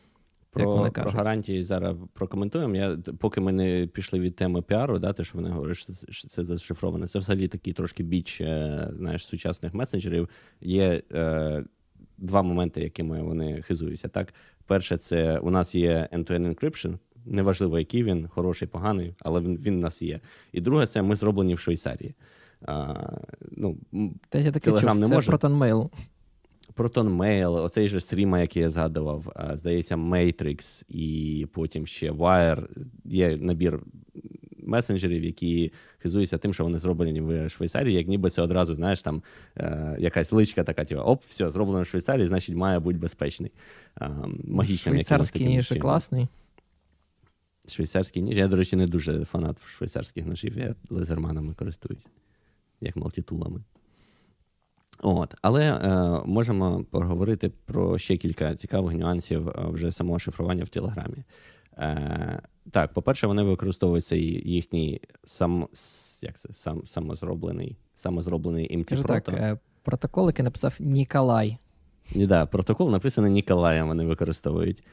Про 0.51 0.91
про 0.91 1.11
гарантії 1.11 1.63
зараз 1.63 1.97
прокоментуємо. 2.13 2.77
Я, 2.77 2.99
Поки 3.19 3.41
ми 3.41 3.53
не 3.53 3.87
пішли 3.87 4.21
від 4.21 4.37
теми 4.37 4.63
піару, 4.63 4.99
да, 4.99 5.13
те, 5.13 5.25
що 5.25 5.39
вони 5.39 5.51
говорять, 5.51 5.77
що 6.11 6.29
це 6.29 6.45
зашифроване. 6.45 7.09
Це 7.09 7.19
взагалі 7.19 7.49
такий 7.49 7.73
трошки 7.73 8.03
біч 8.03 8.43
знаєш, 8.93 9.27
сучасних 9.27 9.75
месенджерів. 9.75 10.29
Є 10.61 11.03
е, 11.13 11.65
два 12.19 12.43
моменти, 12.43 12.81
якими 12.81 13.23
вони 13.23 13.63
хизуються. 13.63 14.09
Так, 14.09 14.35
Перше, 14.69 14.97
це 14.97 15.39
у 15.39 15.51
нас 15.51 15.75
є 15.75 16.09
end-to-end 16.13 16.55
encryption, 16.55 16.99
неважливо, 17.27 17.79
який 17.79 18.05
він, 18.05 18.29
хороший, 18.29 18.69
поганий, 18.69 19.15
але 19.21 19.41
він 19.41 19.57
він 19.57 19.75
у 19.77 19.81
нас 19.81 20.03
є. 20.03 20.21
І 20.53 20.61
друге, 20.61 20.87
це 20.87 21.03
ми 21.03 21.17
зроблені 21.17 21.55
в 21.55 21.59
Швейцарії. 21.59 22.15
А, 22.67 22.95
ну, 23.51 23.77
Та 24.29 24.39
я 24.39 24.53
таки 24.53 24.71
чув, 24.71 24.95
не 24.95 25.07
це 25.07 25.15
може. 25.15 25.33
Proton 25.33 25.59
Mail. 25.59 25.89
Proton 26.77 27.17
Mail, 27.17 27.63
оцей 27.63 27.89
же 27.89 28.01
стріма, 28.01 28.41
який 28.41 28.63
я 28.63 28.71
згадував, 28.71 29.33
здається, 29.55 29.97
Matrix 29.97 30.85
і 30.89 31.47
потім 31.53 31.87
ще 31.87 32.11
Wire. 32.13 32.69
Є 33.05 33.37
набір 33.37 33.81
месенджерів, 34.69 35.25
які 35.25 35.73
хизуються 35.99 36.39
тим, 36.39 36.55
що 36.55 36.65
вони 36.65 36.79
зроблені 36.79 37.21
в 37.21 37.49
Швейцарії, 37.49 37.97
як 37.97 38.09
ніби 38.09 38.31
це 38.31 38.43
одразу, 38.43 38.75
знаєш, 38.75 39.03
там 39.03 39.23
е, 39.57 39.97
якась 39.99 40.33
личка 40.33 40.65
така, 40.65 40.85
типу, 40.85 41.01
оп, 41.01 41.23
все, 41.29 41.51
зроблено 41.51 41.83
в 41.83 41.87
Швейцарії, 41.87 42.27
значить, 42.27 42.57
має 42.57 42.79
бути 42.79 42.99
безпечний. 42.99 43.53
Е, 44.01 44.11
магічним 44.45 44.95
Швейцарський 44.95 45.47
ніж 45.47 45.69
класний. 45.81 46.29
Швейцарський 47.69 48.23
ніж. 48.23 48.37
Я, 48.37 48.49
до 48.49 48.57
речі, 48.57 48.77
не 48.77 48.87
дуже 48.87 49.25
фанат 49.25 49.67
швейцарських 49.67 50.27
ножів, 50.27 50.59
я 50.59 50.75
лазерманами 50.91 51.55
користуюсь, 51.55 52.07
як 52.81 52.97
мультитулами. 52.97 53.61
От, 55.03 55.35
Але 55.43 55.73
е, 55.73 56.23
можемо 56.27 56.85
поговорити 56.85 57.53
про 57.65 57.99
ще 57.99 58.17
кілька 58.17 58.57
цікавих 58.57 58.95
нюансів 58.95 59.49
е, 59.49 59.53
вже 59.57 59.93
самого 59.93 60.19
шифрування 60.19 60.65
в 60.65 60.69
Телеграмі. 60.69 61.25
Е, 61.79 62.43
Так, 62.71 62.93
по-перше, 62.93 63.27
вони 63.27 63.43
використовуються 63.43 64.17
їхній 64.17 65.01
сам, 65.25 65.69
як 66.23 66.39
це, 66.39 66.53
сам, 66.53 66.87
самозроблений 66.87 67.77
самозроблений 67.95 68.79
MT 68.79 69.07
Так, 69.07 69.29
е, 69.29 69.59
протокол, 69.83 70.27
який 70.27 70.45
написав 70.45 70.77
Ніколай. 70.81 71.59
Ні, 72.15 72.27
да, 72.27 72.47
Протокол 72.47 72.91
написаний 72.91 73.33
Ніколаєм, 73.33 73.89
вони 73.89 74.05
використовують. 74.05 74.85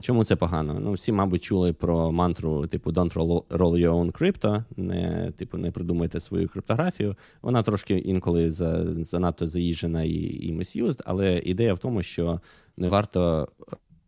Чому 0.00 0.24
це 0.24 0.36
погано? 0.36 0.80
Ну, 0.80 0.92
всі, 0.92 1.12
мабуть, 1.12 1.44
чули 1.44 1.72
про 1.72 2.12
мантру, 2.12 2.66
типу 2.66 2.90
Don't 2.90 3.12
roll 3.14 3.44
your 3.50 3.92
own 3.92 4.12
crypto, 4.18 4.64
не 4.76 5.32
типу, 5.36 5.58
не 5.58 5.70
придумайте 5.70 6.20
свою 6.20 6.48
криптографію. 6.48 7.16
Вона 7.42 7.62
трошки 7.62 7.98
інколи 7.98 8.50
занадто 8.50 9.46
заїжджена 9.46 10.02
і 10.02 10.14
і 10.16 10.54
misused, 10.54 11.00
але 11.04 11.38
ідея 11.38 11.74
в 11.74 11.78
тому, 11.78 12.02
що 12.02 12.40
не 12.76 12.88
варто 12.88 13.48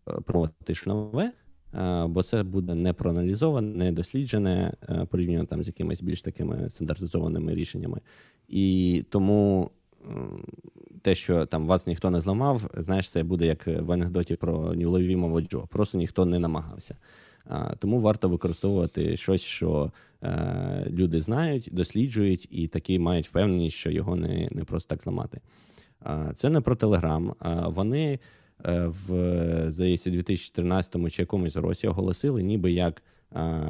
е, 0.09 0.20
пробувати 0.20 0.74
нове, 0.86 1.32
бо 2.09 2.22
це 2.22 2.43
буде 2.43 2.74
не 2.74 2.93
проаналізоване, 2.93 3.76
не 3.76 3.93
досліджене 3.93 4.72
е, 4.89 5.07
порівняно 5.11 5.45
там 5.45 5.64
з 5.64 5.66
якимись 5.66 6.03
більш 6.03 6.22
такими 6.22 6.70
стандартизованими 6.70 7.55
рішеннями. 7.55 8.01
І 8.49 9.05
тому 9.11 9.70
те, 11.03 11.14
що 11.14 11.46
там 11.46 11.66
вас 11.66 11.86
ніхто 11.86 12.11
не 12.11 12.20
зламав, 12.20 12.70
знаєш, 12.74 13.11
це 13.11 13.22
буде 13.22 13.46
як 13.46 13.66
в 13.66 13.92
анекдоті 13.92 14.36
про 14.36 14.74
Нюловімового 14.74 15.40
Джо. 15.40 15.66
Просто 15.70 15.99
ніхто 15.99 16.24
не 16.24 16.38
намагався. 16.38 16.96
Тому 17.78 18.01
варто 18.01 18.28
використовувати 18.28 19.16
щось, 19.16 19.42
що 19.42 19.92
е, 20.22 20.86
люди 20.90 21.20
знають, 21.20 21.68
досліджують 21.72 22.49
і 22.51 22.68
такі 22.68 22.99
мають 22.99 23.28
впевненість, 23.28 23.76
що 23.76 23.90
його 23.90 24.16
не 24.16 24.49
не 24.51 24.64
просто 24.64 24.88
так 24.88 25.03
зламати. 25.03 25.40
Це 26.34 26.51
не 26.51 26.61
про 26.61 26.76
Телеграм. 26.76 27.34
Вони 27.66 28.18
е, 28.64 28.86
в 28.86 29.70
здається, 29.70 30.11
2014 30.11 31.12
чи 31.12 31.22
якомусь 31.22 31.57
році 31.57 31.88
оголосили, 31.88 32.42
ніби 32.42 32.72
як 32.72 33.03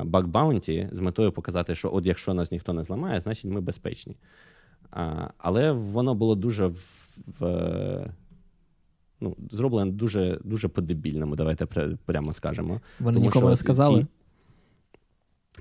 баг 0.05 0.27
баунті 0.27 0.89
з 0.93 0.99
метою 0.99 1.33
показати, 1.33 1.75
що 1.75 1.95
от 1.95 2.07
якщо 2.07 2.35
нас 2.35 2.53
ніхто 2.53 2.73
не 2.73 2.83
зламає, 2.83 3.21
значить 3.21 3.45
ми 3.45 3.61
безпечні. 3.61 4.17
А, 4.91 5.29
Але 5.39 5.73
воно 5.73 6.15
було 6.15 6.35
дуже 6.35 6.67
в, 6.67 7.19
в 7.41 8.11
ну, 9.21 9.37
зроблено 9.51 9.93
дуже 9.93 10.41
дуже 10.45 10.69
по-дебільному, 10.69 11.37
давайте 11.37 11.67
прямо 12.05 12.33
скажемо. 12.33 12.81
Вони 13.01 13.15
Тому, 13.15 13.27
нікому 13.27 13.49
не 13.49 13.57
сказали. 13.57 14.07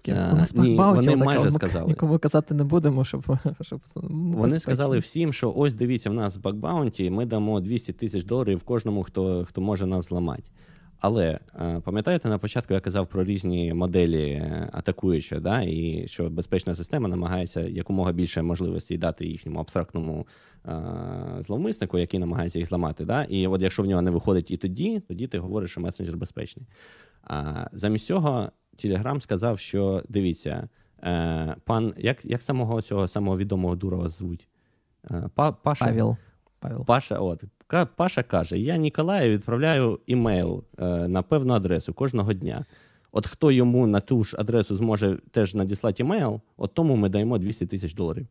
Ті... 0.02 0.12
У 0.12 0.16
нас 0.16 0.56
Ні, 0.56 0.76
Вони 0.78 1.16
майже 1.16 1.44
ми 1.44 1.52
сказали. 1.52 1.88
Нікому 1.88 2.20
казати 2.20 2.54
не 2.54 2.64
будемо, 2.64 3.06
щоб. 3.06 3.38
щоб 3.62 3.82
Вони 4.12 4.60
сказали 4.60 4.98
всім, 4.98 5.34
що 5.34 5.54
ось 5.56 5.74
дивіться, 5.74 6.10
в 6.10 6.14
нас 6.14 6.38
бакбаунті, 6.38 7.10
ми 7.10 7.26
дамо 7.26 7.60
200 7.60 7.94
тисяч 7.94 8.24
доларів 8.24 8.64
кожному, 8.64 9.04
хто 9.04 9.46
хто 9.46 9.62
може 9.62 9.86
нас 9.86 10.08
зламати. 10.08 10.44
Але 11.00 11.40
е, 11.56 11.82
пам'ятаєте, 11.86 12.30
на 12.30 12.38
початку 12.38 12.74
я 12.74 12.80
казав 12.80 13.08
про 13.08 13.24
різні 13.24 13.74
моделі 13.74 14.32
е, 14.32 14.70
атакуючі, 14.74 15.36
да, 15.36 15.62
і 15.62 16.04
що 16.08 16.30
безпечна 16.30 16.76
система 16.76 17.10
намагається 17.10 17.62
якомога 17.62 18.12
більше 18.12 18.42
можливостей 18.42 18.98
дати 18.98 19.26
їхньому 19.26 19.60
абстрактному 19.60 20.28
е, 20.66 20.82
зловмиснику, 21.40 21.98
який 21.98 22.20
намагається 22.20 22.60
їх 22.60 22.68
зламати. 22.68 23.06
Да? 23.06 23.24
І 23.24 23.48
от 23.48 23.62
якщо 23.62 23.84
в 23.84 23.86
нього 23.86 24.02
не 24.02 24.12
виходить 24.12 24.52
і 24.52 24.58
тоді, 24.58 25.00
тоді 25.00 25.28
ти 25.28 25.40
говориш, 25.40 25.72
що 25.72 25.82
месенджер 25.82 26.18
безпечний. 26.18 26.68
А 27.24 27.68
замість 27.72 28.06
цього 28.06 28.52
Телеграм 28.76 29.22
сказав, 29.22 29.60
що 29.60 30.04
дивіться, 30.10 30.70
пан, 31.64 31.94
як 31.98 32.26
як 32.26 32.42
самого 32.42 32.82
цього 32.82 33.08
самого 33.08 33.38
відомого 33.38 33.76
Дурова 33.76 34.10
звуть? 34.10 34.48
Па, 35.36 35.52
Паша? 35.52 35.86
Павел. 35.86 36.18
Павел. 36.60 36.86
Паша, 36.86 37.20
от 37.20 37.44
Паша 37.96 38.24
каже: 38.24 38.58
я 38.58 38.78
Ніколаю 38.78 39.32
відправляю 39.32 40.00
імейл 40.06 40.64
е, 40.80 41.08
на 41.08 41.22
певну 41.22 41.54
адресу 41.54 41.94
кожного 41.94 42.34
дня. 42.34 42.66
От 43.12 43.28
хто 43.28 43.52
йому 43.52 43.88
на 43.88 44.00
ту 44.00 44.24
ж 44.24 44.38
адресу 44.40 44.76
зможе 44.76 45.18
теж 45.32 45.56
надіслати 45.56 46.04
імейл, 46.04 46.42
от 46.58 46.74
тому 46.74 46.96
ми 46.96 47.10
даємо 47.10 47.38
200 47.38 47.66
тисяч 47.66 47.94
доларів. 47.94 48.28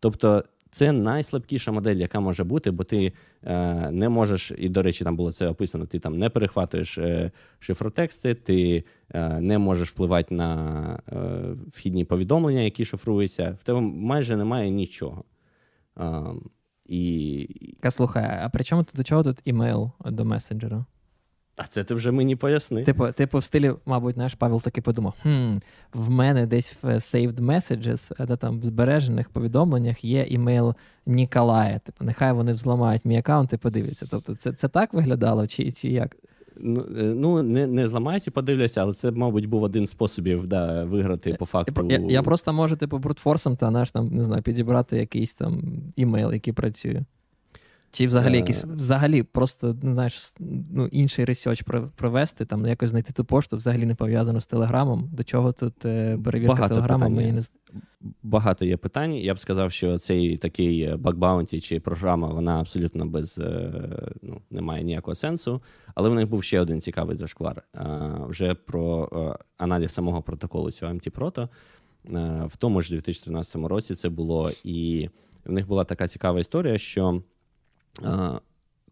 Тобто 0.00 0.44
це 0.70 0.92
найслабкіша 0.92 1.72
модель, 1.72 1.96
яка 1.96 2.20
може 2.20 2.44
бути, 2.44 2.70
бо 2.70 2.84
ти 2.84 3.12
е, 3.42 3.90
не 3.90 4.08
можеш, 4.08 4.52
і, 4.58 4.68
до 4.68 4.82
речі, 4.82 5.04
там 5.04 5.16
було 5.16 5.32
це 5.32 5.48
описано: 5.48 5.86
ти 5.86 5.98
там 5.98 6.18
не 6.18 6.28
перехватуєш 6.28 6.98
е, 6.98 7.30
шифротексти, 7.58 8.34
ти 8.34 8.84
е, 9.14 9.40
не 9.40 9.58
можеш 9.58 9.88
впливати 9.88 10.34
на 10.34 11.02
е, 11.12 11.18
вхідні 11.72 12.04
повідомлення, 12.04 12.60
які 12.60 12.84
шифруються. 12.84 13.56
В 13.60 13.64
тебе 13.64 13.80
майже 13.80 14.36
немає 14.36 14.70
нічого. 14.70 15.24
І... 16.86 17.48
Слухай, 17.90 18.40
а 18.42 18.48
при 18.48 18.64
чому 18.64 18.86
до 18.94 19.02
чого 19.02 19.22
тут 19.22 19.38
імейл 19.44 19.90
до 20.04 20.24
месенджера? 20.24 20.84
А 21.56 21.66
це 21.66 21.84
ти 21.84 21.94
вже 21.94 22.10
мені 22.10 22.36
поясни. 22.36 22.84
Типу, 22.84 23.12
типу, 23.12 23.38
в 23.38 23.44
стилі, 23.44 23.72
мабуть, 23.86 24.16
наш 24.16 24.34
Павел 24.34 24.62
таки 24.62 24.80
подумав: 24.80 25.14
хм, 25.22 25.54
в 25.92 26.10
мене 26.10 26.46
десь 26.46 26.76
в 26.82 26.86
saved 26.86 27.40
messages, 27.40 28.26
де 28.26 28.36
там 28.36 28.58
в 28.58 28.62
збережених 28.62 29.28
повідомленнях 29.28 30.04
є 30.04 30.26
імейл 30.28 30.74
Ніколая. 31.06 31.78
Типу, 31.78 32.04
нехай 32.04 32.32
вони 32.32 32.52
взламають 32.52 33.04
мій 33.04 33.16
аккаунт 33.16 33.52
і 33.52 33.56
подивляться. 33.56 34.06
Тобто, 34.10 34.34
це 34.34 34.52
це 34.52 34.68
так 34.68 34.94
виглядало, 34.94 35.46
чи 35.46 35.72
чи 35.72 35.88
як? 35.88 36.16
Ну, 36.56 36.86
е, 36.98 37.02
ну 37.02 37.42
не 37.42 37.66
не 37.66 37.88
зламають 37.88 38.26
і 38.26 38.30
подивляться, 38.30 38.80
але 38.80 38.94
це, 38.94 39.10
мабуть, 39.10 39.46
був 39.46 39.62
один 39.62 39.86
з 39.86 39.90
способів 39.90 40.46
да, 40.46 40.84
виграти 40.84 41.34
по 41.34 41.46
факту. 41.46 41.88
Я 41.90 41.98
я 41.98 42.22
просто 42.22 42.52
можу, 42.52 42.76
типу, 42.76 42.98
brute 42.98 43.20
force 43.20 43.43
'ом 43.43 43.56
та 43.56 43.70
наш 43.70 43.90
там, 43.90 44.08
не 44.08 44.22
знаю, 44.22 44.42
підібрати 44.42 44.98
якийсь 44.98 45.34
там 45.34 45.62
імейл, 45.96 46.32
який 46.32 46.52
працює. 46.52 47.04
Чи 47.94 48.06
взагалі 48.06 48.36
якийсь 48.36 48.64
взагалі 48.64 49.22
просто 49.22 49.76
не 49.82 49.94
знаєш, 49.94 50.34
ну, 50.70 50.86
інший 50.86 51.24
research 51.24 51.62
провести, 51.96 52.44
там 52.44 52.66
якось 52.66 52.90
знайти 52.90 53.12
ту 53.12 53.24
пошту, 53.24 53.56
взагалі 53.56 53.86
не 53.86 53.94
пов'язано 53.94 54.40
з 54.40 54.46
Телеграмом. 54.46 55.10
До 55.12 55.22
чого 55.24 55.52
тут 55.52 55.84
е, 55.84 56.18
перевірка 56.24 56.68
Телеграма 56.68 57.08
мені 57.08 57.32
не 57.32 57.42
багато 58.22 58.64
є 58.64 58.76
питань. 58.76 59.14
Я 59.14 59.34
б 59.34 59.38
сказав, 59.38 59.72
що 59.72 59.98
цей 59.98 60.36
такий 60.36 60.96
бакбаунті 60.96 61.60
чи 61.60 61.80
програма, 61.80 62.28
вона 62.28 62.60
абсолютно 62.60 63.06
без 63.06 63.38
е, 63.38 63.72
ну, 64.22 64.40
не 64.50 64.60
має 64.60 64.84
ніякого 64.84 65.14
сенсу. 65.14 65.62
Але 65.94 66.08
в 66.08 66.14
них 66.14 66.28
був 66.28 66.44
ще 66.44 66.60
один 66.60 66.80
цікавий 66.80 67.16
зашквар. 67.16 67.62
Вже 68.28 68.54
про 68.54 69.08
е, 69.12 69.44
аналіз 69.58 69.92
самого 69.92 70.22
протоколу 70.22 70.70
цього 70.70 70.92
MT-Proto. 70.92 71.48
В 72.46 72.56
тому 72.58 72.82
ж 72.82 72.90
2013 72.90 73.56
році 73.56 73.94
це 73.94 74.08
було, 74.08 74.50
і 74.64 75.08
в 75.44 75.52
них 75.52 75.68
була 75.68 75.84
така 75.84 76.08
цікава 76.08 76.40
історія, 76.40 76.78
що 76.78 77.22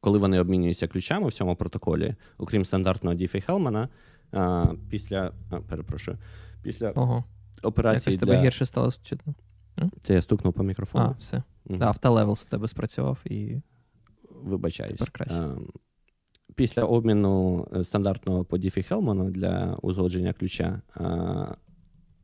коли 0.01 0.19
вони 0.19 0.41
обмінюються 0.41 0.89
ключами 0.89 1.29
в 1.29 1.33
цьому 1.33 1.57
протоколі, 1.57 2.15
окрім 2.39 2.65
стандартного 2.65 3.15
Діфі 3.15 3.41
Хелмана, 3.41 3.89
після 4.91 5.33
перепрошую, 5.69 6.19
після 6.63 6.91
Ого. 6.91 7.25
операції. 7.63 8.13
Якось 8.13 8.27
для... 8.27 8.33
тебе 8.35 8.45
гірше 8.45 8.67
стало 8.67 8.91
чутно. 9.03 9.35
Це 10.03 10.15
я 10.15 10.23
стукнув 10.23 10.53
по 10.53 10.63
мікрофону. 10.63 11.05
А, 11.05 11.11
все. 11.19 11.43
Угу. 11.65 11.79
Да, 11.79 11.87
Auto 11.87 12.10
levels 12.10 12.45
у 12.47 12.49
тебе 12.49 12.69
спрацював 12.69 13.19
і. 13.25 13.61
Вибачаюсь. 14.31 14.93
Тепер 14.93 15.11
краще. 15.11 15.51
Після 16.55 16.85
обміну 16.85 17.69
е, 17.77 17.85
стандартного 17.85 18.45
по 18.45 18.59
Діфі 18.59 18.83
Хелману 18.83 19.31
для 19.31 19.79
узгодження 19.83 20.33
ключа. 20.33 20.83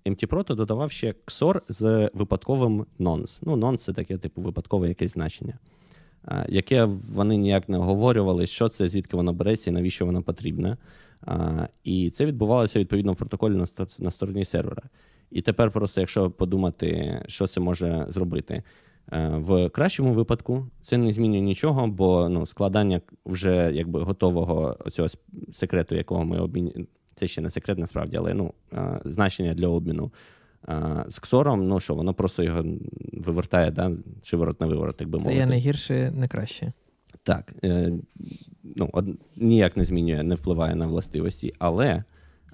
MTProto 0.07 0.57
додавав 0.57 0.91
ще 0.91 1.14
XOR 1.26 1.61
з 1.68 2.11
випадковим 2.14 2.87
nonce. 2.99 3.39
Ну, 3.43 3.57
nonce– 3.57 3.76
це 3.79 3.93
таке, 3.93 4.18
типу, 4.18 4.43
випадкове 4.43 4.89
якесь 4.89 5.12
значення 5.12 5.59
яке 6.49 6.85
вони 6.85 7.37
ніяк 7.37 7.69
не 7.69 7.79
оговорювали, 7.79 8.47
що 8.47 8.69
це, 8.69 8.89
звідки 8.89 9.16
воно 9.16 9.33
береться 9.33 9.71
і 9.71 9.73
навіщо 9.73 10.07
воно 10.07 10.23
потрібне. 10.23 10.77
І 11.85 12.11
це 12.11 12.27
відбувалося 12.27 12.79
відповідно 12.79 13.12
в 13.12 13.16
протоколі 13.16 13.64
на 13.99 14.11
стороні 14.11 14.45
сервера. 14.45 14.83
І 15.31 15.43
тепер, 15.43 15.71
просто, 15.71 16.01
якщо 16.01 16.31
подумати, 16.31 17.23
що 17.29 17.47
це 17.47 17.61
може 17.61 18.07
зробити. 18.09 18.62
Е, 19.12 19.29
в 19.29 19.69
кращому 19.69 20.14
випадку 20.14 20.66
це 20.83 20.99
не 20.99 21.12
змінює 21.12 21.41
нічого, 21.41 21.87
бо 21.87 22.29
ну, 22.29 22.47
складання 22.47 23.01
вже 23.27 23.71
якби 23.75 24.03
готового 24.03 24.77
цього 24.93 25.09
секрету, 25.53 25.95
якого 25.95 26.25
ми 26.25 26.39
обмін... 26.39 26.87
це 27.14 27.27
ще 27.27 27.41
не 27.41 27.51
секрет 27.51 27.79
насправді, 27.79 28.16
але 28.16 28.35
ну, 28.35 28.53
значення 29.05 29.55
для 29.55 29.69
обміну. 29.69 30.12
З 31.09 31.18
ксором, 31.18 31.68
ну 31.68 31.80
що, 31.80 31.94
воно 31.94 32.14
просто 32.14 32.42
його 32.42 32.64
вивертає, 33.12 33.70
да? 33.70 33.92
шиворот 34.22 34.61
на 34.61 34.66
виворот, 34.66 35.00
як 35.00 35.11
би 35.11 35.18
мовити. 35.18 35.34
Це 35.34 35.40
є 35.40 35.46
не 35.46 35.56
гірше, 35.56 36.11
не 36.11 36.28
краще. 36.28 36.72
Так. 37.22 37.54
Е, 37.64 37.92
ну, 38.76 38.90
од, 38.92 39.09
Ніяк 39.36 39.76
не 39.76 39.84
змінює, 39.84 40.22
не 40.22 40.34
впливає 40.34 40.74
на 40.74 40.86
властивості, 40.86 41.54
але 41.59 42.04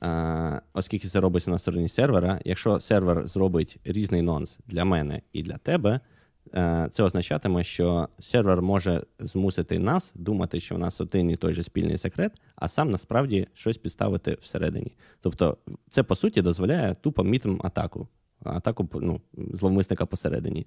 е, 0.03 0.61
оскільки 0.73 1.09
це 1.09 1.21
робиться 1.21 1.51
на 1.51 1.59
стороні 1.59 1.89
сервера, 1.89 2.41
якщо 2.45 2.81
сервер 2.81 3.27
зробить 3.27 3.79
різний 3.85 4.23
нонс 4.23 4.59
для 4.67 4.85
мене 4.85 5.23
і 5.33 5.43
для 5.43 5.57
тебе, 5.57 5.91
е, 5.91 6.01
це 6.91 7.03
означатиме, 7.03 7.65
що 7.65 8.09
сервер 8.21 8.63
може 8.63 9.03
змусити 9.19 9.79
нас 9.79 10.13
думати, 10.15 10.61
що 10.61 10.75
в 10.75 10.79
нас 10.79 11.01
один 11.01 11.31
і 11.31 11.37
той 11.37 11.55
же 11.55 11.63
спільний 11.63 11.99
секрет, 11.99 12.33
а 12.57 12.69
сам 12.69 12.91
насправді 12.91 13.47
щось 13.55 13.79
підставити 13.79 14.39
всередині. 14.43 14.93
Тобто, 15.21 15.57
це 15.91 16.03
по 16.03 16.15
суті 16.15 16.43
дозволяє 16.43 16.97
тупо 17.01 17.25
мітм 17.25 17.57
атаку, 17.65 18.09
атаку 18.45 18.89
ну, 18.95 19.21
зловмисника 19.35 20.07
посередині. 20.07 20.67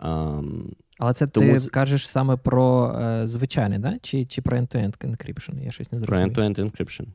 Um, 0.00 0.72
Але 0.98 1.12
це 1.12 1.26
тому... 1.26 1.60
ти 1.60 1.66
кажеш 1.66 2.08
саме 2.08 2.36
про 2.36 2.96
е, 3.00 3.26
звичайний, 3.26 3.78
да? 3.78 3.98
чи 4.02 4.24
чи 4.24 4.42
про 4.42 4.56
end-to-end 4.56 5.06
encryption? 5.06 5.64
Я 5.64 5.70
щось 5.70 5.92
не 5.92 6.00
зрозумів. 6.00 6.34
Про 6.34 6.44
end-to-end 6.44 6.60
encryption. 6.60 7.06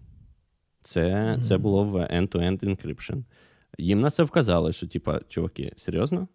Це 0.84 1.01
mm-hmm. 1.01 1.41
це 1.41 1.58
було 1.58 1.84
в 1.84 1.95
end-to-end 1.95 2.64
encryption. 2.64 3.24
Їм 3.78 4.00
на 4.00 4.12
це 4.12 4.24
вказали, 4.24 4.74
що, 4.74 4.88
типа, 4.88 5.20
чуваки, 5.30 5.74
серйозно? 5.78 6.28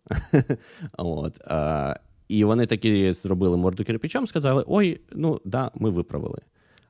От, 0.98 1.40
а, 1.44 1.96
І 2.28 2.44
вони 2.44 2.66
такі 2.66 3.12
зробили 3.12 3.56
морду 3.56 3.84
кирпичом, 3.84 4.26
сказали: 4.26 4.64
ой, 4.66 5.00
ну 5.12 5.40
да, 5.44 5.70
ми 5.74 5.90
виправили. 5.90 6.40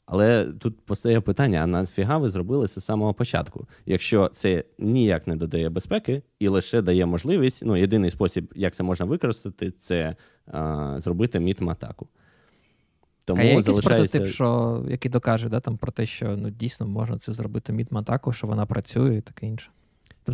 Але 0.06 0.44
тут 0.44 0.80
постає 0.80 1.20
питання: 1.20 1.58
а 1.58 1.66
нафіга 1.66 2.18
ви 2.18 2.30
зробили 2.30 2.68
це 2.68 2.80
з 2.80 2.84
самого 2.84 3.14
початку? 3.14 3.68
Якщо 3.86 4.30
це 4.34 4.64
ніяк 4.78 5.26
не 5.26 5.36
додає 5.36 5.70
безпеки 5.70 6.22
і 6.38 6.48
лише 6.48 6.82
дає 6.82 7.06
можливість, 7.06 7.64
ну 7.64 7.76
єдиний 7.76 8.10
спосіб, 8.10 8.52
як 8.56 8.74
це 8.74 8.82
можна 8.82 9.06
використати, 9.06 9.70
це 9.70 10.16
а, 10.46 10.96
зробити 11.00 11.40
мітм 11.40 11.70
атаку. 11.70 12.08
Тому 13.24 13.40
а 13.40 13.44
є 13.44 13.48
якийсь 13.48 13.66
залишається... 13.66 14.18
прототип, 14.18 14.34
що, 14.34 14.84
який 14.88 15.10
докаже 15.10 15.48
да, 15.48 15.60
там, 15.60 15.76
про 15.76 15.92
те, 15.92 16.06
що 16.06 16.36
ну, 16.36 16.50
дійсно 16.50 16.86
можна 16.86 17.18
це 17.18 17.32
зробити 17.32 17.72
мітм 17.72 17.98
атаку, 17.98 18.32
що 18.32 18.46
вона 18.46 18.66
працює 18.66 19.16
і 19.16 19.20
таке 19.20 19.46
інше. 19.46 19.70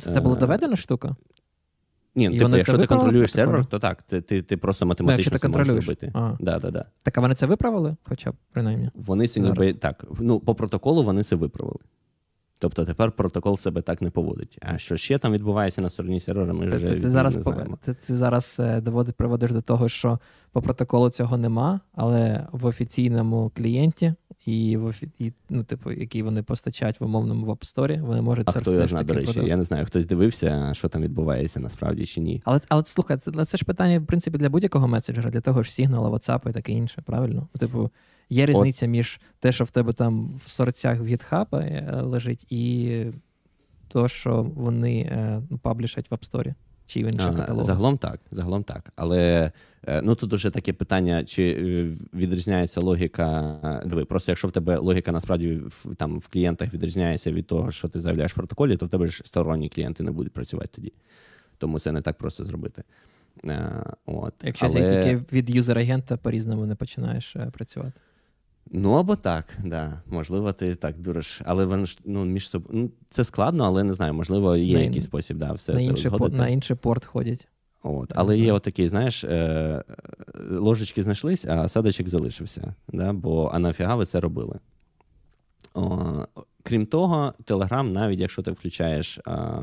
Тобто 0.05 0.14
це 0.14 0.20
була 0.20 0.36
е, 0.36 0.38
доведена 0.38 0.76
штука? 0.76 1.16
Ні, 2.14 2.28
ну, 2.28 2.38
типу, 2.38 2.57
якщо 2.57 2.78
ти 2.78 2.86
контролюєш 2.86 3.32
сервер, 3.32 3.66
то 3.66 3.78
так, 3.78 4.03
ти 4.03 4.20
ти, 4.20 4.42
ти 4.42 4.57
просто 4.57 4.86
математично 4.86 5.30
ну, 5.32 5.38
це 5.38 5.49
можеш 5.49 5.66
зробити. 5.66 6.11
Ага. 6.14 6.36
Да, 6.40 6.59
да, 6.59 6.70
да. 6.70 6.84
Так 7.03 7.18
а 7.18 7.20
вони 7.20 7.34
це 7.34 7.47
виправили, 7.47 7.97
хоча 8.05 8.30
б 8.30 8.34
принаймні? 8.53 8.90
Вони 8.94 9.28
це 9.28 9.40
ніби 9.40 9.72
так. 9.72 10.05
Ну, 10.20 10.40
по 10.40 10.55
протоколу 10.55 11.03
вони 11.03 11.22
це 11.22 11.36
виправили. 11.36 11.78
Тобто 12.59 12.84
тепер 12.84 13.12
протокол 13.12 13.59
себе 13.59 13.82
так 13.82 14.03
не 14.03 14.11
поводить. 14.11 14.59
А 14.62 14.78
що 14.78 14.97
ще 14.97 15.18
там 15.18 15.32
відбувається 15.32 15.82
на 15.82 15.90
стороні 15.90 16.20
сервера, 16.20 16.53
ми 16.53 16.70
це, 16.70 16.76
вже 16.76 16.86
це, 16.86 17.01
це 17.01 17.11
зараз 17.11 17.36
не 17.36 17.42
знаємо. 17.42 17.78
Ти, 17.84 17.94
ти 17.94 18.16
зараз 18.16 18.57
е, 18.61 18.80
доводить, 18.80 19.14
приводиш 19.14 19.51
до 19.51 19.61
того, 19.61 19.88
що 19.88 20.18
по 20.53 20.62
протоколу 20.62 21.11
цього 21.11 21.36
нема, 21.36 21.80
але 21.94 22.47
в 22.53 22.66
офіційному 22.66 23.51
клієнті 23.57 24.14
і 24.47 24.76
в 24.76 24.94
і, 25.18 25.32
ну, 25.51 25.64
типу, 25.64 25.92
який 25.92 26.22
вони 26.22 26.42
постачають 26.42 27.01
в 27.01 27.05
умовному 27.05 27.47
веб 27.47 27.64
сторі, 27.64 28.01
вони 28.03 28.22
можуть 28.22 28.49
а 28.49 28.53
це 28.53 28.61
хто 28.61 28.70
все 28.70 28.86
ж 28.86 28.92
таки 28.92 29.05
до 29.05 29.14
речі, 29.14 29.32
продав... 29.32 29.49
я 29.49 29.57
не 29.57 29.64
знаю, 29.64 29.86
хтось 29.86 30.07
дивився, 30.07 30.74
що 30.74 30.88
там 30.88 31.03
відбувається 31.03 31.61
насправді 31.61 32.07
чи 32.07 32.20
ні. 32.20 32.42
Але 32.44 32.61
але 32.68 32.84
слухай, 32.84 33.16
це 33.16 33.44
це 33.44 33.59
ж 33.59 33.64
питання, 33.64 33.99
в 33.99 34.07
принципі, 34.07 34.38
для 34.38 34.49
будь-якого 34.49 34.88
меседжера, 34.88 35.30
для 35.30 35.40
того 35.40 35.62
ж 35.62 35.70
Signal, 35.70 36.11
WhatsApp 36.11 36.51
і 36.51 36.53
таке 36.53 36.72
інше, 36.72 37.03
правильно? 37.07 37.49
Типу, 37.59 37.90
є 38.30 38.47
різниця 38.47 38.86
От. 38.86 38.90
між 38.90 39.20
те, 39.40 39.53
що 39.53 39.64
в 39.64 39.70
тебе 39.70 39.92
там 39.92 40.40
в 40.44 40.51
сорцях 40.51 41.01
в 41.01 41.03
GitHub 41.03 41.57
е, 41.57 42.01
лежить, 42.03 42.53
і 42.53 43.05
то, 43.88 44.09
що 44.09 44.42
вони 44.42 45.01
е, 45.01 45.42
ну, 45.51 45.59
паблішать 45.59 46.11
в 46.11 46.14
App 46.14 46.30
Store 46.30 46.55
чи 46.87 47.05
в 47.05 47.07
інших 47.07 47.37
каталогах. 47.37 47.66
Загалом 47.66 47.99
так, 47.99 48.20
загалом 48.30 48.64
так. 48.64 48.93
Але 48.97 49.53
е, 49.87 50.03
ну 50.03 50.14
тут 50.14 50.32
уже 50.32 50.51
таке 50.51 50.72
питання, 50.72 51.24
чи 51.24 51.43
е, 51.43 51.97
відрізняється 52.18 52.80
логіка. 52.80 53.82
Диви, 53.87 54.05
просто 54.05 54.30
якщо 54.30 54.49
в 54.49 54.53
тебе 54.53 54.78
логіка 54.78 55.12
насправді 55.12 55.53
в 55.55 55.95
там 55.97 56.18
в 56.18 56.28
клієнтах 56.28 56.74
відрізняється 56.74 57.32
від 57.32 57.47
того, 57.47 57.70
що 57.70 57.89
ти 57.89 58.01
заявляєш 58.01 58.32
в 58.32 58.34
протоколі, 58.34 58.76
то 58.76 58.87
в 58.87 58.89
тебе 58.89 59.07
ж 59.07 59.22
сторонні 59.24 59.68
клієнти 59.68 60.03
не 60.03 60.11
будуть 60.11 60.32
працювати 60.32 60.68
тоді. 60.72 60.93
Тому 61.59 61.78
це 61.78 61.93
не 61.93 62.01
так 62.01 62.18
просто 62.18 62.45
зробити. 62.45 62.82
От. 64.07 64.34
Якщо 64.43 64.66
Але... 64.66 64.80
ти 64.80 64.91
тільки 64.91 65.37
від 65.37 65.51
юзер-агента 65.51 66.16
по-різному 66.16 66.66
не 66.66 66.74
починаєш 66.74 67.37
працювати. 67.53 68.01
Ну 68.71 68.93
або 68.93 69.17
так, 69.17 69.59
да. 69.64 70.03
Можливо, 70.07 70.53
ти 70.53 70.75
так 70.75 70.99
дуриш. 70.99 71.41
Але 71.45 71.64
вони 71.64 71.87
ж 71.87 71.99
ну, 72.05 72.25
між 72.25 72.49
собою. 72.49 72.71
Ну, 72.79 72.91
це 73.11 73.25
складно, 73.25 73.64
але 73.64 73.85
не 73.85 73.93
знаю, 73.93 74.14
можливо, 74.14 74.57
є 74.57 74.77
на, 74.77 74.83
якийсь 74.83 75.05
спосіб, 75.05 75.37
да, 75.37 75.53
все 75.53 75.73
на 75.73 75.81
інший, 75.81 76.11
по, 76.11 76.29
на 76.29 76.49
інший 76.49 76.77
порт 76.77 77.05
ходять. 77.05 77.49
От. 77.83 78.12
Але 78.14 78.39
є 78.39 78.53
отакий, 78.53 78.89
знаєш, 78.89 79.25
е, 79.25 79.85
ложечки 80.51 81.03
знайшлись, 81.03 81.45
а 81.45 81.69
садочок 81.69 82.09
залишився. 82.09 82.75
Да? 82.93 83.12
Бо 83.12 83.51
а 83.55 83.59
нафіга 83.59 83.95
ви 83.95 84.07
це 84.07 84.21
робили? 84.21 84.59
О, 85.75 86.27
Крім 86.62 86.87
того, 86.87 87.35
Telegram, 87.45 87.93
навіть 87.93 88.21
якщо 88.21 88.43
ти 88.43 88.51
включаєш 88.51 89.19
а, 89.25 89.62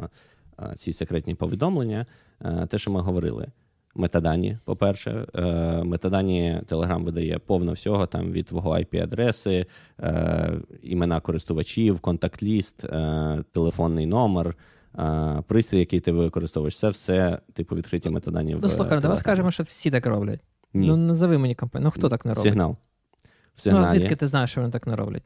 а, 0.57 0.75
ці 0.75 0.93
секретні 0.93 1.35
повідомлення, 1.35 2.05
а, 2.39 2.49
е, 2.49 2.67
те, 2.67 2.77
що 2.77 2.91
ми 2.91 3.01
говорили 3.01 3.47
метадані, 3.95 4.57
по-перше. 4.65 5.25
Е, 5.35 5.43
метадані 5.83 6.61
Telegram 6.67 7.03
видає 7.03 7.39
повно 7.39 7.73
всього, 7.73 8.07
там 8.07 8.31
від 8.31 8.45
твого 8.45 8.71
IP-адреси, 8.71 9.65
е, 9.99 10.51
імена 10.81 11.19
користувачів, 11.19 11.99
контакт-ліст, 11.99 12.85
е, 12.85 13.43
телефонний 13.51 14.05
номер. 14.05 14.55
Пристрій, 15.47 15.79
який 15.79 15.99
ти 15.99 16.11
використовуєш, 16.11 16.79
це 16.79 16.89
все 16.89 17.39
типу 17.53 17.75
відкриті 17.75 18.09
метадані. 18.09 18.57
Ну, 18.61 18.69
слухай, 18.69 18.99
давай 18.99 19.17
скажемо, 19.17 19.51
що 19.51 19.63
всі 19.63 19.91
так 19.91 20.05
роблять. 20.05 20.39
Ні. 20.73 20.87
Ну, 20.87 20.97
назови 20.97 21.37
мені 21.37 21.55
компанію. 21.55 21.85
Ну 21.85 21.91
хто 21.91 22.09
так 22.09 22.25
не 22.25 22.33
робить? 22.33 22.43
Сигнал. 22.43 22.77
В 23.55 23.71
Ну, 23.71 23.77
а 23.77 23.85
звідки 23.85 24.15
ти 24.15 24.27
знаєш, 24.27 24.51
що 24.51 24.61
вони 24.61 24.71
так 24.71 24.87
не 24.87 24.95
роблять? 24.95 25.23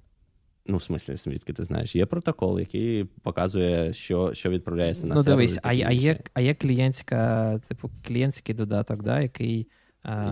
Ну, 0.68 0.78
в 0.78 0.84
смислі, 0.84 1.16
звідки 1.16 1.54
ти 1.54 1.64
знаєш? 1.64 1.96
Є 1.96 2.06
протокол, 2.06 2.60
який 2.60 3.04
показує, 3.04 3.94
що 3.94 4.34
що 4.34 4.50
відправляється 4.50 5.08
на 5.08 5.16
ну, 5.16 5.24
сервер. 5.24 5.38
Ну, 5.38 5.42
дивись, 5.42 5.60
а, 5.64 5.70
а 5.70 5.92
є 5.92 6.20
а 6.34 6.42
є 6.42 6.54
клієнтська, 6.54 7.60
типу, 7.68 7.90
клієнтський 8.08 8.56
додаток, 8.56 9.04
да, 9.04 9.22
який 9.22 9.68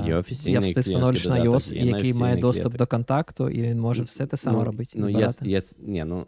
є 0.06 0.16
офіційний 0.16 0.74
ти 0.74 0.80
встановлюєш 0.80 1.28
на 1.28 1.44
iOS, 1.44 1.74
який 1.74 2.14
має 2.14 2.36
доступ 2.36 2.64
клієнтик. 2.64 2.80
до 2.80 2.88
контакту, 2.88 3.50
і 3.50 3.62
він 3.62 3.80
може 3.80 4.04
все 4.04 4.26
те 4.26 4.38
саме 4.38 4.58
ну, 4.58 4.64
робити. 4.64 4.92
Ну, 4.96 5.10
є, 5.10 5.30
є, 5.42 5.62
ні, 5.80 6.04
ну, 6.04 6.26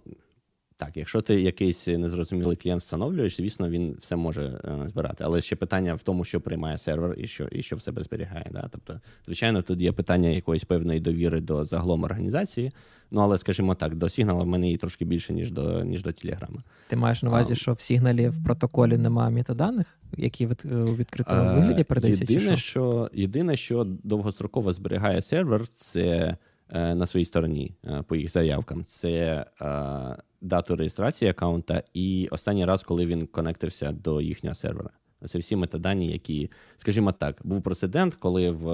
так, 0.78 0.98
якщо 0.98 1.22
ти 1.22 1.42
якийсь 1.42 1.88
незрозумілий 1.88 2.58
клієнт 2.58 2.82
встановлюєш, 2.82 3.38
звісно, 3.38 3.70
він 3.70 3.98
все 4.00 4.16
може 4.16 4.44
е, 4.44 4.88
збирати. 4.88 5.24
Але 5.24 5.42
ще 5.42 5.56
питання 5.56 5.94
в 5.94 6.04
тому, 6.04 6.24
що 6.24 6.42
приймає 6.42 6.78
сервер 6.78 7.16
і 7.18 7.28
що 7.28 7.48
і 7.52 7.62
що 7.64 7.76
в 7.76 7.82
себе 7.82 8.04
зберігає. 8.04 8.46
Да? 8.52 8.70
Тобто, 8.72 9.00
звичайно, 9.26 9.62
тут 9.62 9.82
є 9.82 9.92
питання 9.92 10.30
якоїсь 10.30 10.64
певної 10.64 11.00
довіри 11.00 11.42
до 11.42 11.66
загалом 11.66 12.04
організації. 12.04 12.72
Ну, 13.12 13.22
але, 13.22 13.38
скажімо 13.38 13.76
так, 13.76 13.96
до 13.96 14.10
Сігнала 14.10 14.44
в 14.44 14.48
мене 14.48 14.66
її 14.66 14.78
трошки 14.78 15.06
більше, 15.06 15.34
ніж 15.34 15.52
до 15.52 15.84
ніж 15.84 16.04
до 16.04 16.12
Телеграма. 16.12 16.64
Ти 16.88 16.96
маєш 16.96 17.24
на 17.24 17.30
увазі, 17.30 17.54
а, 17.54 17.56
що 17.56 17.74
в 17.74 17.80
Сігналі 17.80 18.30
в 18.30 18.44
протоколі 18.44 18.98
немає 18.98 19.32
метаданих, 19.32 19.88
які 20.18 20.48
від, 20.48 20.66
у 20.66 20.96
відкритому 20.96 21.56
вигляді 21.56 21.84
передаються? 21.84 22.26
Єдине, 22.30 22.58
що? 22.58 22.70
що 22.70 23.10
єдине, 23.14 23.58
що 23.58 23.84
довгостроково 24.04 24.74
зберігає 24.74 25.22
сервер, 25.22 25.68
це 25.68 26.38
е, 26.70 26.96
на 26.96 27.06
своїй 27.06 27.26
стороні 27.26 27.76
е, 27.86 28.04
по 28.08 28.16
їх 28.16 28.32
заявкам. 28.32 28.86
Це 28.86 29.46
е, 29.62 30.16
дату 30.42 30.76
реєстрації 30.76 31.32
аккаунта 31.32 31.84
і 31.94 32.28
останній 32.32 32.66
раз, 32.66 32.84
коли 32.84 33.06
він 33.06 33.28
конектився 33.28 33.92
до 33.92 34.22
їхнього 34.22 34.56
сервера. 34.56 34.90
Це 35.26 35.40
всі 35.40 35.56
метадані, 35.56 36.08
які, 36.08 36.52
скажімо 36.78 37.12
так, 37.12 37.38
був 37.44 37.62
прецедент, 37.62 38.16
коли 38.16 38.52
в 38.52 38.70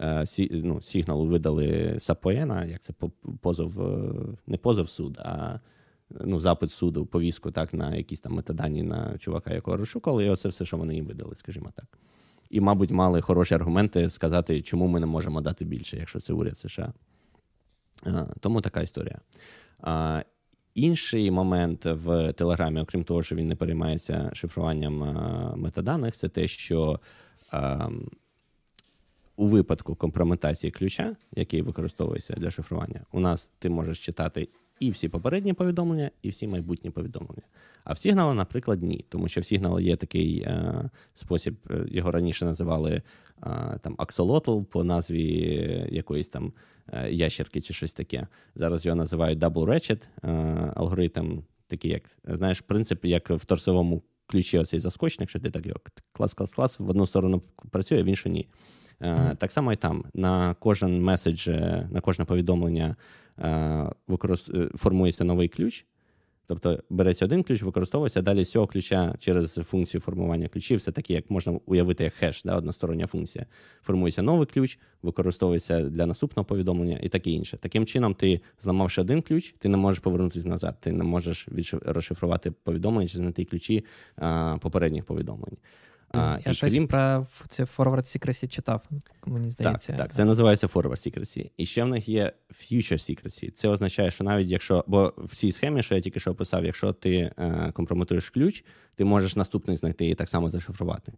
е, 0.00 0.24
ну, 0.50 0.82
сигналу 0.82 1.26
видали 1.26 1.96
Сапоєна, 1.98 2.64
як 2.64 2.80
це 2.80 2.92
позов, 3.40 3.80
е, 3.82 4.12
не 4.46 4.56
позов 4.56 4.88
суд, 4.88 5.18
а 5.18 5.60
ну, 6.10 6.40
запит 6.40 6.70
суду, 6.70 7.06
повістку 7.06 7.50
так, 7.50 7.74
на 7.74 7.94
якісь 7.94 8.20
там 8.20 8.32
метадані 8.32 8.82
на 8.82 9.18
чувака, 9.18 9.54
якого 9.54 9.76
розшукали, 9.76 10.24
і 10.24 10.28
оце 10.28 10.48
все, 10.48 10.64
що 10.64 10.76
вони 10.76 10.94
їм 10.94 11.06
видали, 11.06 11.34
скажімо 11.34 11.72
так. 11.76 11.98
І, 12.50 12.60
мабуть, 12.60 12.90
мали 12.90 13.20
хороші 13.20 13.54
аргументи 13.54 14.10
сказати, 14.10 14.62
чому 14.62 14.86
ми 14.86 15.00
не 15.00 15.06
можемо 15.06 15.40
дати 15.40 15.64
більше, 15.64 15.96
якщо 15.96 16.20
це 16.20 16.32
уряд 16.32 16.58
США. 16.58 16.92
Е, 18.06 18.26
тому 18.40 18.60
така 18.60 18.80
історія. 18.80 19.18
Інший 20.76 21.30
момент 21.30 21.84
в 21.84 22.32
Телеграмі, 22.32 22.80
окрім 22.80 23.04
того, 23.04 23.22
що 23.22 23.36
він 23.36 23.48
не 23.48 23.56
переймається 23.56 24.30
шифруванням 24.32 24.98
метаданих, 25.60 26.16
це 26.16 26.28
те, 26.28 26.48
що 26.48 27.00
а, 27.50 27.88
у 29.36 29.46
випадку 29.46 29.94
компрометації 29.94 30.70
ключа, 30.70 31.16
який 31.32 31.62
використовується 31.62 32.34
для 32.34 32.50
шифрування, 32.50 33.00
у 33.12 33.20
нас 33.20 33.50
ти 33.58 33.70
можеш 33.70 33.98
читати 33.98 34.48
і 34.80 34.90
всі 34.90 35.08
попередні 35.08 35.52
повідомлення, 35.52 36.10
і 36.22 36.28
всі 36.28 36.46
майбутні 36.46 36.90
повідомлення. 36.90 37.42
А 37.84 37.92
в 37.92 37.96
Signal, 37.96 38.34
наприклад, 38.34 38.82
ні. 38.82 39.04
Тому 39.08 39.28
що 39.28 39.40
в 39.40 39.44
Signal 39.44 39.80
є 39.80 39.96
такий 39.96 40.40
е, 40.40 40.90
спосіб, 41.14 41.56
е, 41.70 41.84
його 41.88 42.10
раніше 42.10 42.44
називали 42.44 42.92
е, 42.92 43.02
там 43.82 43.94
аксолотл 43.98 44.60
по 44.62 44.84
назві 44.84 45.88
якоїсь 45.90 46.28
там 46.28 46.52
е, 46.92 47.12
ящерки 47.12 47.60
чи 47.60 47.74
щось 47.74 47.92
таке. 47.92 48.26
Зараз 48.54 48.86
його 48.86 48.96
називають 48.96 49.38
Double 49.38 49.64
Ratchet, 49.64 50.02
е, 50.24 50.72
алгоритм 50.76 51.42
такий, 51.68 51.90
як 51.90 52.02
знаєш, 52.24 52.60
принцип, 52.60 53.04
як 53.04 53.30
в 53.30 53.44
торсовому 53.44 54.02
ключі 54.26 54.58
оцей 54.58 54.80
заскочник, 54.80 55.20
якщо 55.20 55.40
ти 55.40 55.50
так 55.50 55.66
його 55.66 55.80
клас, 56.12 56.34
клас, 56.34 56.54
клас, 56.54 56.78
в 56.78 56.88
одну 56.88 57.06
сторону 57.06 57.42
працює, 57.70 58.02
в 58.02 58.06
іншу 58.06 58.28
ні. 58.28 58.48
Е, 59.02 59.34
так 59.38 59.52
само 59.52 59.72
і 59.72 59.76
там. 59.76 60.04
На 60.14 60.54
кожен 60.54 61.02
меседж, 61.02 61.48
на 61.90 62.00
кожне 62.00 62.24
повідомлення 62.24 62.96
формується 64.76 65.24
новий 65.24 65.48
ключ. 65.48 65.86
Тобто 66.46 66.82
береться 66.90 67.24
один 67.24 67.42
ключ, 67.42 67.62
використовується, 67.62 68.22
далі 68.22 68.44
з 68.44 68.50
цього 68.50 68.66
ключа 68.66 69.14
через 69.18 69.54
функцію 69.54 70.00
формування 70.00 70.48
ключів, 70.48 70.78
все 70.78 70.92
таки, 70.92 71.14
як 71.14 71.30
можна 71.30 71.60
уявити, 71.66 72.04
як 72.04 72.14
хеш, 72.14 72.42
да, 72.42 72.56
одностороння 72.56 73.06
функція. 73.06 73.46
Формується 73.82 74.22
новий 74.22 74.46
ключ, 74.46 74.78
використовується 75.02 75.82
для 75.82 76.06
наступного 76.06 76.44
повідомлення 76.44 76.98
і 77.02 77.08
таке 77.08 77.30
інше. 77.30 77.56
Таким 77.56 77.86
чином, 77.86 78.14
ти, 78.14 78.40
зламавши 78.62 79.00
один 79.00 79.22
ключ, 79.22 79.54
ти 79.58 79.68
не 79.68 79.76
можеш 79.76 80.00
повернутися 80.00 80.48
назад, 80.48 80.76
ти 80.80 80.92
не 80.92 81.04
можеш 81.04 81.48
розшифрувати 81.82 82.50
повідомлення 82.50 83.08
чи 83.08 83.18
знайти 83.18 83.44
ключі 83.44 83.84
а, 84.16 84.56
попередніх 84.60 85.04
повідомлень. 85.04 85.56
А, 86.12 86.38
Я 86.46 86.52
щось 86.52 86.72
крім... 86.72 86.86
про 86.86 87.26
це 87.48 87.64
Forward 87.64 88.18
Secrecy 88.18 88.48
читав, 88.48 88.82
мені 89.26 89.50
здається. 89.50 89.92
Так, 89.92 89.98
так, 90.00 90.14
це 90.14 90.24
називається 90.24 90.66
Forward 90.66 90.90
Secrecy. 90.90 91.50
І 91.56 91.66
ще 91.66 91.84
в 91.84 91.88
них 91.88 92.08
є 92.08 92.32
Future 92.50 92.92
Secrecy. 92.92 93.50
Це 93.50 93.68
означає, 93.68 94.10
що 94.10 94.24
навіть 94.24 94.48
якщо, 94.48 94.84
бо 94.86 95.14
в 95.18 95.36
цій 95.36 95.52
схемі, 95.52 95.82
що 95.82 95.94
я 95.94 96.00
тільки 96.00 96.20
що 96.20 96.30
описав, 96.30 96.64
якщо 96.64 96.92
ти 96.92 97.16
е, 97.16 97.70
компрометуєш 97.74 98.30
ключ, 98.30 98.64
ти 98.94 99.04
можеш 99.04 99.36
наступний 99.36 99.76
знайти 99.76 100.08
і 100.08 100.14
так 100.14 100.28
само 100.28 100.50
зашифрувати. 100.50 101.12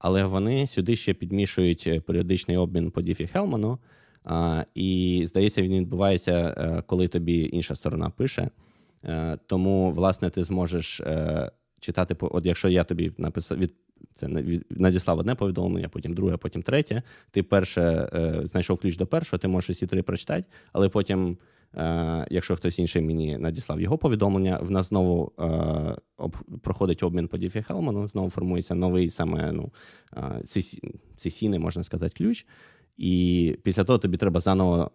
Але 0.00 0.24
вони 0.24 0.66
сюди 0.66 0.96
ще 0.96 1.14
підмішують 1.14 1.84
е, 1.86 2.00
періодичний 2.00 2.56
обмін 2.56 2.90
по 2.90 3.02
Діфі 3.02 3.26
Хелману. 3.26 3.78
А, 4.24 4.64
І 4.74 5.22
здається, 5.28 5.62
він 5.62 5.72
відбувається, 5.72 6.54
е, 6.56 6.82
коли 6.86 7.08
тобі 7.08 7.50
інша 7.52 7.74
сторона 7.74 8.10
пише. 8.10 8.50
Е, 9.04 9.38
тому, 9.46 9.92
власне, 9.92 10.30
ти 10.30 10.44
зможеш 10.44 11.02
читати 11.80 12.16
от 12.20 12.46
якщо 12.46 12.68
я 12.68 12.84
тобі 12.84 13.12
написав 13.18 13.58
від 13.58 13.72
це 14.14 14.28
надіслав 14.70 15.18
одне 15.18 15.34
повідомлення, 15.34 15.88
потім 15.88 16.14
друге, 16.14 16.36
потім 16.36 16.62
третє. 16.62 17.02
Ти 17.30 17.42
перше 17.42 18.08
е, 18.14 18.40
знайшов 18.44 18.78
ключ 18.78 18.96
до 18.96 19.06
першого, 19.06 19.38
ти 19.38 19.48
можеш 19.48 19.76
всі 19.76 19.86
три 19.86 20.02
прочитати, 20.02 20.44
але 20.72 20.88
потім, 20.88 21.38
е, 21.74 22.26
якщо 22.30 22.56
хтось 22.56 22.78
інший 22.78 23.02
мені 23.02 23.38
надіслав 23.38 23.80
його 23.80 23.98
повідомлення, 23.98 24.58
в 24.62 24.70
нас 24.70 24.88
знову 24.88 25.32
е, 25.40 25.96
проходить 26.62 27.02
обмін 27.02 27.28
по 27.28 27.38
Діфі 27.38 27.62
Хелману, 27.62 28.08
знову 28.08 28.30
формується 28.30 28.74
новий 28.74 29.10
саме 29.10 29.52
ну, 29.52 29.72
сесійний, 31.16 31.58
можна 31.58 31.84
сказати, 31.84 32.14
ключ. 32.16 32.46
І 32.96 33.56
після 33.62 33.84
того 33.84 33.98
тобі 33.98 34.16
треба 34.16 34.40
заново 34.40 34.90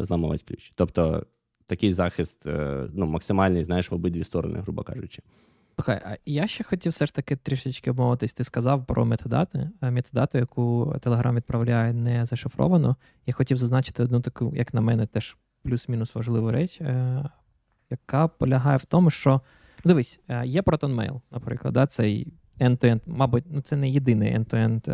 зламувати 0.00 0.44
ключ. 0.48 0.72
Тобто 0.74 1.26
такий 1.66 1.92
захист 1.92 2.36
ну, 2.92 3.06
максимальний, 3.06 3.64
знаєш, 3.64 3.90
в 3.90 3.94
обидві 3.94 4.24
сторони, 4.24 4.58
грубо 4.60 4.82
кажучи. 4.82 5.22
Слухай, 5.76 6.02
а 6.04 6.16
я 6.26 6.46
ще 6.46 6.64
хотів 6.64 6.92
все 6.92 7.06
ж 7.06 7.14
таки 7.14 7.36
трішечки 7.36 7.90
обмовитись. 7.90 8.32
Ти 8.32 8.44
сказав 8.44 8.86
про 8.86 9.04
метадати. 9.04 9.70
Метадату, 9.80 10.38
яку 10.38 10.84
Telegram 10.84 11.34
відправляє 11.34 11.92
не 11.92 12.24
зашифровано. 12.24 12.96
Я 13.26 13.34
хотів 13.34 13.56
зазначити 13.56 14.02
одну 14.02 14.20
таку, 14.20 14.52
як 14.56 14.74
на 14.74 14.80
мене, 14.80 15.06
теж 15.06 15.36
плюс-мінус 15.62 16.14
важливу 16.14 16.50
реч, 16.50 16.80
е, 16.80 17.24
яка 17.90 18.28
полягає 18.28 18.76
в 18.76 18.84
тому, 18.84 19.10
що 19.10 19.40
дивись, 19.84 20.20
е, 20.28 20.46
є 20.46 20.60
ProtonMail, 20.60 21.20
наприклад, 21.30 21.74
да, 21.74 21.86
цей 21.86 22.32
end-to-end, 22.60 23.00
мабуть, 23.06 23.44
ну 23.50 23.60
це 23.60 23.76
не 23.76 23.90
єдиний 23.90 24.38
end-to-end 24.38 24.88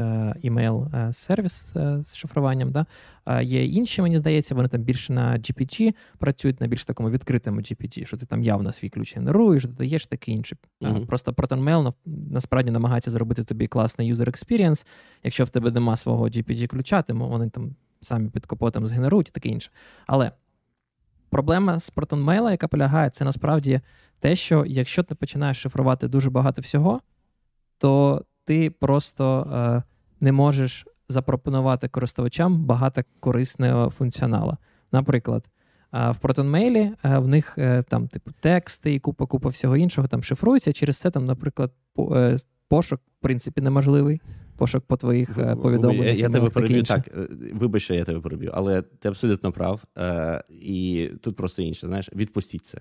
email 0.44 0.96
е, 0.96 1.08
е, 1.08 1.12
сервіс 1.12 1.66
е, 1.76 2.02
з 2.02 2.14
шифруванням. 2.14 2.72
Да? 2.72 2.86
Є 3.42 3.64
інші, 3.64 4.02
мені 4.02 4.18
здається, 4.18 4.54
вони 4.54 4.68
там 4.68 4.80
більше 4.80 5.12
на 5.12 5.38
GPG 5.38 5.94
працюють 6.18 6.60
на 6.60 6.66
більш 6.66 6.84
такому 6.84 7.10
відкритому 7.10 7.60
GPG, 7.60 8.06
що 8.06 8.16
ти 8.16 8.26
там 8.26 8.42
явно 8.42 8.72
свій 8.72 8.88
ключ 8.88 9.16
генеруєш, 9.16 9.64
додаєш 9.64 10.06
таке 10.06 10.32
інше. 10.32 10.56
Uh-huh. 10.80 11.06
Просто 11.06 11.32
ProtonMail 11.32 11.92
насправді 12.06 12.70
намагається 12.70 13.10
зробити 13.10 13.44
тобі 13.44 13.66
класний 13.66 14.14
user 14.14 14.28
experience. 14.28 14.86
Якщо 15.24 15.44
в 15.44 15.48
тебе 15.48 15.70
нема 15.70 15.96
свого 15.96 16.24
GPG-ключа, 16.24 17.02
то 17.02 17.14
вони 17.14 17.50
там 17.50 17.74
самі 18.00 18.28
під 18.28 18.46
капотом 18.46 18.86
згенерують 18.86 19.28
і 19.28 19.32
таке 19.32 19.48
інше. 19.48 19.70
Але 20.06 20.32
проблема 21.30 21.78
з 21.78 21.92
ProtonMail, 21.92 22.50
яка 22.50 22.68
полягає, 22.68 23.10
це 23.10 23.24
насправді 23.24 23.80
те, 24.20 24.36
що 24.36 24.64
якщо 24.66 25.02
ти 25.02 25.14
починаєш 25.14 25.56
шифрувати 25.56 26.08
дуже 26.08 26.30
багато 26.30 26.62
всього 26.62 27.00
то 27.83 28.24
ти 28.45 28.70
просто 28.70 29.47
е, 29.53 29.83
не 30.20 30.33
можеш 30.33 30.87
запропонувати 31.09 31.89
користувачам 31.89 32.64
багато 32.64 33.03
корисного 33.20 33.91
функціоналу. 33.91 34.57
Наприклад, 34.93 35.45
е, 35.95 36.11
в 36.11 36.18
ProtonMail 36.22 36.93
е, 37.05 37.18
в 37.18 37.28
них 37.28 37.55
е, 37.59 37.83
там, 37.83 38.09
типу, 38.09 38.30
тексти 38.41 38.95
і 38.95 38.99
купа 38.99 39.26
купа 39.26 39.49
всього 39.49 39.76
іншого 39.76 40.09
там 40.09 40.22
шифрується. 40.22 40.72
Через 40.72 40.97
це, 40.97 41.11
там, 41.11 41.24
наприклад, 41.24 41.72
е, 41.99 42.37
пошук, 42.68 43.01
в 43.18 43.22
принципі, 43.22 43.61
неможливий. 43.61 44.20
Пошук 44.57 44.85
по 44.85 44.97
твоїх 44.97 45.35
повідомленнях. 45.35 46.07
Я, 46.07 46.12
я 46.12 46.28
тебе 46.28 46.51
переб'ю 46.51 46.83
так. 46.83 47.09
Вибач, 47.53 47.83
що 47.83 47.95
я 47.95 48.05
тебе 48.05 48.20
переб'ю, 48.20 48.51
але 48.55 48.83
ти 48.83 49.09
абсолютно 49.09 49.53
прав. 49.53 49.85
І 50.49 51.11
тут 51.22 51.37
просто 51.37 51.62
інше. 51.62 51.87
Знаєш, 51.87 52.11
відпустіть 52.12 52.66
це. 52.66 52.78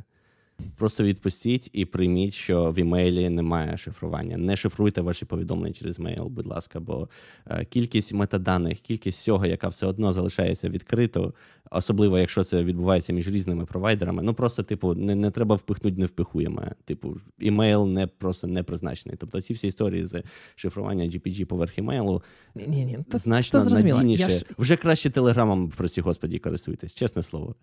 Просто 0.78 1.04
відпустіть 1.04 1.70
і 1.74 1.86
прийміть, 1.86 2.34
що 2.34 2.72
в 2.72 2.80
імейлі 2.80 3.30
немає 3.30 3.78
шифрування. 3.78 4.38
Не 4.38 4.56
шифруйте 4.56 5.02
ваші 5.02 5.26
повідомлення 5.26 5.74
через 5.74 6.00
мейл, 6.00 6.28
будь 6.28 6.48
ласка, 6.48 6.80
бо 6.80 7.10
е, 7.48 7.66
кількість 7.66 8.14
метаданих, 8.14 8.80
кількість 8.80 9.20
всього, 9.20 9.46
яка 9.46 9.68
все 9.68 9.86
одно 9.86 10.14
залишається 10.14 10.70
відкрито, 10.70 11.34
особливо 11.72 12.20
якщо 12.20 12.44
це 12.44 12.64
відбувається 12.64 13.14
між 13.14 13.28
різними 13.28 13.66
провайдерами. 13.66 14.24
Ну 14.24 14.34
просто, 14.34 14.64
типу, 14.64 14.94
не 14.94 15.16
не 15.16 15.32
треба 15.32 15.56
впихнути, 15.56 16.00
не 16.00 16.06
впихуємо. 16.06 16.64
Типу, 16.86 17.18
імейл 17.40 17.88
не 17.88 18.08
просто 18.08 18.48
не 18.48 18.64
призначений. 18.64 19.18
Тобто 19.20 19.42
ці 19.42 19.54
всі 19.54 19.68
історії 19.68 20.06
з 20.06 20.24
шифрування 20.56 21.06
GPG 21.06 21.46
поверх 21.46 21.78
імейлу 21.78 22.24
ні, 22.56 22.86
ні, 22.86 23.00
значно 23.14 23.66
надійніше. 23.66 24.30
Ж... 24.30 24.46
Вже 24.58 24.76
краще 24.76 25.10
телеграмом, 25.10 25.70
прості 25.70 26.02
господі, 26.02 26.40
користуйтесь, 26.40 26.94
чесне 26.94 27.24
слово. 27.24 27.56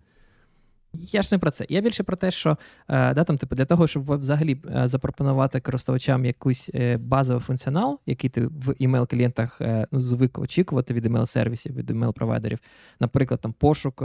Я 0.92 1.22
ж 1.22 1.28
не 1.32 1.38
про 1.38 1.50
це. 1.50 1.66
Я 1.68 1.80
більше 1.80 2.02
про 2.02 2.16
те, 2.16 2.30
що 2.30 2.50
е, 2.88 3.14
да, 3.14 3.24
там, 3.24 3.38
типу, 3.38 3.56
для 3.56 3.64
того, 3.64 3.86
щоб 3.86 4.20
взагалі 4.20 4.60
е, 4.76 4.88
запропонувати 4.88 5.60
користувачам 5.60 6.24
якийсь 6.24 6.70
е, 6.74 6.96
базовий 6.96 7.42
функціонал, 7.42 8.00
який 8.06 8.30
ти 8.30 8.46
в 8.46 8.74
імейл-клієнтах 8.80 9.86
ну, 9.92 10.00
звик 10.00 10.38
очікувати 10.38 10.94
від 10.94 11.06
імейл-сервісів, 11.06 11.74
від 11.74 11.90
імейл-провайдерів, 11.90 12.58
наприклад, 13.00 13.40
там 13.40 13.52
пошук, 13.52 14.04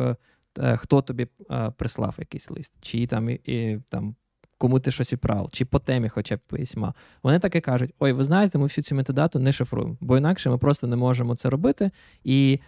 хто 0.76 1.02
тобі 1.02 1.28
прислав 1.78 2.16
якийсь 2.18 2.50
лист, 2.50 2.72
чи 2.82 3.08
там 3.08 3.30
і, 3.30 3.80
там. 3.90 4.16
Кому 4.58 4.80
ти 4.80 4.92
щось 4.92 5.14
відправив, 5.14 5.50
чи 5.52 5.66
по 5.66 5.80
темі, 5.80 6.10
хоча 6.10 6.36
б 6.36 6.40
письма. 6.40 6.94
Вони 7.24 7.40
так 7.40 7.56
і 7.56 7.62
кажуть: 7.62 7.94
ой, 8.00 8.12
ви 8.12 8.24
знаєте, 8.24 8.58
ми 8.58 8.64
всю 8.64 8.84
цю 8.84 8.96
метадату 8.96 9.40
не 9.40 9.52
шифруємо, 9.52 9.98
бо 10.02 10.18
інакше 10.18 10.50
ми 10.50 10.58
просто 10.58 10.88
не 10.88 10.96
можемо 10.96 11.36
це 11.36 11.50
робити. 11.50 11.92
І 12.24 12.60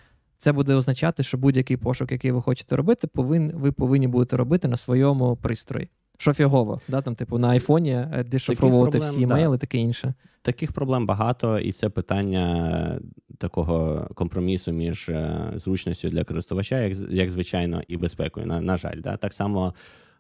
це 0.46 0.52
буде 0.52 0.74
означати, 0.74 1.24
що 1.24 1.38
будь-який 1.38 1.78
пошук, 1.78 2.12
який 2.12 2.32
ви 2.32 2.42
хочете 2.42 2.76
робити, 2.76 3.08
повин, 3.08 3.52
ви 3.56 3.72
повинні 3.72 4.08
будете 4.08 4.38
робити 4.38 4.68
на 4.68 4.78
своєму 4.78 5.36
пристрої. 5.36 5.90
Що 6.18 6.34
фігово, 6.34 6.82
да, 6.88 7.02
там, 7.02 7.16
типу, 7.16 7.38
на 7.38 7.50
айфоні 7.50 7.92
е, 7.92 8.26
дешифровувати 8.28 9.00
всі 9.00 9.22
імейли, 9.22 9.58
да. 9.58 9.62
таке 9.62 9.78
інше. 9.78 10.14
Таких 10.42 10.72
проблем 10.72 11.06
багато, 11.06 11.60
і 11.60 11.72
це 11.72 11.90
питання 11.90 13.00
такого 13.38 14.08
компромісу 14.16 14.72
між 14.72 15.10
е, 15.10 15.54
зручністю 15.56 16.10
для 16.10 16.24
користувача, 16.24 16.80
як 16.80 16.98
як 17.10 17.30
звичайно, 17.30 17.82
і 17.88 17.98
безпекою. 17.98 18.46
На, 18.46 18.62
на 18.62 18.78
жаль, 18.78 18.98
да. 19.00 19.18
так 19.18 19.34
само 19.34 19.74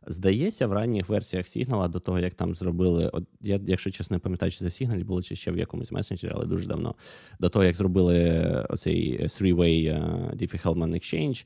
Здається, 0.07 0.67
в 0.67 0.73
ранніх 0.73 1.09
версіях 1.09 1.47
Сігнала 1.47 1.87
до 1.87 1.99
того, 1.99 2.19
як 2.19 2.33
там 2.33 2.55
зробили, 2.55 3.09
от 3.13 3.23
я, 3.41 3.59
якщо 3.67 3.91
чесно, 3.91 4.15
не 4.15 4.19
пам'ятаю, 4.19 4.51
чи 4.51 4.57
це 4.57 4.65
Signal 4.65 5.03
було 5.03 5.21
чи 5.21 5.35
ще 5.35 5.51
в 5.51 5.57
якомусь 5.57 5.91
месенджері, 5.91 6.31
але 6.35 6.45
дуже 6.45 6.67
давно. 6.67 6.95
До 7.39 7.49
того, 7.49 7.65
як 7.65 7.75
зробили 7.75 8.39
оцей 8.69 9.19
three-way 9.23 9.93
uh, 9.93 10.35
Diffie-Hellman 10.35 10.93
Exchange, 10.93 11.45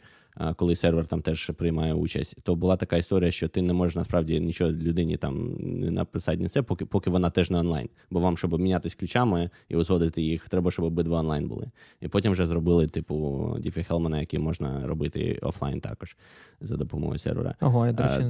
коли 0.55 0.75
сервер 0.75 1.07
там 1.07 1.21
теж 1.21 1.49
приймає 1.49 1.93
участь, 1.93 2.35
то 2.43 2.55
була 2.55 2.77
така 2.77 2.97
історія, 2.97 3.31
що 3.31 3.47
ти 3.47 3.61
не 3.61 3.73
можеш 3.73 3.95
насправді 3.95 4.39
нічого 4.39 4.71
людині 4.71 5.17
там 5.17 5.55
не 5.59 5.91
написати 5.91 6.37
не 6.37 6.49
це, 6.49 6.61
поки 6.61 6.85
поки 6.85 7.09
вона 7.09 7.29
теж 7.29 7.51
не 7.51 7.57
онлайн. 7.59 7.89
Бо 8.11 8.19
вам, 8.19 8.37
щоб 8.37 8.53
обмінятися 8.53 8.95
ключами 8.99 9.49
і 9.69 9.75
узгодити 9.75 10.21
їх, 10.21 10.49
треба, 10.49 10.71
щоб 10.71 10.85
обидва 10.85 11.19
онлайн 11.19 11.47
були. 11.47 11.71
І 12.01 12.07
потім 12.07 12.31
вже 12.31 12.45
зробили, 12.45 12.87
типу, 12.87 13.57
Діфі 13.59 13.83
Хелмана, 13.83 14.19
який 14.19 14.39
можна 14.39 14.87
робити 14.87 15.39
офлайн 15.41 15.81
також 15.81 16.17
за 16.61 16.77
допомогою 16.77 17.19
сервера. 17.19 17.55
Ого, 17.61 17.85
я 17.85 17.93
до 17.93 18.03
речі, 18.03 18.15
а, 18.19 18.25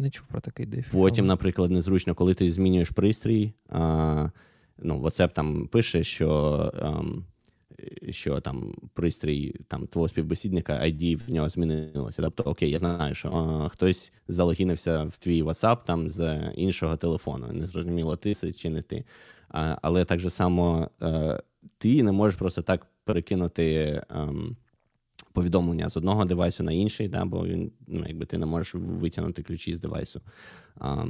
не 0.00 0.10
чув 0.10 0.26
про 0.26 0.40
такий 0.40 0.66
Діфі. 0.66 0.88
Потім, 0.92 1.26
наприклад, 1.26 1.70
незручно, 1.70 2.14
коли 2.14 2.34
ти 2.34 2.52
змінюєш 2.52 2.90
пристрій. 2.90 3.52
А, 3.68 4.28
Ну, 4.78 5.00
WhatsApp 5.00 5.32
там 5.32 5.66
пише, 5.66 6.04
що. 6.04 6.28
Um, 6.82 7.22
що 8.10 8.40
там 8.40 8.74
пристрій 8.94 9.54
там 9.68 9.86
твого 9.86 10.08
співбесідника, 10.08 10.72
ID 10.72 11.16
в 11.26 11.30
нього 11.30 11.48
змінилося. 11.48 12.22
Тобто, 12.22 12.42
окей, 12.42 12.70
я 12.70 12.78
знаю, 12.78 13.14
що 13.14 13.28
а, 13.28 13.68
хтось 13.68 14.12
залогінився 14.28 15.04
в 15.04 15.16
твій 15.16 15.42
WhatsApp 15.42 15.84
там 15.84 16.10
з 16.10 16.50
іншого 16.56 16.96
телефону. 16.96 17.52
Не 17.52 17.66
зрозуміло, 17.66 18.16
ти 18.16 18.34
чи 18.52 18.70
не 18.70 18.82
ти. 18.82 19.04
А, 19.48 19.76
Але 19.82 20.04
так 20.04 20.18
же 20.18 20.30
само 20.30 20.90
а, 20.98 21.08
е, 21.08 21.42
ти 21.78 22.02
не 22.02 22.12
можеш 22.12 22.38
просто 22.38 22.62
так 22.62 22.86
перекинути. 23.04 24.02
А, 24.08 24.22
ем, 24.22 24.56
повідомлення 25.32 25.88
з 25.88 25.96
одного 25.96 26.24
девайсу 26.24 26.64
на 26.64 26.72
інший, 26.72 27.08
да, 27.08 27.24
бо 27.24 27.46
він, 27.46 27.72
ну, 27.86 28.04
якби 28.06 28.26
ти 28.26 28.38
не 28.38 28.46
можеш 28.46 28.74
витягнути 28.74 29.42
ключі 29.42 29.74
з 29.74 29.80
девайсу. 29.80 30.20
А, 30.80 31.06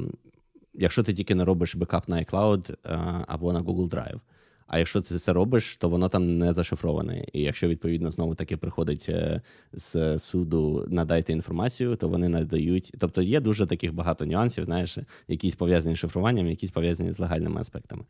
Якщо 0.73 1.03
ти 1.03 1.13
тільки 1.13 1.35
не 1.35 1.45
робиш 1.45 1.75
бекап 1.75 2.07
на 2.07 2.17
iCloud 2.17 2.75
а, 2.83 3.23
або 3.27 3.53
на 3.53 3.61
Google 3.61 3.89
Drive. 3.89 4.19
А 4.67 4.79
якщо 4.79 5.01
ти 5.01 5.19
це 5.19 5.33
робиш, 5.33 5.77
то 5.77 5.89
воно 5.89 6.09
там 6.09 6.37
не 6.37 6.53
зашифроване. 6.53 7.25
І 7.33 7.41
якщо 7.41 7.67
відповідно 7.67 8.11
знову 8.11 8.35
таки 8.35 8.57
приходить 8.57 9.05
е, 9.09 9.41
з 9.73 10.19
суду 10.19 10.85
надайте 10.89 11.33
інформацію, 11.33 11.95
то 11.95 12.09
вони 12.09 12.29
надають. 12.29 12.93
Тобто 12.99 13.21
є 13.21 13.39
дуже 13.39 13.65
таких 13.65 13.93
багато 13.93 14.25
нюансів, 14.25 14.63
знаєш, 14.63 14.97
якісь 15.27 15.55
пов'язані 15.55 15.95
з 15.95 15.99
шифруванням, 15.99 16.47
якісь 16.47 16.71
пов'язані 16.71 17.11
з 17.11 17.19
легальними 17.19 17.61
аспектами. 17.61 18.03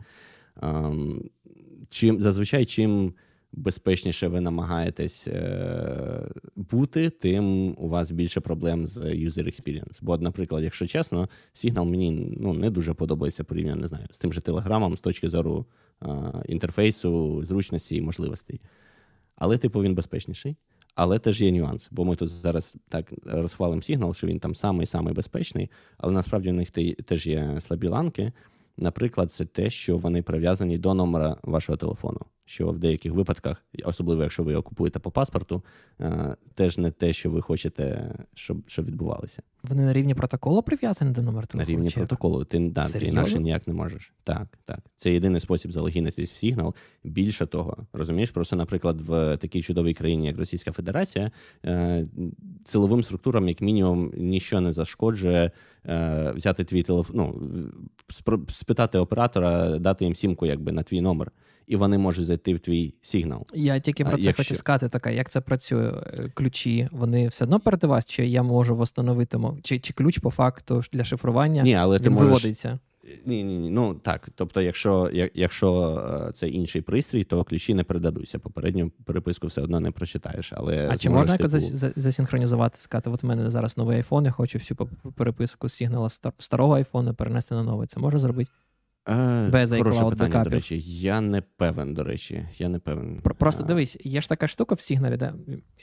Ем, 0.61 1.29
чим 1.89 2.19
зазвичай, 2.19 2.65
чим 2.65 3.13
безпечніше 3.51 4.27
ви 4.27 4.41
намагаєтесь 4.41 5.27
е, 5.27 6.27
бути, 6.55 7.09
тим 7.09 7.75
у 7.77 7.89
вас 7.89 8.11
більше 8.11 8.39
проблем 8.39 8.87
з 8.87 8.97
user 8.97 9.45
experience. 9.45 9.99
Бо, 10.01 10.17
наприклад, 10.17 10.63
якщо 10.63 10.87
чесно, 10.87 11.29
Signal 11.55 11.85
мені 11.85 12.35
ну, 12.39 12.53
не 12.53 12.69
дуже 12.69 12.93
подобається 12.93 13.43
порівняно 13.43 13.81
не 13.81 13.87
знаю, 13.87 14.07
з 14.11 14.17
тим 14.17 14.33
же 14.33 14.41
Телеграмом 14.41 14.97
з 14.97 14.99
точки 14.99 15.29
зору 15.29 15.65
інтерфейсу, 16.45 17.43
зручності 17.45 17.95
і 17.95 18.01
можливостей. 18.01 18.61
Але, 19.35 19.57
типу, 19.57 19.81
він 19.81 19.95
безпечніший. 19.95 20.55
Але 20.95 21.19
теж 21.19 21.41
є 21.41 21.51
нюанс, 21.51 21.87
бо 21.91 22.05
ми 22.05 22.15
тут 22.15 22.29
зараз 22.29 22.75
так 22.89 23.13
розхвалимо 23.25 23.81
сигнал, 23.81 24.13
що 24.13 24.27
він 24.27 24.39
там 24.39 24.55
самий-самий 24.55 25.13
безпечний, 25.13 25.71
але 25.97 26.13
насправді 26.13 26.49
у 26.49 26.53
них 26.53 26.71
теж 27.05 27.27
є 27.27 27.61
слабі 27.61 27.87
ланки. 27.87 28.31
Наприклад, 28.77 29.31
це 29.31 29.45
те, 29.45 29.69
що 29.69 29.97
вони 29.97 30.21
прив'язані 30.21 30.77
до 30.77 30.93
номера 30.93 31.37
вашого 31.43 31.77
телефону 31.77 32.19
що 32.47 32.67
в 32.67 32.79
деяких 32.79 33.11
випадках, 33.11 33.65
особливо 33.83 34.23
якщо 34.23 34.43
ви 34.43 34.51
його 34.51 34.63
купуєте 34.63 34.99
по 34.99 35.11
паспорту, 35.11 35.63
е, 35.99 36.35
теж 36.53 36.77
не 36.77 36.91
те, 36.91 37.13
що 37.13 37.29
ви 37.29 37.41
хочете, 37.41 38.15
щоб 38.33 38.57
щоб 38.67 38.85
відбувалося. 38.85 39.41
Вони 39.63 39.85
на 39.85 39.93
рівні 39.93 40.13
протоколу 40.13 40.61
прив'язані 40.61 41.11
до 41.11 41.21
номеру 41.21 41.47
телефону? 41.47 41.71
На 41.71 41.77
рівні 41.77 41.89
чи 41.89 41.99
протоколу. 41.99 42.43
Ти 42.43 42.59
да, 42.59 42.83
ти 42.83 43.05
інакше 43.05 43.39
ніяк 43.39 43.67
не 43.67 43.73
можеш. 43.73 44.13
Так, 44.23 44.57
так. 44.65 44.79
Це 44.97 45.13
єдиний 45.13 45.41
спосіб 45.41 45.71
залогінитись 45.71 46.31
в 46.31 46.35
сигнал. 46.35 46.75
Більше 47.03 47.45
того, 47.45 47.77
розумієш, 47.93 48.31
просто, 48.31 48.55
наприклад, 48.55 49.01
в 49.01 49.37
такій 49.37 49.61
чудовій 49.61 49.93
країні, 49.93 50.27
як 50.27 50.37
Російська 50.37 50.71
Федерація, 50.71 51.31
е, 51.65 52.07
силовим 52.65 53.03
структурам, 53.03 53.47
як 53.47 53.61
мінімум, 53.61 54.11
нічого 54.17 54.61
не 54.61 54.73
зашкоджує 54.73 55.51
е, 55.87 56.31
взяти 56.35 56.63
твій 56.63 56.83
телефон, 56.83 57.15
ну, 57.15 57.49
спитати 58.53 58.97
оператора, 58.97 59.79
дати 59.79 60.05
їм 60.05 60.15
сімку 60.15 60.45
якби 60.45 60.71
на 60.71 60.83
твій 60.83 61.01
номер 61.01 61.31
і 61.67 61.75
вони 61.75 61.97
можуть 61.97 62.25
зайти 62.25 62.53
в 62.53 62.59
твій 62.59 62.93
сигнал. 63.01 63.45
Я 63.53 63.79
тільки 63.79 64.05
про 64.05 64.17
це 64.17 64.23
якщо... 64.23 64.43
хочу 64.43 64.55
сказати, 64.55 64.89
така, 64.89 65.09
як 65.09 65.29
це 65.29 65.41
працює? 65.41 65.87
Е, 65.87 66.29
ключі, 66.33 66.89
вони 66.91 67.27
все 67.27 67.45
одно 67.45 67.59
перед 67.59 67.83
вас, 67.83 68.05
чи 68.05 68.27
я 68.27 68.43
можу 68.43 68.77
встановити, 68.77 69.39
чи 69.63 69.79
чи 69.79 69.93
ключ 69.93 70.17
по 70.17 70.29
факту 70.29 70.81
для 70.93 71.03
шифрування 71.03 71.63
Ні, 71.63 71.73
але 71.73 71.97
він 71.97 72.03
ти 72.03 72.09
можеш... 72.09 72.27
виводиться? 72.27 72.79
Ні, 73.25 73.43
ні, 73.43 73.57
ні. 73.59 73.69
Ну 73.69 73.93
так. 73.93 74.29
Тобто, 74.35 74.61
якщо 74.61 75.09
якщо 75.33 75.97
е, 76.29 76.31
це 76.33 76.47
інший 76.47 76.81
пристрій, 76.81 77.23
то 77.23 77.43
ключі 77.43 77.73
не 77.73 77.83
передадуться. 77.83 78.39
Попередню 78.39 78.91
переписку 79.05 79.47
все 79.47 79.61
одно 79.61 79.79
не 79.79 79.91
прочитаєш. 79.91 80.53
Але 80.55 80.89
А 80.91 80.97
чи 80.97 81.09
можна 81.09 81.33
якось 81.33 81.51
типу... 81.51 81.93
засінхронізувати, 81.95 82.79
сказати, 82.79 83.09
от 83.09 83.23
у 83.23 83.27
мене 83.27 83.49
зараз 83.49 83.77
новий 83.77 83.97
айфон, 83.97 84.25
я 84.25 84.31
хочу 84.31 84.57
всю 84.57 84.89
переписку 85.15 85.69
з 85.69 85.73
сигнала 85.73 86.09
старого 86.37 86.73
айфону 86.73 87.13
перенести 87.13 87.55
на 87.55 87.63
новий. 87.63 87.87
Це 87.87 87.99
можна 87.99 88.19
зробити? 88.19 88.51
Е, 89.07 89.49
Без 89.49 89.71
Хороше 89.71 90.05
питання, 90.05 90.43
до 90.43 90.49
речі. 90.49 90.83
Я 90.85 91.21
не 91.21 91.41
певен, 91.41 91.93
до 91.93 92.03
речі. 92.03 92.47
Я 92.57 92.69
не 92.69 92.79
певен. 92.79 93.21
Просто 93.37 93.63
дивись, 93.63 93.97
є 94.03 94.21
ж 94.21 94.29
така 94.29 94.47
штука 94.47 94.75
в 94.75 94.79
Сігналі, 94.79 95.17
де 95.17 95.33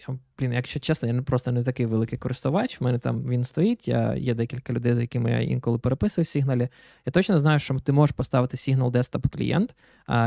я, 0.08 0.14
блін, 0.38 0.52
якщо 0.52 0.80
чесно, 0.80 1.08
я 1.08 1.22
просто 1.22 1.52
не 1.52 1.62
такий 1.62 1.86
великий 1.86 2.18
користувач. 2.18 2.80
В 2.80 2.84
мене 2.84 2.98
там 2.98 3.22
він 3.22 3.44
стоїть. 3.44 3.88
Я 3.88 4.14
Є 4.14 4.34
декілька 4.34 4.72
людей, 4.72 4.94
з 4.94 4.98
якими 4.98 5.30
я 5.30 5.40
інколи 5.40 5.78
переписую 5.78 6.22
в 6.22 6.28
Сігналі. 6.28 6.68
Я 7.06 7.12
точно 7.12 7.38
знаю, 7.38 7.58
що 7.58 7.74
ти 7.74 7.92
можеш 7.92 8.16
поставити 8.16 8.56
Signal 8.56 8.90
Desktop 8.90 9.36
клієнт, 9.36 9.74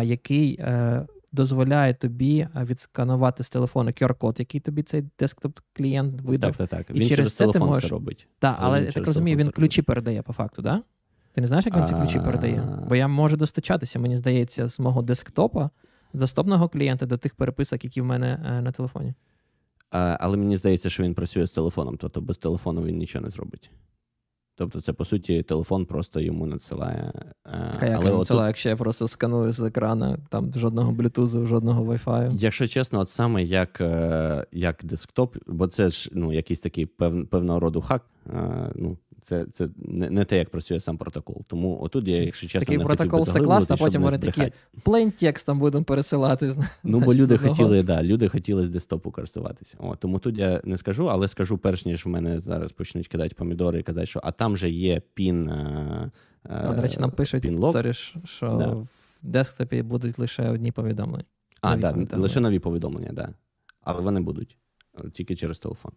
який. 0.03 0.57
Е, 0.59 1.05
Дозволяє 1.31 1.93
тобі 1.93 2.47
відсканувати 2.55 3.43
з 3.43 3.49
телефону 3.49 3.91
QR-код, 3.91 4.35
який 4.39 4.61
тобі 4.61 4.83
цей 4.83 5.03
десктоп 5.19 5.59
клієнт 5.73 6.21
видав. 6.21 6.55
Так, 6.55 6.69
так, 6.69 6.85
так. 6.85 6.95
І 6.95 6.99
він 6.99 7.07
через, 7.07 7.15
через 7.15 7.33
це 7.35 7.43
телефон 7.43 7.61
ти 7.61 7.67
можеш... 7.67 7.83
це 7.83 7.89
робить. 7.89 8.27
Так, 8.39 8.55
але, 8.59 8.77
але 8.77 8.85
я 8.85 8.91
так 8.91 9.07
розумію, 9.07 9.37
він 9.37 9.49
ключі 9.49 9.81
передає 9.81 10.21
по 10.21 10.33
факту, 10.33 10.61
так? 10.61 10.75
Да? 10.75 10.83
Ти 11.37 11.41
не 11.41 11.47
знаєш, 11.47 11.65
як 11.65 11.75
він 11.75 11.85
ці 11.85 11.93
ключі 11.93 12.19
передає? 12.19 12.63
Бо 12.89 12.95
я 12.95 13.07
можу 13.07 13.37
достучатися, 13.37 13.99
мені 13.99 14.17
здається, 14.17 14.67
з 14.67 14.79
мого 14.79 15.01
десктопа, 15.01 15.69
доступного 16.13 16.69
клієнта 16.69 17.05
до 17.05 17.17
тих 17.17 17.35
переписок, 17.35 17.83
які 17.83 18.01
в 18.01 18.05
мене 18.05 18.45
е, 18.45 18.61
на 18.61 18.71
телефоні. 18.71 19.13
А, 19.91 20.17
Але 20.19 20.37
мені 20.37 20.57
здається, 20.57 20.89
що 20.89 21.03
він 21.03 21.13
працює 21.13 21.47
з 21.47 21.51
телефоном, 21.51 21.97
тобто 21.97 22.21
без 22.21 22.37
телефону 22.37 22.83
він 22.83 22.97
нічого 22.97 23.25
не 23.25 23.31
зробить. 23.31 23.71
Тобто, 24.55 24.81
це, 24.81 24.93
по 24.93 25.05
суті, 25.05 25.43
телефон 25.43 25.85
просто 25.85 26.19
йому 26.19 26.45
надсилає. 26.45 27.11
А 27.43 27.85
як 27.85 27.99
Але 28.01 28.11
надсилає, 28.11 28.17
отут... 28.19 28.47
якщо 28.47 28.69
я 28.69 28.75
просто 28.75 29.07
сканую 29.07 29.51
з 29.51 29.59
екрану, 29.59 30.17
там 30.29 30.53
жодного 30.55 30.91
блютузу, 30.91 31.45
жодного 31.45 31.93
Wi-Fi? 31.93 32.37
Якщо 32.37 32.67
чесно, 32.67 32.99
от 32.99 33.09
саме 33.09 33.43
як 33.43 33.81
е, 33.81 34.45
як 34.51 34.79
десктоп, 34.83 35.37
бо 35.47 35.67
це 35.67 35.89
ж 35.89 36.09
ну, 36.13 36.33
якийсь 36.33 36.59
такий 36.59 36.85
пев, 36.85 37.27
певного 37.29 37.59
роду 37.59 37.81
хак. 37.81 38.05
ну, 38.75 38.97
це 39.27 39.45
це 39.53 39.69
не 39.77 40.09
не 40.09 40.25
те, 40.25 40.37
як 40.37 40.49
працює 40.49 40.79
сам 40.79 40.97
протокол. 40.97 41.43
Тому 41.47 41.79
отут 41.81 42.07
я, 42.07 42.23
якщо 42.23 42.47
чесно, 42.47 42.59
такий 42.59 42.77
не 42.77 42.83
протокол 42.83 43.25
це 43.25 43.39
класно, 43.39 43.75
а 43.79 43.83
потім 43.83 44.01
вони 44.01 44.17
такі 44.17 44.51
плейн 44.83 45.11
текстом 45.11 45.59
будемо 45.59 45.83
пересилати. 45.83 46.55
Ну, 46.83 46.99
бо 46.99 47.13
люди 47.13 47.37
хотіли, 47.37 47.83
да, 47.83 48.03
люди 48.03 48.29
хотіли 48.29 48.65
з 48.65 48.69
десктопу 48.69 49.11
користуватися. 49.11 49.77
О, 49.79 49.95
Тому 49.95 50.19
тут 50.19 50.37
я 50.37 50.61
не 50.63 50.77
скажу, 50.77 51.09
але 51.09 51.27
скажу, 51.27 51.57
перш 51.57 51.85
ніж 51.85 52.05
в 52.05 52.09
мене 52.09 52.39
зараз 52.39 52.71
почнуть 52.71 53.07
кидати 53.07 53.35
помідори 53.35 53.79
і 53.79 53.83
казати, 53.83 54.05
що 54.05 54.19
а 54.23 54.31
там 54.31 54.57
же 54.57 54.69
є 54.69 55.01
пін. 55.13 55.49
А, 55.49 56.11
е, 56.49 56.75
До 56.75 56.81
речі, 56.81 56.99
нам 56.99 57.11
пишуть, 57.11 57.45
sorry, 57.45 57.93
що 58.25 58.57
да. 58.57 58.67
в 58.67 58.87
десктопі 59.21 59.81
будуть 59.81 60.19
лише 60.19 60.49
одні 60.49 60.71
повідомлення. 60.71 61.25
А, 61.61 61.77
так, 61.77 62.03
да, 62.05 62.17
лише 62.17 62.39
нові 62.39 62.59
повідомлення, 62.59 63.07
так. 63.07 63.15
Да. 63.15 63.33
Але 63.81 64.01
вони 64.01 64.19
будуть 64.19 64.57
тільки 65.13 65.35
через 65.35 65.59
телефон. 65.59 65.91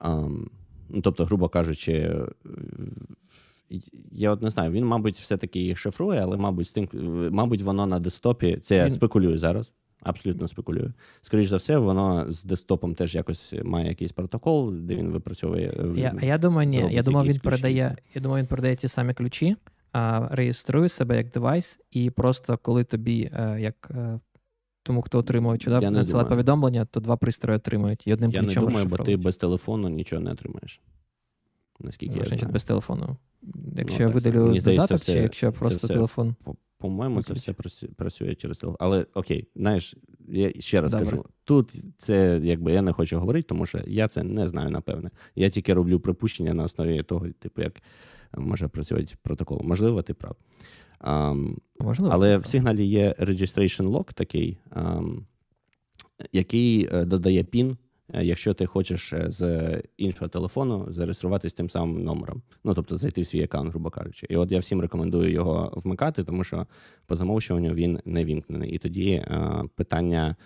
Um, 0.00 0.46
тобто, 1.02 1.24
грубо 1.24 1.48
кажучи, 1.48 1.92
е, 1.92 2.26
я 4.12 4.30
от 4.30 4.42
не 4.42 4.50
знаю, 4.50 4.70
він, 4.70 4.84
мабуть, 4.84 5.16
все-таки 5.16 5.60
їх 5.60 5.78
шифрує, 5.78 6.20
але, 6.20 6.36
мабуть, 6.36 6.68
з 6.68 6.72
тим, 6.72 6.88
мабуть, 7.32 7.62
воно 7.62 7.86
на 7.86 8.00
десктопі. 8.00 8.56
Це 8.56 8.76
я 8.76 8.90
спекулюю 8.90 9.38
зараз. 9.38 9.72
Абсолютно 10.02 10.48
спекулюю. 10.48 10.92
Скоріше 11.22 11.48
за 11.48 11.56
все, 11.56 11.78
воно 11.78 12.32
з 12.32 12.44
десктопом 12.44 12.94
теж 12.94 13.14
якось 13.14 13.54
має 13.64 13.88
якийсь 13.88 14.12
протокол, 14.12 14.72
де 14.74 14.96
він 14.96 15.10
випрацьовує. 15.10 15.68
Е, 15.68 16.00
я, 16.00 16.14
Я 16.22 16.38
думаю, 16.38 16.68
ні. 16.68 16.88
Я 16.90 17.02
думав, 17.02 17.26
він 17.26 17.38
передає, 17.38 17.96
я 18.14 18.20
думаю, 18.20 18.42
він 18.42 18.48
передає 18.48 18.76
ті 18.76 18.88
самі 18.88 19.14
ключі, 19.14 19.56
а, 19.92 20.28
реєструє 20.30 20.88
себе 20.88 21.16
як 21.16 21.30
девайс, 21.30 21.80
і 21.90 22.10
просто 22.10 22.58
коли 22.62 22.84
тобі, 22.84 23.30
е, 23.34 23.60
як 23.60 23.90
тому, 24.88 25.02
хто 25.02 25.18
отримує 25.18 25.58
чи 25.58 25.70
надсилає 25.70 26.28
повідомлення, 26.28 26.84
то 26.84 27.00
два 27.00 27.16
пристрої 27.16 27.56
отримують. 27.56 28.06
І 28.06 28.12
одним 28.12 28.30
Я 28.30 28.42
не 28.42 28.54
думаю, 28.54 28.86
бо 28.86 28.96
ти 28.96 29.16
без 29.16 29.36
телефону 29.36 29.88
нічого 29.88 30.22
не 30.22 30.30
отримаєш. 30.30 30.80
Наскільки 31.80 32.14
ну, 32.14 32.20
я 32.20 32.24
знаю. 32.24 32.52
без 32.52 32.64
телефону. 32.64 33.16
Якщо 33.76 34.02
ну, 34.02 34.08
я 34.08 34.14
видалю 34.14 34.60
додаток, 34.60 35.00
чи 35.00 35.12
якщо 35.12 35.52
просто 35.52 35.86
все, 35.86 35.94
телефон. 35.94 36.34
По-моєму, 36.78 37.22
це 37.22 37.32
все 37.32 37.52
працює 37.96 38.34
через 38.34 38.58
телефон. 38.58 38.76
Але 38.80 39.06
окей, 39.14 39.48
знаєш, 39.56 39.96
я 40.28 40.52
ще 40.58 40.80
раз 40.80 40.92
Добре. 40.92 41.06
скажу: 41.06 41.24
тут 41.44 41.72
це 41.96 42.40
якби 42.42 42.72
я 42.72 42.82
не 42.82 42.92
хочу 42.92 43.18
говорити, 43.18 43.46
тому 43.48 43.66
що 43.66 43.80
я 43.86 44.08
це 44.08 44.22
не 44.22 44.48
знаю, 44.48 44.70
напевне. 44.70 45.10
Я 45.34 45.50
тільки 45.50 45.74
роблю 45.74 46.00
припущення 46.00 46.54
на 46.54 46.64
основі 46.64 47.02
того, 47.02 47.28
типу, 47.28 47.62
як 47.62 47.82
може 48.36 48.68
працювати 48.68 49.14
протокол. 49.22 49.60
Можливо, 49.64 50.02
ти 50.02 50.14
прав. 50.14 50.36
Um, 51.00 51.56
Можливо, 51.80 52.10
але 52.14 52.36
в 52.36 52.46
сигналі 52.46 52.84
є 52.84 53.14
registration 53.18 53.88
log 53.88 54.12
такий, 54.14 54.58
um, 54.70 55.22
який 56.32 56.88
е, 56.92 57.04
додає 57.04 57.42
PIN, 57.42 57.76
е, 58.14 58.24
якщо 58.24 58.54
ти 58.54 58.66
хочеш 58.66 59.12
е, 59.12 59.30
з 59.30 59.82
іншого 59.96 60.28
телефону 60.28 60.86
зареєструватися 60.90 61.56
тим 61.56 61.70
самим 61.70 62.04
номером. 62.04 62.42
Ну, 62.64 62.74
тобто 62.74 62.96
зайти 62.96 63.22
в 63.22 63.26
свій 63.26 63.42
аккаунт, 63.42 63.70
грубо 63.70 63.90
кажучи. 63.90 64.26
І 64.30 64.36
от 64.36 64.52
я 64.52 64.58
всім 64.58 64.80
рекомендую 64.80 65.30
його 65.30 65.72
вмикати, 65.76 66.24
тому 66.24 66.44
що 66.44 66.66
по 67.06 67.16
замовчуванню 67.16 67.74
він 67.74 68.00
не 68.04 68.24
вімкнений. 68.24 68.70
І 68.70 68.78
тоді 68.78 69.24
uh, 69.30 69.68
питання. 69.68 70.36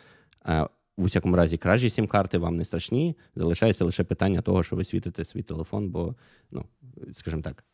Uh, 0.45 0.69
в 0.97 1.05
усякому 1.05 1.37
разі, 1.37 1.59
кражі 1.59 1.91
сім-карти 1.91 2.39
вам 2.39 2.57
не 2.57 2.65
страшні. 2.65 3.17
Залишається 3.37 3.85
лише 3.85 4.05
питання 4.05 4.41
того, 4.41 4.63
що 4.63 4.77
ви 4.77 4.85
світите 4.85 5.25
свій 5.25 5.43
телефон, 5.43 5.89
бо, 5.89 6.15
ну, 6.51 6.65
скажімо 7.13 7.43
так, 7.43 7.65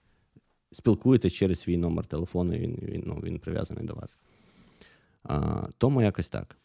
спілкуєтесь 0.72 1.32
через 1.32 1.60
свій 1.60 1.76
номер 1.76 2.06
телефону, 2.06 2.54
і 2.54 2.58
він 2.58 2.78
він, 2.82 3.02
ну, 3.06 3.14
він 3.14 3.38
прив'язаний 3.38 3.84
до 3.84 3.94
вас. 3.94 4.18
А, 5.22 5.66
Тому 5.78 6.02
якось 6.02 6.28
так. 6.28 6.56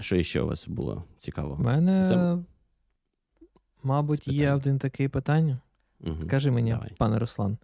Що 0.00 0.22
ще 0.22 0.40
у 0.40 0.46
вас 0.46 0.68
було 0.68 1.04
цікаво? 1.18 1.56
У 1.60 1.62
мене, 1.62 2.08
Це... 2.08 2.38
мабуть, 3.82 4.28
є 4.28 4.52
один 4.52 4.78
таке 4.78 5.08
питання. 5.08 5.58
Угу. 6.00 6.16
Скажи 6.22 6.50
мені, 6.50 6.70
Давай. 6.70 6.92
пане 6.98 7.18
Руслан, 7.18 7.58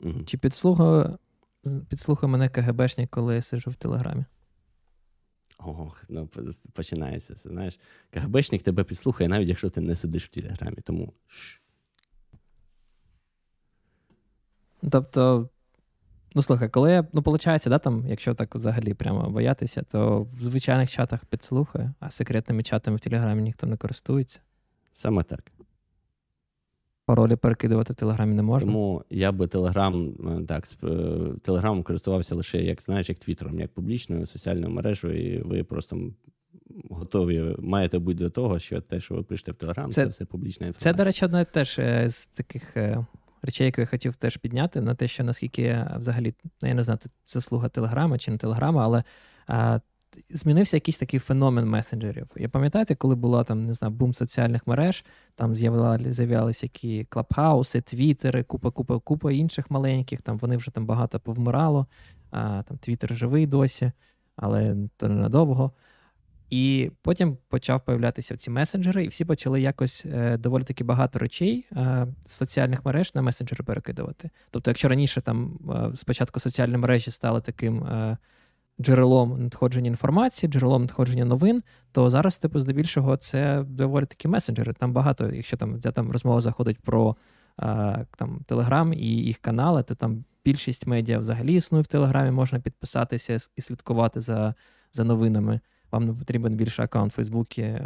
угу. 0.00 0.24
чи 0.26 0.38
підслухав 0.38 1.18
підслухав 1.88 2.30
мене 2.30 2.48
КГБшник, 2.48 3.10
коли 3.10 3.34
я 3.34 3.42
сижу 3.42 3.70
в 3.70 3.74
Телеграмі? 3.74 4.24
Ох, 5.58 6.04
ну 6.08 6.28
починається. 6.72 7.34
Знаєш, 7.34 7.78
КГБшник 8.10 8.62
тебе 8.62 8.84
підслухає, 8.84 9.28
навіть 9.28 9.48
якщо 9.48 9.70
ти 9.70 9.80
не 9.80 9.94
сидиш 9.94 10.24
в 10.24 10.28
Телеграмі. 10.28 10.76
Тому. 10.84 11.12
Тобто, 14.90 15.48
ну 16.34 16.42
слухай, 16.42 16.68
коли 16.68 16.92
я, 16.92 17.06
ну, 17.12 17.20
виходить, 17.20 17.62
да, 17.66 17.78
там, 17.78 18.04
якщо 18.08 18.34
так 18.34 18.54
взагалі 18.54 18.94
прямо 18.94 19.30
боятися, 19.30 19.82
то 19.82 20.22
в 20.22 20.44
звичайних 20.44 20.90
чатах 20.90 21.24
підслухає, 21.24 21.92
а 22.00 22.10
секретними 22.10 22.62
чатами 22.62 22.96
в 22.96 23.00
Телеграмі 23.00 23.42
ніхто 23.42 23.66
не 23.66 23.76
користується. 23.76 24.40
Саме 24.92 25.22
так. 25.22 25.52
Паролі 27.06 27.36
перекидувати 27.36 27.92
в 27.92 27.96
Телеграмі 27.96 28.34
не 28.34 28.42
можна. 28.42 28.66
Тому 28.66 29.04
я 29.10 29.32
би 29.32 29.46
Телеграм 29.46 30.14
е, 30.42 30.46
так, 30.46 30.68
е, 30.84 30.86
Телеграмом 31.42 31.82
користувався 31.82 32.34
лише, 32.34 32.58
як 32.58 32.82
знаєш, 32.82 33.08
як 33.08 33.18
Твіттером, 33.18 33.60
як 33.60 33.74
публічною 33.74 34.26
соціальною 34.26 34.72
мережею, 34.72 35.38
і 35.38 35.42
ви 35.42 35.64
просто 35.64 36.10
готові 36.90 37.56
маєте 37.58 37.98
бути 37.98 38.18
до 38.18 38.30
того, 38.30 38.58
що 38.58 38.80
те, 38.80 39.00
що 39.00 39.14
ви 39.14 39.22
пишете 39.22 39.52
в 39.52 39.54
Телеграм, 39.54 39.90
це, 39.90 40.02
це 40.02 40.08
все 40.08 40.24
публічна 40.24 40.66
інформація. 40.66 40.92
Це, 40.92 40.96
до 40.96 41.04
речі, 41.04 41.24
одне 41.24 41.44
теж 41.44 41.78
е, 41.78 42.08
з 42.08 42.26
таких 42.26 42.76
речей, 43.44 43.66
яку 43.66 43.80
я 43.80 43.86
хотів 43.86 44.16
теж 44.16 44.36
підняти, 44.36 44.80
на 44.80 44.94
те, 44.94 45.08
що 45.08 45.24
наскільки 45.24 45.86
взагалі, 45.96 46.34
ну, 46.62 46.68
я 46.68 46.74
не 46.74 46.82
знаю, 46.82 46.98
це 47.24 47.40
слуга 47.40 47.68
Телеграма 47.68 48.18
чи 48.18 48.30
не 48.30 48.38
Телеграма, 48.38 48.84
але 48.84 49.02
змінився 50.30 50.76
якийсь 50.76 50.98
такий 50.98 51.20
феномен 51.20 51.68
месенджерів. 51.68 52.26
Я 52.36 52.48
пам'ятаєте, 52.48 52.94
коли 52.94 53.14
була 53.14 53.44
там, 53.44 53.66
не 53.66 53.74
знаю, 53.74 53.94
бум 53.94 54.14
соціальних 54.14 54.66
мереж, 54.66 55.04
там 55.34 55.54
з'являлися 55.54 56.66
які 56.66 57.04
клабхауси, 57.04 57.80
твіттери, 57.80 58.42
купа, 58.42 58.70
купа, 58.70 58.98
купа 58.98 59.32
інших 59.32 59.70
маленьких, 59.70 60.22
там 60.22 60.38
вони 60.38 60.56
вже 60.56 60.70
там 60.70 60.86
багато 60.86 61.20
повмирало, 61.20 61.86
а 62.30 62.62
там 62.62 62.78
твіттер 62.78 63.16
живий 63.16 63.46
досі, 63.46 63.92
але 64.36 64.76
то 64.96 65.08
ненадовго. 65.08 65.72
І 66.50 66.90
потім 67.02 67.36
почав 67.48 67.84
появлятися 67.84 68.36
ці 68.36 68.50
месенджери, 68.50 69.04
і 69.04 69.08
всі 69.08 69.24
почали 69.24 69.60
якось 69.60 70.06
е, 70.06 70.36
доволі 70.36 70.62
таки 70.62 70.84
багато 70.84 71.18
речей 71.18 71.66
е, 71.72 72.06
з 72.26 72.32
соціальних 72.32 72.84
мереж 72.84 73.14
на 73.14 73.22
месенджери 73.22 73.64
перекидувати. 73.64 74.30
Тобто, 74.50 74.70
якщо 74.70 74.88
раніше 74.88 75.20
там 75.20 75.58
е, 75.92 75.96
спочатку 75.96 76.40
соціальні 76.40 76.76
мережі 76.76 77.10
стали 77.10 77.40
таким 77.40 77.84
е, 77.84 78.16
джерелом 78.80 79.42
надходження 79.42 79.88
інформації, 79.88 80.52
джерелом 80.52 80.82
надходження 80.82 81.24
новин, 81.24 81.62
то 81.92 82.10
зараз, 82.10 82.38
типу, 82.38 82.60
здебільшого, 82.60 83.16
це 83.16 83.64
доволі 83.68 84.06
такі 84.06 84.28
месенджери. 84.28 84.72
Там 84.72 84.92
багато, 84.92 85.32
якщо 85.32 85.56
там 85.56 85.80
там 85.80 86.10
розмова 86.10 86.40
заходить 86.40 86.78
про 86.78 87.16
а, 87.56 87.98
там 88.18 88.40
Телеграм 88.46 88.92
і 88.92 89.06
їх 89.06 89.38
канали, 89.38 89.82
то 89.82 89.94
там 89.94 90.24
більшість 90.44 90.86
медіа 90.86 91.18
взагалі 91.18 91.54
існує 91.54 91.82
в 91.82 91.86
Телеграмі, 91.86 92.30
можна 92.30 92.60
підписатися 92.60 93.38
і 93.56 93.60
слідкувати 93.60 94.20
за 94.20 94.54
за 94.92 95.04
новинами. 95.04 95.60
Вам 95.94 96.04
не 96.04 96.14
потрібен 96.14 96.56
більше 96.56 96.82
аккаунт 96.82 97.12
в 97.12 97.14
Фейсбуці 97.14 97.80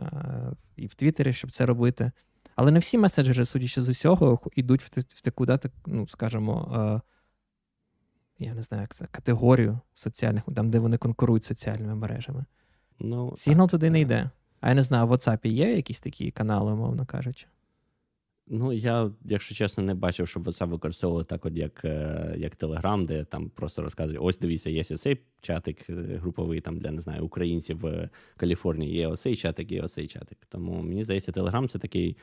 і 0.77 0.87
в 0.87 0.95
Твіттері, 0.95 1.33
щоб 1.33 1.51
це 1.51 1.67
робити. 1.67 2.13
Але 2.57 2.71
не 2.71 2.79
всі 2.79 2.99
меседжери, 2.99 3.45
судячи 3.45 3.83
з 3.83 3.89
усього, 3.89 4.41
йдуть 4.57 4.83
в, 4.83 5.01
в 5.01 5.21
таку, 5.21 5.47
да, 5.47 5.57
так, 5.57 5.73
ну, 5.87 6.09
скажімо, 6.09 7.03
я 8.39 8.55
не 8.55 8.63
знаю, 8.63 8.81
як 8.81 8.95
це 8.95 9.07
категорію 9.11 9.81
соціальних, 9.95 10.43
там, 10.57 10.71
де 10.71 10.79
вони 10.79 10.97
конкурують 10.97 11.45
соціальними 11.45 11.95
мережами. 11.95 12.45
Ну, 12.99 13.37
Сигнал 13.37 13.69
туди 13.69 13.91
не 13.91 14.01
йде. 14.01 14.31
А 14.61 14.69
я 14.69 14.75
не 14.75 14.83
знаю, 14.83 15.07
в 15.07 15.13
WhatsApp 15.13 15.47
є 15.47 15.77
якісь 15.77 16.01
такі 16.01 16.31
канали, 16.31 16.73
умовно 16.73 17.07
кажучи. 17.07 17.47
Ну, 18.51 18.73
я, 18.73 19.11
якщо 19.25 19.55
чесно, 19.55 19.85
не 19.85 19.95
бачив, 19.95 20.29
щоб 20.29 20.43
WhatsApp 20.43 20.69
використовували 20.69 21.25
так, 21.25 21.47
от 21.47 21.57
як 21.57 21.85
е, 21.85 22.35
як 22.39 22.57
Telegram, 22.57 23.07
де 23.07 23.25
там 23.25 23.51
просто 23.51 23.83
розказують: 23.83 24.21
ось 24.23 24.39
дивіться, 24.39 24.71
є 24.71 24.85
цей 24.85 25.19
чатик 25.41 25.91
е, 25.91 25.93
груповий 25.93 26.61
там 26.61 26.79
для 26.79 26.91
не 26.91 27.01
знаю, 27.01 27.25
українців 27.25 27.79
в 27.81 28.09
Каліфорнії, 28.37 28.95
є 28.95 29.07
оцей 29.07 29.37
чатик, 29.37 29.73
є 29.73 29.83
оцей 29.83 30.07
чатик. 30.07 30.39
Тому 30.49 30.83
мені 30.83 31.05
здається, 31.05 31.33
Telegram 31.33 31.69
це 31.69 31.79
такий, 31.79 32.17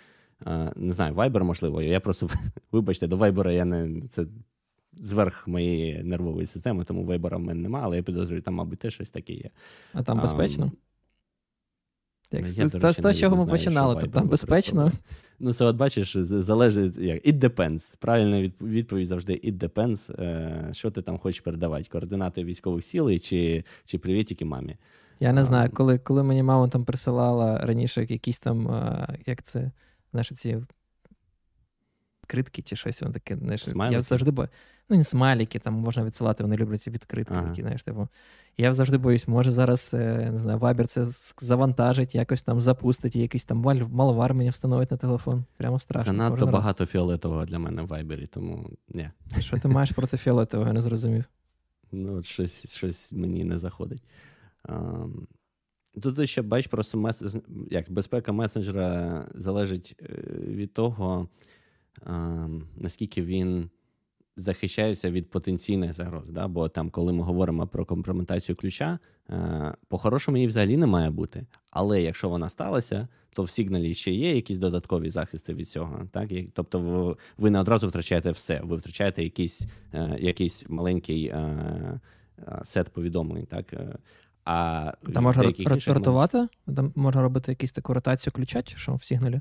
е, 0.47 0.71
не 0.75 0.93
знаю, 0.93 1.13
Viber, 1.13 1.43
можливо. 1.43 1.81
Я 1.81 1.99
просто, 1.99 2.29
вибачте, 2.71 3.07
до 3.07 3.17
Viber 3.17 3.51
я 3.51 3.65
не 3.65 4.01
це 4.09 4.25
зверх 4.97 5.47
моєї 5.47 6.03
нервової 6.03 6.45
системи, 6.45 6.83
тому 6.83 7.03
вибора 7.03 7.37
в 7.37 7.41
мене 7.41 7.61
немає, 7.61 7.85
але 7.85 7.97
я 7.97 8.03
підозрюю, 8.03 8.41
там, 8.41 8.53
мабуть, 8.53 8.79
теж 8.79 8.93
щось 8.93 9.09
таке 9.09 9.33
є. 9.33 9.49
А 9.93 10.03
там 10.03 10.21
безпечно? 10.21 10.71
Як 12.31 12.47
З 12.47 12.99
того, 12.99 13.13
з 13.13 13.19
чого 13.19 13.35
ми 13.35 13.45
починали, 13.45 14.01
то 14.01 14.07
там 14.07 14.27
безпечно. 14.27 14.91
Ну, 15.39 15.53
це 15.53 15.65
от 15.65 15.75
бачиш, 15.75 16.17
залежить 16.17 16.97
як 16.97 17.25
it 17.25 17.39
depends. 17.39 17.95
Правильна 17.99 18.51
відповідь 18.61 19.07
завжди 19.07 19.33
it 19.33 19.57
depends. 19.57 20.21
Е, 20.21 20.69
що 20.71 20.91
ти 20.91 21.01
там 21.01 21.17
хочеш 21.17 21.41
передавати? 21.41 21.85
Координати 21.91 22.43
військових 22.43 22.85
сіл 22.85 23.19
чи 23.19 23.63
чи 23.85 23.97
привітики 23.97 24.45
мамі? 24.45 24.77
Я 25.19 25.33
не 25.33 25.43
знаю, 25.43 25.69
коли 25.73 25.97
коли 25.97 26.23
мені 26.23 26.43
мама 26.43 26.67
там 26.67 26.85
присилала 26.85 27.57
раніше 27.57 28.05
якісь 28.09 28.39
там, 28.39 28.85
як 29.25 29.43
це, 29.43 29.71
знаєш, 30.11 30.31
ці 30.35 30.57
відкритки 32.25 32.61
чи 32.61 32.75
щось 32.75 33.01
воно 33.01 33.13
таке. 33.13 33.37
Знаєш, 33.37 33.67
я 33.91 34.01
завжди 34.01 34.31
бо... 34.31 34.47
Ну, 34.89 34.97
не 34.97 35.03
смайлики, 35.03 35.59
там 35.59 35.73
можна 35.73 36.03
відсилати, 36.03 36.43
вони 36.43 36.55
люблять 36.57 36.87
відкритки. 36.87 37.33
Ага. 37.37 37.47
такі, 37.47 37.61
знаєш, 37.61 37.83
типу. 37.83 38.07
Я 38.57 38.73
завжди 38.73 38.97
боюсь, 38.97 39.27
може 39.27 39.51
зараз 39.51 39.91
е, 39.93 40.29
не 40.31 40.39
знаю, 40.39 40.59
Viber 40.59 40.85
це 40.85 41.05
завантажить, 41.41 42.15
якось 42.15 42.41
там 42.41 42.61
запустить, 42.61 43.15
і 43.15 43.19
якийсь 43.19 43.43
там 43.43 43.57
маловар 43.91 44.33
мені 44.33 44.49
встановить 44.49 44.91
на 44.91 44.97
телефон. 44.97 45.45
Прямо 45.57 45.79
страшно. 45.79 46.11
Занадто 46.11 46.47
багато 46.47 46.83
раз. 46.83 46.91
фіолетового 46.91 47.45
для 47.45 47.59
мене 47.59 47.81
в 47.81 47.85
Viber, 47.85 48.27
тому 48.27 48.69
ні. 48.89 49.09
Що 49.39 49.57
ти 49.57 49.67
маєш 49.67 49.91
проти 49.91 50.17
фіолетового, 50.17 50.67
я 50.69 50.73
не 50.73 50.81
зрозумів. 50.81 51.25
Ну, 51.91 52.23
щось 52.23 52.75
щось 52.75 53.11
мені 53.11 53.43
не 53.43 53.57
заходить. 53.57 54.03
Um, 54.65 55.11
тут 56.01 56.29
ще 56.29 56.41
бачиш, 56.41 56.67
просто 56.67 56.97
мес... 56.97 57.23
як 57.71 57.91
безпека 57.91 58.31
месенджера 58.31 59.27
залежить 59.35 59.95
е, 60.01 60.05
від 60.37 60.73
того 60.73 61.27
наскільки 62.75 63.21
він 63.21 63.69
захищається 64.37 65.11
від 65.11 65.29
потенційних 65.29 65.93
загроз. 65.93 66.29
Да? 66.29 66.47
Бо 66.47 66.69
там, 66.69 66.89
коли 66.89 67.13
ми 67.13 67.23
говоримо 67.23 67.67
про 67.67 67.85
компрометацію 67.85 68.55
ключа, 68.55 68.99
е, 69.29 69.73
по-хорошому 69.87 70.37
її 70.37 70.47
взагалі 70.47 70.77
не 70.77 70.87
має 70.87 71.09
бути. 71.09 71.45
Але 71.69 72.01
якщо 72.01 72.29
вона 72.29 72.49
сталася, 72.49 73.07
то 73.33 73.43
в 73.43 73.49
сигналі 73.49 73.93
ще 73.93 74.11
є 74.11 74.35
якісь 74.35 74.57
додаткові 74.57 75.09
захисти 75.09 75.53
від 75.53 75.69
цього. 75.69 76.07
Так? 76.11 76.29
Тобто, 76.53 77.17
ви 77.37 77.49
не 77.49 77.59
одразу 77.59 77.87
втрачаєте 77.87 78.31
все, 78.31 78.61
ви 78.63 78.77
втрачаєте 78.77 79.23
якийсь 79.23 79.61
е, 79.93 80.17
якийсь 80.19 80.65
маленький 80.69 81.25
е, 81.25 81.99
сет 82.63 82.89
повідомлень. 82.89 83.45
Так? 83.45 83.73
А 84.45 84.91
Там 85.13 85.23
можна 85.23 85.43
ротувати? 85.87 86.47
Там 86.75 86.93
можна 86.95 87.21
робити 87.21 87.51
якусь 87.51 87.71
таку 87.71 87.93
ротацію 87.93 88.33
ключа, 88.33 88.63
чи 88.63 88.77
що 88.77 88.95
в 88.95 89.03
сигналі? 89.03 89.39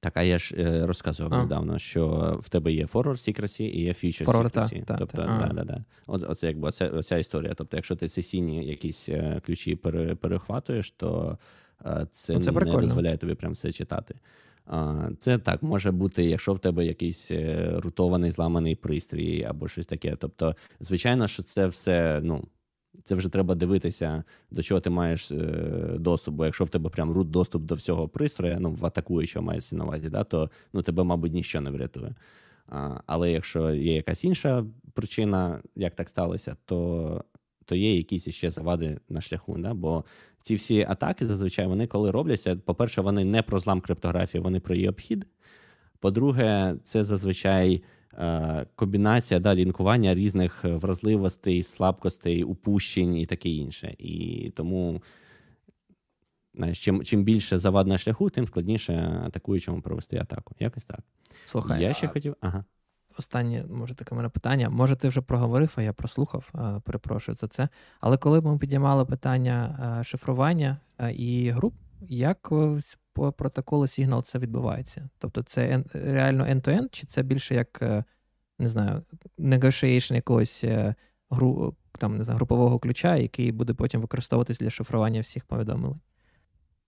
Так, 0.00 0.16
а 0.16 0.22
я 0.22 0.38
ж 0.38 0.54
е, 0.58 0.86
розказував 0.86 1.34
а. 1.34 1.42
недавно, 1.42 1.78
що 1.78 2.36
в 2.42 2.48
тебе 2.48 2.72
є 2.72 2.84
forward 2.84 3.28
secrecy 3.28 3.62
і 3.62 3.80
є 3.80 3.92
secrecy. 3.92 4.84
Та, 4.84 4.96
тобто, 4.96 5.22
та, 5.22 5.52
да, 5.54 5.64
да. 5.64 5.84
От, 6.06 6.24
оце 6.28 6.46
якби 6.46 6.68
оця, 6.68 6.88
оця 6.88 7.18
історія. 7.18 7.54
Тобто, 7.54 7.76
якщо 7.76 7.96
ти 7.96 8.08
сесійні 8.08 8.66
якісь 8.66 9.08
е, 9.08 9.40
ключі 9.46 9.76
пере, 9.76 10.14
перехватуєш, 10.14 10.90
то 10.90 11.38
е, 11.86 12.06
це, 12.12 12.40
це 12.40 12.52
не 12.52 12.58
прикольно. 12.58 12.80
дозволяє 12.80 13.16
тобі 13.16 13.34
прям 13.34 13.52
все 13.52 13.72
читати. 13.72 14.14
Це 15.20 15.38
так 15.38 15.62
може 15.62 15.90
бути, 15.90 16.24
якщо 16.24 16.52
в 16.52 16.58
тебе 16.58 16.86
якийсь 16.86 17.30
рутований 17.68 18.30
зламаний 18.30 18.74
пристрій 18.74 19.44
або 19.44 19.68
щось 19.68 19.86
таке. 19.86 20.16
Тобто, 20.16 20.56
звичайно, 20.80 21.28
що 21.28 21.42
це 21.42 21.66
все 21.66 22.20
ну, 22.22 22.44
це 23.04 23.14
вже 23.14 23.28
треба 23.28 23.54
дивитися, 23.54 24.24
до 24.50 24.62
чого 24.62 24.80
ти 24.80 24.90
маєш 24.90 25.30
е, 25.30 25.36
доступ. 25.98 26.34
Бо 26.34 26.44
якщо 26.44 26.64
в 26.64 26.68
тебе 26.68 26.90
прям 26.90 27.10
рут 27.10 27.30
доступ 27.30 27.62
до 27.62 27.74
всього 27.74 28.08
пристрою, 28.08 28.56
ну 28.60 28.70
в 28.70 28.86
атакуючого 28.86 29.46
мається 29.46 29.76
на 29.76 29.84
увазі, 29.84 30.08
да, 30.08 30.24
то 30.24 30.50
ну, 30.72 30.82
тебе, 30.82 31.04
мабуть, 31.04 31.32
ніщо 31.32 31.60
не 31.60 31.70
врятує. 31.70 32.14
А, 32.68 33.00
Але 33.06 33.32
якщо 33.32 33.70
є 33.70 33.94
якась 33.94 34.24
інша 34.24 34.66
причина, 34.92 35.60
як 35.76 35.94
так 35.94 36.08
сталося, 36.08 36.56
то 36.64 37.24
то 37.66 37.76
є 37.76 37.96
якісь 37.96 38.28
ще 38.28 38.50
завади 38.50 38.98
на 39.08 39.20
шляху. 39.20 39.58
Да? 39.58 39.74
Бо 39.74 40.04
ці 40.42 40.54
всі 40.54 40.86
атаки 40.88 41.26
зазвичай 41.26 41.66
вони 41.66 41.86
коли 41.86 42.10
робляться, 42.10 42.56
по-перше, 42.56 43.00
вони 43.00 43.24
не 43.24 43.42
про 43.42 43.58
злам 43.58 43.80
криптографії, 43.80 44.42
вони 44.42 44.60
про 44.60 44.74
її 44.74 44.88
обхід. 44.88 45.26
По-друге, 46.00 46.76
це 46.84 47.04
зазвичай. 47.04 47.82
Е, 48.18 48.66
комбінація 48.74 49.40
да, 49.40 49.54
лінкування 49.54 50.14
різних 50.14 50.64
вразливостей, 50.64 51.62
слабкостей, 51.62 52.44
упущень 52.44 53.16
і 53.16 53.26
таке 53.26 53.48
інше. 53.48 53.94
І 53.98 54.52
тому 54.56 55.02
знаєш, 56.54 56.84
чим 56.84 57.04
чим 57.04 57.24
більше 57.24 57.58
завад 57.58 57.86
на 57.86 57.98
шляху, 57.98 58.30
тим 58.30 58.46
складніше 58.46 59.22
атакуючому 59.26 59.80
провести 59.80 60.16
атаку. 60.16 60.54
Якось 60.58 60.84
так. 60.84 61.00
Слухай, 61.46 61.82
я 61.82 61.92
ще 61.92 62.06
а... 62.06 62.10
хотів. 62.10 62.36
Ага. 62.40 62.64
Останнє, 63.18 63.64
може, 63.70 63.94
таке 63.94 64.14
мене 64.14 64.28
питання. 64.28 64.68
Може, 64.68 64.96
ти 64.96 65.08
вже 65.08 65.20
проговорив, 65.20 65.72
а 65.76 65.82
я 65.82 65.92
прослухав, 65.92 66.52
перепрошую 66.84 67.36
за 67.36 67.48
це. 67.48 67.68
Але 68.00 68.16
коли 68.16 68.40
ми 68.40 68.58
підіймали 68.58 69.04
питання 69.04 70.00
шифрування 70.04 70.78
і 71.14 71.50
груп, 71.50 71.74
як 72.08 72.48
по 73.16 73.32
протоколу 73.32 73.82
Signal 73.82 74.22
це 74.22 74.38
відбувається? 74.38 75.08
Тобто 75.18 75.42
це 75.42 75.84
реально 75.92 76.44
end-to-end, 76.44 76.88
чи 76.90 77.06
це 77.06 77.22
більше 77.22 77.54
як, 77.54 77.82
е, 77.82 78.04
не 78.58 78.68
знаю, 78.68 79.02
negotiation 79.38 80.14
якогось 80.14 80.64
е, 80.64 80.94
гру, 81.30 81.76
там, 81.98 82.16
не 82.16 82.24
знаю, 82.24 82.36
групового 82.36 82.78
ключа, 82.78 83.16
який 83.16 83.52
буде 83.52 83.74
потім 83.74 84.00
використовуватись 84.00 84.58
для 84.58 84.70
шифрування 84.70 85.20
всіх 85.20 85.44
повідомлень, 85.44 86.00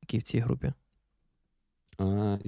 які 0.03 0.19
в 0.19 0.23
цій 0.23 0.39
групі. 0.39 0.73
А. 1.99 2.39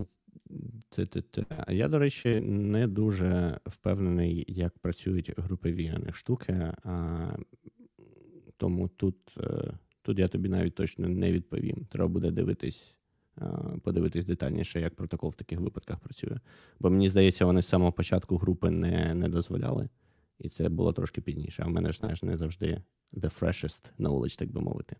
Я, 1.69 1.89
до 1.89 1.99
речі, 1.99 2.41
не 2.41 2.87
дуже 2.87 3.61
впевнений, 3.67 4.45
як 4.49 4.79
працюють 4.79 5.33
групові 5.37 5.99
штуки. 6.13 6.53
А, 6.85 7.37
Тому 8.57 8.89
тут 8.89 9.17
е, 9.39 9.73
тут 10.03 10.19
я 10.19 10.29
тобі 10.29 10.49
навіть 10.49 10.75
точно 10.75 11.09
не 11.09 11.33
відповім. 11.33 11.87
Треба 11.91 12.09
буде 12.09 12.31
дивитись, 12.31 12.97
подивитись 13.83 14.27
детальніше, 14.27 14.81
як 14.81 14.95
протокол 14.95 15.31
в 15.31 15.35
таких 15.35 15.61
випадках 15.61 15.99
працює. 15.99 16.39
Бо 16.81 16.91
мені 16.91 17.09
здається, 17.09 17.45
вони 17.45 17.63
з 17.63 17.69
самого 17.69 17.93
початку 17.93 18.37
групи 18.37 18.71
не 18.71 19.15
не 19.15 19.29
дозволяли, 19.29 19.89
і 20.39 20.49
це 20.49 20.69
було 20.69 20.93
трошки 20.93 21.21
пізніше. 21.21 21.63
А 21.67 21.69
в 21.69 21.71
мене 21.71 21.93
ж 21.93 21.99
знаєш, 21.99 22.23
не 22.23 22.37
завжди 22.37 22.83
the 23.13 23.41
freshest 23.41 23.93
knowledge, 23.99 24.39
так 24.39 24.53
би 24.53 24.61
мовити. 24.61 24.97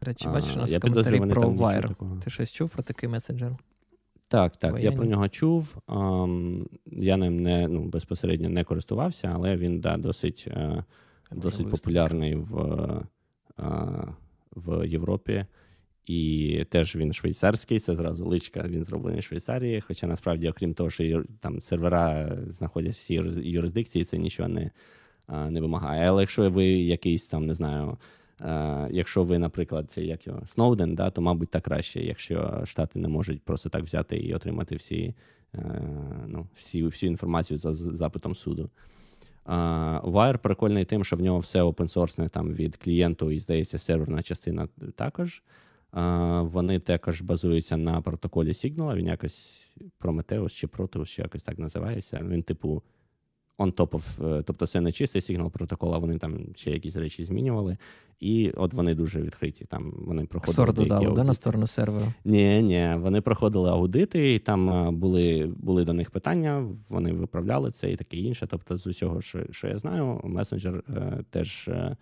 Речі, 0.00 0.28
бачиш, 0.28 0.56
у 0.56 0.58
нас 0.58 0.74
коментарі 0.80 1.20
про 1.20 1.50
Wire. 1.50 2.20
Ти 2.20 2.30
щось 2.30 2.52
чув 2.52 2.70
про 2.70 2.82
такий 2.82 3.08
месенджер? 3.08 3.56
Так, 4.28 4.56
так. 4.56 4.72
Воєнні. 4.72 4.90
Я 4.90 4.96
про 4.96 5.06
нього 5.06 5.28
чув. 5.28 5.76
Я 6.86 7.16
ним 7.16 7.42
не 7.42 7.68
ну, 7.68 7.84
безпосередньо 7.84 8.48
не 8.48 8.64
користувався, 8.64 9.30
але 9.34 9.56
він 9.56 9.80
да, 9.80 9.96
досить 9.96 10.44
е, 10.46 10.84
досить 11.32 11.70
популярний 11.70 12.34
в, 12.34 12.58
е, 13.58 13.64
в 14.56 14.88
Європі. 14.88 15.46
І 16.10 16.64
теж 16.70 16.96
він 16.96 17.12
швейцарський, 17.12 17.78
це 17.78 17.96
зразу 17.96 18.24
личка, 18.24 18.64
він 18.68 18.84
зроблений 18.84 19.20
в 19.20 19.24
Швейцарії. 19.24 19.80
Хоча 19.80 20.06
насправді, 20.06 20.48
окрім 20.48 20.74
того, 20.74 20.90
що 20.90 21.24
там 21.40 21.60
сервера 21.60 22.38
знаходяться 22.48 23.02
в 23.02 23.06
цій 23.06 23.40
юрисдикції, 23.48 24.04
це 24.04 24.18
нічого 24.18 24.48
не 24.48 24.70
не 25.28 25.60
вимагає. 25.60 26.08
Але 26.08 26.22
якщо 26.22 26.50
ви 26.50 26.66
якийсь 26.66 27.26
там, 27.26 27.46
не 27.46 27.54
знаю, 27.54 27.98
якщо 28.90 29.24
ви, 29.24 29.38
наприклад, 29.38 29.90
це 29.90 30.02
як 30.02 30.26
його 30.26 30.46
Сноуден, 30.46 30.94
да, 30.94 31.10
то, 31.10 31.22
мабуть, 31.22 31.50
так 31.50 31.62
краще, 31.62 32.00
якщо 32.00 32.62
Штати 32.64 32.98
не 32.98 33.08
можуть 33.08 33.42
просто 33.42 33.68
так 33.68 33.84
взяти 33.84 34.16
і 34.16 34.34
отримати 34.34 34.76
всі 34.76 35.14
е, 35.54 35.82
ну, 36.26 36.46
всі, 36.54 36.84
всю 36.84 37.10
інформацію 37.10 37.58
за 37.58 37.72
запитом 37.72 38.34
суду. 38.34 38.70
Wire 40.02 40.38
прикольний 40.38 40.84
тим, 40.84 41.04
що 41.04 41.16
в 41.16 41.20
нього 41.20 41.38
все 41.38 41.62
опенсорсне 41.62 42.28
там 42.28 42.52
від 42.52 42.76
клієнту 42.76 43.30
і, 43.30 43.38
здається, 43.38 43.78
серверна 43.78 44.22
частина 44.22 44.68
також. 44.96 45.42
Вони 46.42 46.80
також 46.80 47.22
базуються 47.22 47.76
на 47.76 48.00
протоколі 48.00 48.48
Signal, 48.48 48.96
він 48.96 49.06
якось 49.06 49.66
Prometheus 50.00 50.48
чи 50.48 50.66
Proteus, 50.66 51.06
чи 51.06 51.22
якось 51.22 51.42
так 51.42 51.58
називається. 51.58 52.20
Він, 52.28 52.42
типу, 52.42 52.82
on 53.60 53.72
top 53.72 53.90
of, 53.90 54.38
е, 54.38 54.42
тобто 54.42 54.66
це 54.66 54.80
не 54.80 54.92
чистий 54.92 55.22
сигнал 55.22 55.50
протокол, 55.50 55.94
а 55.94 55.98
вони 55.98 56.18
там 56.18 56.38
ще 56.54 56.70
якісь 56.70 56.96
речі 56.96 57.24
змінювали. 57.24 57.76
І 58.20 58.50
от 58.50 58.74
вони 58.74 58.94
дуже 58.94 59.20
відкриті. 59.22 59.66
Там 59.68 59.94
вони 59.96 60.26
проходили. 60.26 60.54
Сор 60.54 60.72
додали, 60.72 61.14
да, 61.14 61.24
на 61.24 61.34
сторону 61.34 61.66
серверу? 61.66 62.06
Ні, 62.24 62.62
ні, 62.62 62.94
вони 62.98 63.20
проходили 63.20 63.70
аудити, 63.70 64.34
і 64.34 64.38
там 64.38 64.70
е, 64.70 64.90
були 64.90 65.52
були 65.56 65.84
до 65.84 65.92
них 65.92 66.10
питання, 66.10 66.66
вони 66.88 67.12
виправляли 67.12 67.70
це 67.70 67.92
і 67.92 67.96
таке 67.96 68.16
інше. 68.16 68.46
Тобто, 68.50 68.78
з 68.78 68.86
усього, 68.86 69.20
що 69.20 69.40
що 69.50 69.68
я 69.68 69.78
знаю, 69.78 70.20
месенджер 70.24 70.84
е, 70.88 71.24
теж. 71.30 71.68
Е, 71.68 71.96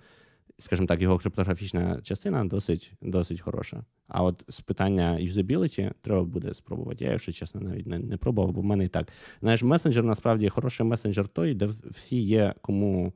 скажімо 0.59 0.87
так, 0.87 1.03
його 1.03 1.19
криптографічна 1.19 2.01
частина 2.03 2.45
досить 2.45 2.93
досить 3.03 3.41
хороша. 3.41 3.85
А 4.09 4.23
от 4.23 4.45
з 4.49 4.61
питання 4.61 5.19
юзабіліті 5.19 5.93
треба 6.01 6.25
буде 6.25 6.55
спробувати. 6.55 7.05
Я, 7.05 7.11
якщо 7.11 7.33
чесно, 7.33 7.61
навіть 7.61 7.87
не 7.87 7.99
не 7.99 8.17
пробував, 8.17 8.53
бо 8.53 8.61
в 8.61 8.65
мене 8.65 8.85
і 8.85 8.89
так. 8.89 9.09
Знаєш, 9.41 9.63
месенджер 9.63 10.05
насправді 10.05 10.49
хороший 10.49 10.87
месенджер 10.87 11.29
той, 11.29 11.55
де 11.55 11.69
всі 11.85 12.23
є 12.23 12.55
кому. 12.61 13.13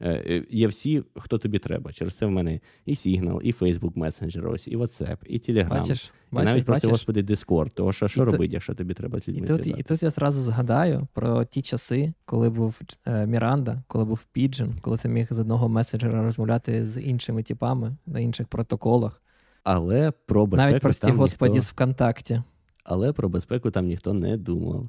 Е, 0.00 0.10
е, 0.10 0.44
є 0.50 0.66
всі, 0.66 1.02
хто 1.16 1.38
тобі 1.38 1.58
треба. 1.58 1.92
Через 1.92 2.16
це 2.16 2.26
в 2.26 2.30
мене 2.30 2.60
і 2.84 2.94
Signal, 2.94 3.40
і 3.40 3.52
Facebook 3.52 3.92
Messenger, 3.92 4.50
ось, 4.50 4.68
і 4.68 4.76
WhatsApp, 4.76 5.16
і 5.26 5.38
Telegram. 5.38 5.68
Бачиш, 5.68 6.12
і 6.32 6.34
бачиш, 6.34 6.52
навіть 6.52 6.64
просто, 6.64 6.88
господи, 6.88 7.22
Discord. 7.22 7.70
Того 7.70 7.92
що 7.92 8.08
що 8.08 8.24
робити, 8.24 8.52
якщо 8.52 8.74
тобі 8.74 8.94
треба 8.94 9.20
з 9.20 9.28
людьми 9.28 9.44
і 9.44 9.48
тут, 9.48 9.66
і 9.66 9.82
тут 9.82 10.02
я 10.02 10.10
зразу 10.10 10.40
згадаю 10.40 11.06
про 11.12 11.44
ті 11.44 11.62
часи, 11.62 12.12
коли 12.24 12.50
був 12.50 12.80
е, 13.06 13.26
Міранда, 13.26 13.82
коли 13.88 14.04
був 14.04 14.26
Pigeon, 14.36 14.80
коли 14.80 14.98
ти 14.98 15.08
міг 15.08 15.26
з 15.30 15.38
одного 15.38 15.68
месенджера 15.68 16.22
розмовляти 16.22 16.86
з 16.86 17.00
іншими 17.00 17.42
типами 17.42 17.96
на 18.06 18.20
інших 18.20 18.46
протоколах. 18.46 19.22
Але 19.64 20.10
про 20.10 20.46
безпеку 20.46 20.70
навіть 20.70 20.82
прості 20.82 21.10
господі 21.10 21.52
ніхто... 21.52 21.66
з 21.66 21.70
ВКонтакті. 21.70 22.42
Але 22.84 23.12
про 23.12 23.28
безпеку 23.28 23.70
там 23.70 23.86
ніхто 23.86 24.14
не 24.14 24.36
думав. 24.36 24.88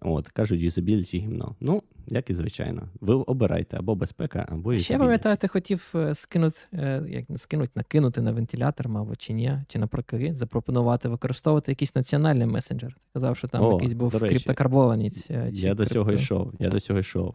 От, 0.00 0.28
кажуть, 0.28 0.60
юзабіліті 0.60 1.18
гімно. 1.18 1.56
Ну, 1.60 1.82
як 2.06 2.30
і 2.30 2.34
звичайно. 2.34 2.88
Ви 3.00 3.14
обирайте 3.14 3.76
або 3.76 3.94
безпека, 3.94 4.46
або 4.48 4.56
юзабіліті. 4.56 4.84
Ще 4.84 4.98
пам'ятаю, 4.98 5.36
ти 5.36 5.48
хотів 5.48 5.92
е, 5.94 6.14
скинути, 6.14 6.58
е, 6.72 7.02
як 7.08 7.30
не 7.30 7.38
скинути, 7.38 7.72
накинути 7.74 8.20
на 8.20 8.32
вентилятор, 8.32 8.88
мабуть, 8.88 9.22
чи 9.22 9.32
ні, 9.32 9.58
чи 9.68 9.78
навпаки, 9.78 10.34
запропонувати 10.34 11.08
використовувати 11.08 11.72
якийсь 11.72 11.94
національний 11.94 12.46
месенджер. 12.46 12.94
Ти 12.94 13.06
казав, 13.12 13.36
що 13.36 13.48
там 13.48 13.64
О, 13.64 13.72
якийсь 13.72 13.92
був 13.92 14.18
криптокарбованець. 14.18 15.30
Е, 15.30 15.50
я 15.52 15.74
до 15.74 15.86
цього 15.86 16.12
йшов. 16.12 16.52
Я 16.58 16.68
до 16.68 16.80
цього 16.80 16.98
йшов. 16.98 17.34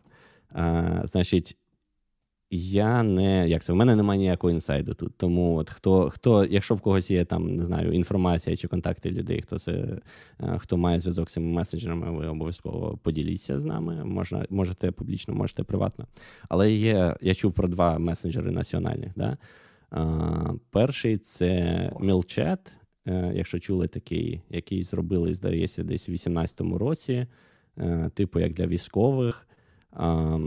А, 0.52 1.02
Значить, 1.06 1.58
я 2.56 3.04
не 3.04 3.50
як 3.50 3.64
це 3.64 3.74
в 3.74 3.76
мене 3.76 3.96
немає 3.96 4.20
ніякого 4.20 4.52
інсайду 4.52 4.94
тут. 4.94 5.18
Тому 5.18 5.56
от 5.56 5.70
хто, 5.70 6.10
хто, 6.10 6.46
якщо 6.46 6.76
в 6.76 6.82
когось 6.82 7.12
є 7.12 7.26
там, 7.26 7.56
не 7.56 7.66
знаю, 7.66 7.94
інформація 7.94 8.56
чи 8.56 8.68
контакти 8.68 9.12
людей, 9.12 9.42
хто 9.42 9.60
це 9.60 9.72
е, 10.40 10.58
хто 10.58 10.78
має 10.78 11.00
зв'язок 11.00 11.30
з 11.30 11.34
цими 11.34 11.48
месенджерами, 11.48 12.12
ви 12.12 12.28
обов'язково 12.28 13.00
поділіться 13.04 13.60
з 13.60 13.64
нами. 13.64 14.06
Можна, 14.06 14.46
можете 14.50 14.92
публічно, 14.92 15.34
можете 15.34 15.64
приватно. 15.64 16.08
Але 16.50 16.72
є, 16.72 17.16
я 17.22 17.36
чув 17.36 17.54
про 17.54 17.68
два 17.68 18.00
месенджери 18.00 18.52
національних. 18.52 19.12
Да? 19.16 19.38
А, 19.92 20.54
Перший 20.72 21.18
це 21.18 21.92
е, 23.08 23.32
якщо 23.36 23.60
чули 23.60 23.88
такий, 23.88 24.42
який 24.50 24.84
зробили, 24.84 25.34
здається, 25.34 25.84
десь 25.84 26.04
в 26.04 26.12
2018 26.12 26.62
році, 26.62 27.28
е, 27.78 28.10
типу 28.14 28.40
як 28.40 28.54
для 28.54 28.68
військових. 28.68 29.48
А, 29.92 30.38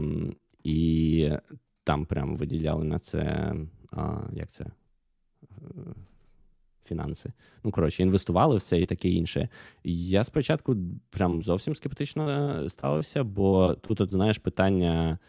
і 0.63 1.29
там 1.87 2.05
прямо 2.05 2.35
виділяли 2.35 2.83
на 2.83 2.99
це, 2.99 3.53
а, 3.91 4.19
як 4.33 4.49
це? 4.49 4.65
Фінанси. 6.85 7.33
Ну, 7.63 7.71
коротше, 7.71 8.03
інвестували 8.03 8.57
все 8.57 8.81
і 8.81 8.85
таке 8.85 9.09
інше. 9.09 9.49
Я 9.83 10.23
спочатку 10.23 10.75
прям 11.09 11.43
зовсім 11.43 11.75
скептично 11.75 12.29
е, 12.29 12.69
ставився, 12.69 13.23
бо 13.23 13.73
тут, 13.73 14.01
от, 14.01 14.11
знаєш, 14.11 14.37
питання: 14.37 15.19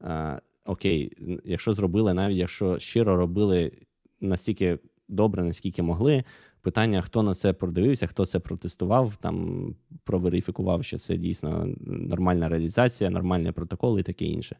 а, 0.00 0.40
окей, 0.64 1.12
якщо 1.44 1.74
зробили, 1.74 2.14
навіть 2.14 2.36
якщо 2.36 2.78
щиро 2.78 3.16
робили 3.16 3.72
настільки 4.20 4.78
добре, 5.08 5.44
наскільки 5.44 5.82
могли. 5.82 6.24
Питання, 6.60 7.02
хто 7.02 7.22
на 7.22 7.34
це 7.34 7.52
продивився, 7.52 8.06
хто 8.06 8.26
це 8.26 8.38
протестував, 8.38 9.16
там 9.16 9.74
проверифікував, 10.04 10.84
що 10.84 10.98
це 10.98 11.16
дійсно 11.16 11.68
нормальна 11.86 12.48
реалізація, 12.48 13.10
нормальний 13.10 13.52
протокол 13.52 13.98
і 13.98 14.02
таке 14.02 14.24
інше. 14.24 14.56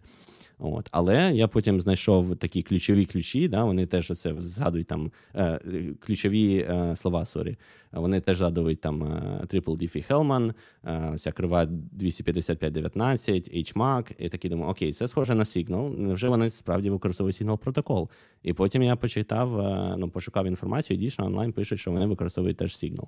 От. 0.59 0.89
Але 0.93 1.33
я 1.35 1.49
потім 1.49 1.81
знайшов 1.81 2.37
такі 2.37 2.63
ключові 2.63 3.07
ключі, 3.07 3.49
да, 3.49 3.65
вони 3.65 3.87
теж 3.87 4.13
це 4.19 4.35
згадують 4.39 4.87
там 4.87 5.11
е, 5.35 5.61
ключові 6.01 6.67
е, 6.71 6.97
слова, 6.97 7.25
sorry. 7.25 7.57
Вони 7.93 8.21
теж 8.21 8.37
згадують 8.37 8.81
там 8.81 9.03
е, 9.03 9.47
Triple 9.47 9.77
Diffie 9.77 10.09
Hellman, 10.09 10.55
е, 10.85 11.19
ця 11.19 11.33
крива 11.33 11.67
25519, 11.67 13.55
HMAC, 13.55 14.15
і 14.19 14.29
такі 14.29 14.49
думаю, 14.49 14.71
окей, 14.71 14.93
це 14.93 15.09
схоже 15.09 15.35
на 15.35 15.45
Signal. 15.45 15.99
Невже 15.99 16.29
вони 16.29 16.51
справді 16.51 16.91
використовують 16.91 17.43
Signal 17.43 17.57
протокол? 17.57 18.09
І 18.43 18.53
потім 18.53 18.83
я 18.83 18.97
почитав, 18.97 19.61
е, 19.61 19.95
ну, 19.99 20.11
пошукав 20.11 20.47
інформацію, 20.47 20.97
і 20.97 21.01
дійсно 21.01 21.27
онлайн 21.27 21.53
пишуть, 21.53 21.81
що 21.81 21.91
вони 21.91 22.07
використовують 22.07 22.57
теж 22.57 22.73
Signal. 22.73 23.07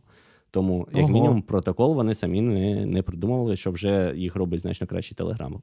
Тому, 0.51 0.89
як 0.93 1.05
Ого. 1.05 1.13
мінімум, 1.13 1.43
протокол 1.43 1.95
вони 1.95 2.15
самі 2.15 2.41
не 2.41 2.87
не 2.87 3.03
придумували, 3.03 3.57
що 3.57 3.71
вже 3.71 4.13
їх 4.17 4.37
робить 4.37 4.61
значно 4.61 4.87
краще 4.87 5.15
телеграму. 5.15 5.63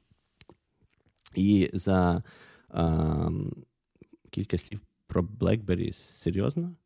І 1.38 1.70
за 1.72 2.22
а, 2.68 3.30
кілька 4.30 4.58
слів 4.58 4.80
про 5.06 5.22
BlackBerry 5.22 5.92
серйозно. 5.92 6.76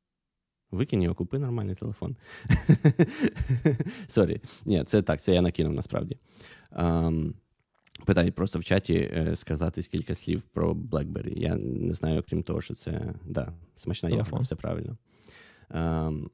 Викинь 0.70 1.03
його, 1.03 1.14
купи 1.14 1.38
нормальний 1.38 1.74
телефон. 1.74 2.16
Sorry. 4.09 4.41
Ні, 4.64 4.84
це 4.84 5.03
так, 5.03 5.20
це 5.20 5.34
я 5.34 5.40
накинув 5.40 5.72
насправді. 5.72 6.18
Um, 6.72 7.32
Питають 8.05 8.34
просто 8.34 8.59
в 8.59 8.64
чаті 8.64 8.94
е, 8.94 9.36
сказати 9.36 9.82
кілька 9.82 10.14
слів 10.14 10.42
про 10.42 10.74
BlackBerry. 10.74 11.38
Я 11.38 11.55
не 11.57 11.94
знаю, 11.94 12.20
окрім 12.20 12.42
того, 12.42 12.61
що 12.61 12.74
це 12.74 13.14
да, 13.24 13.53
смачна 13.76 14.11
ягода, 14.11 14.38
все 14.38 14.57
правильно. 14.57 14.96
Um, 15.70 16.30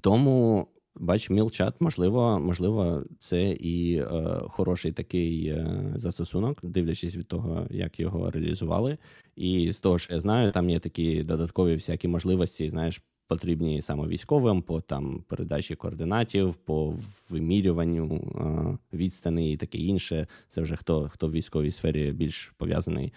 тому 0.00 0.68
Бач, 0.98 1.30
мілчат, 1.30 1.74
можливо, 1.80 2.40
можливо, 2.40 3.04
це 3.18 3.50
і 3.50 3.96
е, 3.96 4.40
хороший 4.48 4.92
такий 4.92 5.48
е, 5.48 5.92
застосунок, 5.96 6.58
дивлячись 6.62 7.16
від 7.16 7.28
того, 7.28 7.66
як 7.70 8.00
його 8.00 8.30
реалізували. 8.30 8.98
І 9.36 9.72
з 9.72 9.78
того, 9.78 9.98
що 9.98 10.14
я 10.14 10.20
знаю, 10.20 10.52
там 10.52 10.70
є 10.70 10.78
такі 10.78 11.22
додаткові 11.22 11.74
всякі 11.74 12.08
можливості, 12.08 12.70
знаєш, 12.70 13.02
потрібні 13.28 13.82
саме 13.82 14.06
військовим 14.08 14.62
по 14.62 14.80
там 14.80 15.24
передачі 15.28 15.74
координатів, 15.74 16.54
по 16.54 16.96
вимірюванню 17.30 18.78
відстані 18.92 19.52
і 19.52 19.56
таке 19.56 19.78
інше. 19.78 20.26
Це 20.48 20.60
вже 20.60 20.76
хто 20.76 21.08
хто 21.08 21.28
в 21.28 21.32
військовій 21.32 21.70
сфері 21.70 22.12
більш 22.12 22.52
пов'язаний, 22.56 23.12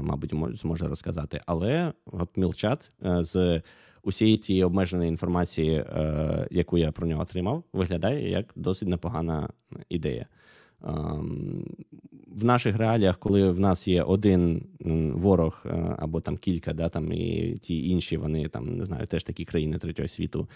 мабуть, 0.00 0.34
зможе 0.54 0.88
розказати. 0.88 1.40
Але 1.46 1.92
от 2.06 2.36
мілчат 2.36 2.90
з 3.02 3.62
усієї 4.02 4.36
тієї 4.36 4.64
обмеженої 4.64 5.08
інформації, 5.08 5.84
яку 6.50 6.78
я 6.78 6.92
про 6.92 7.06
нього 7.06 7.22
отримав, 7.22 7.64
виглядає 7.72 8.30
як 8.30 8.52
досить 8.56 8.88
непогана 8.88 9.48
ідея. 9.88 10.26
Ем, 10.84 11.64
в 12.26 12.44
наших 12.44 12.76
реаліях, 12.76 13.18
коли 13.18 13.50
в 13.50 13.60
нас 13.60 13.88
є 13.88 14.02
один 14.02 14.62
ворог 15.14 15.62
е, 15.66 15.96
або 15.98 16.20
там 16.20 16.36
кілька, 16.36 16.72
да, 16.72 16.88
там 16.88 17.12
і 17.12 17.58
ті 17.62 17.88
інші, 17.88 18.16
вони 18.16 18.48
там 18.48 18.76
не 18.76 18.86
знаю, 18.86 19.06
теж 19.06 19.24
такі 19.24 19.44
країни 19.44 19.78
третього 19.78 20.08
світу, 20.08 20.48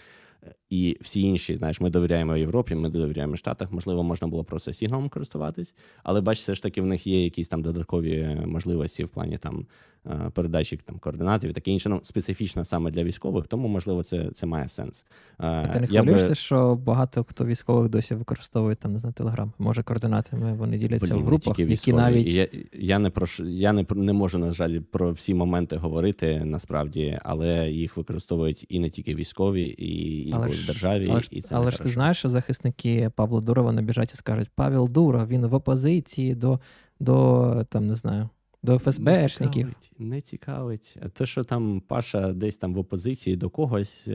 і 0.69 0.97
всі 1.01 1.21
інші, 1.21 1.57
знаєш, 1.57 1.81
ми 1.81 1.89
довіряємо 1.89 2.37
Європі, 2.37 2.75
ми 2.75 2.89
довіряємо 2.89 3.37
Штатах. 3.37 3.71
Можливо, 3.71 4.03
можна 4.03 4.27
було 4.27 4.43
просто 4.43 4.73
сигналом 4.73 5.09
користуватись, 5.09 5.73
але 6.03 6.21
бач, 6.21 6.39
все 6.39 6.55
ж 6.55 6.63
таки 6.63 6.81
в 6.81 6.85
них 6.85 7.07
є 7.07 7.23
якісь 7.23 7.47
там 7.47 7.61
додаткові 7.61 8.37
можливості 8.45 9.03
в 9.03 9.09
плані 9.09 9.37
там 9.37 9.65
Е, 9.65 9.94
передачі 10.33 10.77
там 10.77 10.99
координатів 10.99 11.49
і 11.49 11.53
таке 11.53 11.71
інше. 11.71 11.89
Ну, 11.89 11.99
специфічно 12.03 12.65
саме 12.65 12.91
для 12.91 13.03
військових, 13.03 13.47
тому 13.47 13.67
можливо 13.67 14.03
це 14.03 14.29
це 14.35 14.45
має 14.45 14.67
сенс. 14.67 15.05
Е, 15.39 15.67
ти 15.67 15.79
не 15.79 15.87
хвилюєшся, 15.87 16.29
би... 16.29 16.35
що 16.35 16.75
багато 16.75 17.23
хто 17.23 17.45
військових 17.45 17.89
досі 17.89 18.15
використовує 18.15 18.75
там 18.75 18.93
не 18.93 18.99
знаю, 18.99 19.13
телеграм. 19.13 19.53
Може, 19.59 19.83
координатами 19.83 20.53
вони 20.53 20.77
діляться 20.77 21.13
Блін, 21.13 21.23
в 21.23 21.25
групах, 21.25 21.59
які 21.59 21.93
навіть 21.93 22.27
я 22.27 22.47
я 22.73 22.99
не 22.99 23.09
про 23.09 23.25
я 23.43 23.73
не 23.73 23.85
не 23.95 24.13
можу 24.13 24.37
на 24.37 24.51
жаль 24.51 24.79
про 24.79 25.11
всі 25.11 25.33
моменти 25.33 25.75
говорити 25.75 26.41
насправді, 26.45 27.19
але 27.23 27.71
їх 27.71 27.97
використовують 27.97 28.65
і 28.69 28.79
не 28.79 28.89
тільки 28.89 29.15
військові, 29.15 29.63
і, 29.63 30.29
і 30.29 30.33
але 30.33 30.47
в 30.47 30.65
державі. 30.65 31.07
Але, 31.11 31.21
і 31.31 31.41
це 31.41 31.55
але 31.55 31.71
ж 31.71 31.83
ти 31.83 31.89
знаєш, 31.89 32.17
що 32.17 32.29
захисники 32.29 33.11
Павла 33.15 33.41
Дурова 33.41 33.71
набіжать 33.71 34.13
і 34.13 34.15
скажуть: 34.15 34.49
Павел 34.55 34.89
Дуров, 34.89 35.27
він 35.27 35.45
в 35.45 35.53
опозиції 35.53 36.35
до, 36.35 36.59
до 36.99 37.65
там 37.69 37.87
не 37.87 37.95
знаю. 37.95 38.29
До 38.65 38.79
ФСБшників. 38.79 39.67
Не 39.67 39.73
цікавить, 39.73 39.91
не 39.99 40.21
цікавить. 40.21 40.97
А 41.01 41.09
те, 41.09 41.25
що 41.25 41.43
там 41.43 41.81
Паша 41.87 42.33
десь 42.33 42.57
там 42.57 42.73
в 42.73 42.77
опозиції 42.77 43.35
до 43.35 43.49
когось, 43.49 44.09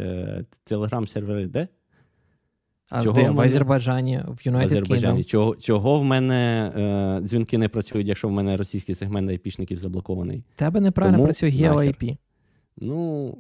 телеграм-сервери 0.64 1.46
де? 1.46 1.68
А 2.90 3.02
чого 3.02 3.14
де? 3.14 3.20
В, 3.20 3.24
мене... 3.24 3.36
в 3.36 3.40
Азербайджані, 3.40 4.22
в 4.26 4.48
United 4.48 4.86
Kingdom. 4.86 5.24
Чого 5.24 5.56
чого 5.56 6.00
в 6.00 6.04
мене 6.04 6.72
е, 6.76 7.26
дзвінки 7.26 7.58
не 7.58 7.68
працюють, 7.68 8.08
якщо 8.08 8.28
в 8.28 8.32
мене 8.32 8.56
російський 8.56 8.94
сегмент 8.94 9.30
айпішників 9.30 9.78
заблокований? 9.78 10.44
Тебе 10.56 10.80
неправильно 10.80 11.16
Тому 11.16 11.26
працює 11.26 11.50
GeoIP. 11.50 12.16
Ну, 12.76 13.38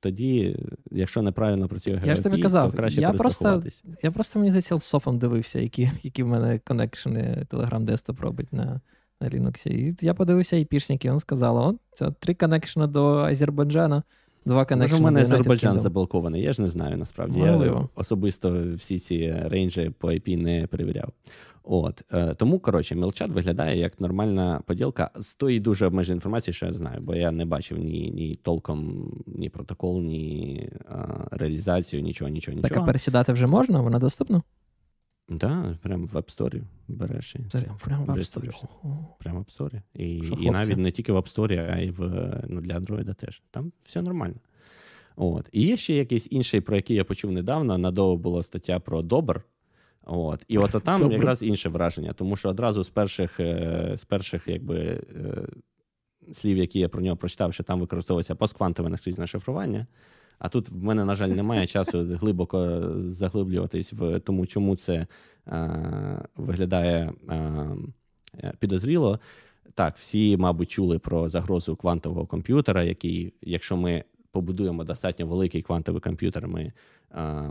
тоді, 0.00 0.56
якщо 0.90 1.22
неправильно 1.22 1.68
працює 1.68 1.94
GeoIP, 1.94 2.06
я 2.06 2.14
ж 2.14 2.22
тобі 2.22 2.42
казав, 2.42 2.70
то 2.70 2.76
краще 2.76 3.00
я 3.00 3.12
просто, 3.12 3.62
я 4.02 4.10
просто 4.10 4.38
мені 4.38 4.50
здається, 4.50 4.80
софом 4.80 5.18
дивився, 5.18 5.60
які 5.60 5.90
які 6.02 6.22
в 6.22 6.26
мене 6.26 6.58
коннекшени 6.58 7.46
Telegram 7.50 7.84
Desktop 7.84 8.20
робить 8.20 8.52
на 8.52 8.80
на 9.24 9.38
Linux. 9.38 9.68
І 9.68 9.96
я 10.00 10.14
подивився 10.14 10.56
айпішники, 10.56 11.10
він 11.10 11.18
сказав, 11.18 11.56
от 11.56 11.76
це 11.94 12.10
три 12.10 12.34
коннекшена 12.34 12.86
до 12.86 13.04
Азербайджану, 13.04 14.02
два 14.46 14.64
connection 14.64 14.95
а 14.95 14.98
до 14.98 15.02
Може, 15.02 15.10
в 15.10 15.14
мене 15.14 15.22
Азербайджан 15.22 15.78
заблокований, 15.78 16.42
я 16.42 16.52
ж 16.52 16.62
не 16.62 16.68
знаю 16.68 16.96
насправді. 16.96 17.38
Можливо. 17.38 17.64
Я 17.96 18.00
особисто 18.00 18.64
всі 18.76 18.98
ці 18.98 19.36
range 19.44 19.82
і 19.82 19.90
по 19.98 20.08
IP 20.08 20.42
не 20.42 20.66
перевіряв. 20.66 21.08
От 21.66 22.02
е, 22.12 22.34
Тому, 22.34 22.58
коротше, 22.58 22.94
Мілчат 22.94 23.30
виглядає 23.30 23.78
як 23.78 24.00
нормальна 24.00 24.60
поділка 24.66 25.10
з 25.16 25.34
тої 25.34 25.60
дуже 25.60 25.86
обмеженої 25.86 26.16
інформації, 26.16 26.54
що 26.54 26.66
я 26.66 26.72
знаю, 26.72 27.00
бо 27.00 27.14
я 27.14 27.30
не 27.30 27.44
бачив 27.44 27.78
ні 27.78 28.10
ні 28.10 28.34
толком, 28.42 29.08
ні 29.26 29.48
протокол, 29.48 30.02
ні 30.02 30.70
а, 30.88 31.06
реалізацію, 31.30 32.02
нічого, 32.02 32.28
нічого, 32.28 32.56
нічого. 32.56 32.74
Так 32.74 32.82
а 32.82 32.86
пересідати 32.86 33.32
вже 33.32 33.46
можна? 33.46 33.80
Вона 33.80 33.98
доступна? 33.98 34.42
Так, 35.28 35.38
да, 35.38 35.78
прямо 35.82 36.06
в 36.06 36.16
App 36.16 36.38
Store 36.38 36.62
береш. 36.88 37.34
і 37.34 37.38
Прямо 37.84 38.04
в 38.04 38.08
App 38.08 38.18
Store. 38.18 38.66
Прямо 39.18 39.40
в 39.40 39.42
App 39.42 39.58
Store. 39.58 39.82
І 39.94 40.16
і 40.16 40.50
навіть 40.50 40.78
не 40.78 40.90
тільки 40.90 41.12
в 41.12 41.16
App 41.16 41.36
Store, 41.36 41.72
а 41.72 41.78
й 41.78 41.90
в, 41.90 42.00
ну, 42.48 42.60
для 42.60 42.78
Android 42.78 43.14
теж. 43.14 43.42
Там 43.50 43.72
все 43.84 44.02
нормально. 44.02 44.36
От. 45.16 45.48
І 45.52 45.66
є 45.66 45.76
ще 45.76 45.94
якийсь 45.94 46.28
інший, 46.30 46.60
про 46.60 46.76
який 46.76 46.96
я 46.96 47.04
почув 47.04 47.32
недавно. 47.32 47.78
Надовго 47.78 48.16
була 48.16 48.42
стаття 48.42 48.80
про 48.80 49.02
Добр. 49.02 49.44
От. 50.02 50.44
І 50.48 50.58
от 50.58 50.70
там 50.84 51.00
Добре. 51.00 51.16
якраз 51.16 51.42
інше 51.42 51.68
враження, 51.68 52.12
тому 52.12 52.36
що 52.36 52.48
одразу 52.48 52.84
з 52.84 52.88
перших 52.88 53.34
з 53.94 54.04
перших 54.08 54.48
якби, 54.48 54.78
е, 55.16 55.46
слів, 56.32 56.58
які 56.58 56.78
я 56.78 56.88
про 56.88 57.02
нього 57.02 57.16
прочитав, 57.16 57.54
що 57.54 57.62
там 57.62 57.80
використовується 57.80 58.34
постквантове 58.34 58.88
наскрізне 58.88 59.26
шифрування. 59.26 59.86
А 60.38 60.48
тут 60.48 60.68
в 60.68 60.82
мене, 60.82 61.04
на 61.04 61.14
жаль, 61.14 61.28
немає 61.28 61.66
часу 61.76 62.16
глибоко 62.20 62.82
заглиблюватись 62.98 63.92
в 63.92 64.20
тому, 64.20 64.46
чому 64.46 64.76
це 64.76 65.06
е, 65.48 66.22
виглядає 66.36 67.12
е, 67.30 68.52
підозріло. 68.58 69.20
Так, 69.74 69.96
всі, 69.96 70.36
мабуть, 70.36 70.70
чули 70.70 70.98
про 70.98 71.28
загрозу 71.28 71.76
квантового 71.76 72.26
комп'ютера, 72.26 72.82
який, 72.82 73.34
якщо 73.42 73.76
ми 73.76 74.04
побудуємо 74.30 74.84
достатньо 74.84 75.26
великий 75.26 75.62
квантовий 75.62 76.00
комп'ютер, 76.00 76.48
ми 76.48 76.72
е, 77.12 77.50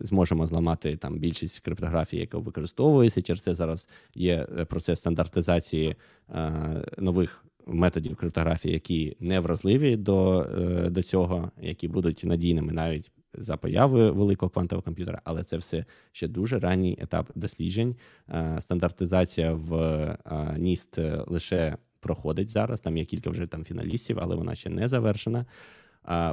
зможемо 0.00 0.46
зламати 0.46 0.96
там 0.96 1.18
більшість 1.18 1.60
криптографії, 1.60 2.20
яка 2.20 2.38
використовується. 2.38 3.22
Через 3.22 3.42
це 3.42 3.54
зараз 3.54 3.88
є 4.14 4.44
процес 4.44 4.98
стандартизації 4.98 5.96
е, 6.34 6.84
нових 6.98 7.44
методів 7.70 8.16
криптографії, 8.16 8.74
які 8.74 9.16
не 9.20 9.40
вразливі 9.40 9.96
до, 9.96 10.40
е, 10.42 10.90
до 10.90 11.02
цього, 11.02 11.50
які 11.60 11.88
будуть 11.88 12.24
надійними 12.24 12.72
навіть 12.72 13.10
за 13.34 13.56
появою 13.56 14.14
великого 14.14 14.50
квантового 14.50 14.84
комп'ютера, 14.84 15.20
але 15.24 15.44
це 15.44 15.56
все 15.56 15.84
ще 16.12 16.28
дуже 16.28 16.58
ранній 16.58 16.98
етап 17.00 17.30
досліджень. 17.34 17.96
Е, 18.28 18.56
стандартизація 18.60 19.52
в 19.52 20.16
НІСТ 20.58 20.98
е, 20.98 21.24
лише 21.26 21.76
проходить 22.00 22.48
зараз. 22.48 22.80
Там 22.80 22.96
є 22.96 23.04
кілька 23.04 23.30
вже 23.30 23.46
там 23.46 23.64
фіналістів, 23.64 24.18
але 24.20 24.36
вона 24.36 24.54
ще 24.54 24.70
не 24.70 24.88
завершена. 24.88 25.46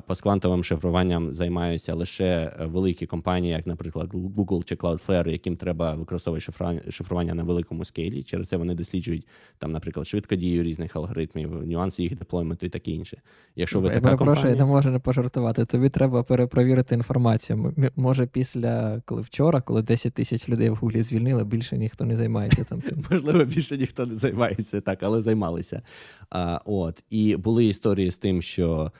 Постквантовим 0.08 0.64
шифруванням 0.64 1.34
займаються 1.34 1.94
лише 1.94 2.26
е, 2.26 2.66
великі 2.66 3.06
компанії, 3.06 3.54
як, 3.54 3.68
наприклад, 3.68 4.14
Google 4.14 4.64
чи 4.64 4.76
Cloudflare, 4.76 5.30
яким 5.30 5.58
треба 5.58 5.96
використовувати 5.96 6.92
шифрування 6.92 7.34
на 7.34 7.44
великому 7.44 7.86
скейлі. 7.86 8.24
Через 8.24 8.48
це 8.48 8.58
вони 8.58 8.76
досліджують 8.76 9.28
там, 9.58 9.72
наприклад, 9.72 10.08
швидкодію 10.08 10.64
різних 10.64 10.96
алгоритмів, 10.96 11.68
нюанси 11.68 12.04
їх 12.04 12.18
деплойменту 12.18 12.66
і 12.66 12.70
таке 12.70 12.92
інше. 12.92 13.22
Якщо 13.56 13.80
ви 13.80 13.88
я 13.88 13.94
така 13.94 14.06
перепрошую, 14.06 14.36
компанія... 14.36 14.56
я 14.56 14.66
не 14.66 14.72
можу 14.72 14.90
не 14.90 15.00
пожартувати. 15.00 15.66
Тобі 15.66 15.90
треба 15.90 16.24
перепровірити 16.24 16.96
інформацію. 16.96 17.74
Може, 17.96 18.28
після 18.28 19.02
коли 19.06 19.22
вчора, 19.22 19.62
коли 19.62 19.82
10 19.82 20.14
тисяч 20.14 20.50
людей 20.50 20.70
в 20.70 20.76
Гуглі 20.76 21.02
звільнили, 21.02 21.44
більше 21.44 21.78
ніхто 21.78 22.06
не 22.06 22.16
займається 22.16 22.64
там. 22.64 22.82
цим. 22.82 23.06
Можливо, 23.12 23.46
більше 23.46 23.78
ніхто 23.78 24.06
не 24.06 24.16
займається 24.16 24.82
так, 24.82 25.04
але 25.04 25.22
займалися. 25.22 25.82
А, 26.30 26.60
От 26.66 27.04
і 27.10 27.36
були 27.36 27.66
історії 27.66 28.12
з 28.12 28.18
тим, 28.18 28.42
що. 28.42 28.92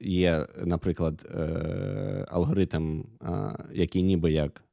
Є, 0.00 0.46
наприклад, 0.64 1.26
е, 1.34 2.26
алгоритм, 2.28 3.04
який 3.72 4.02
ніби 4.02 4.32
як 4.32 4.64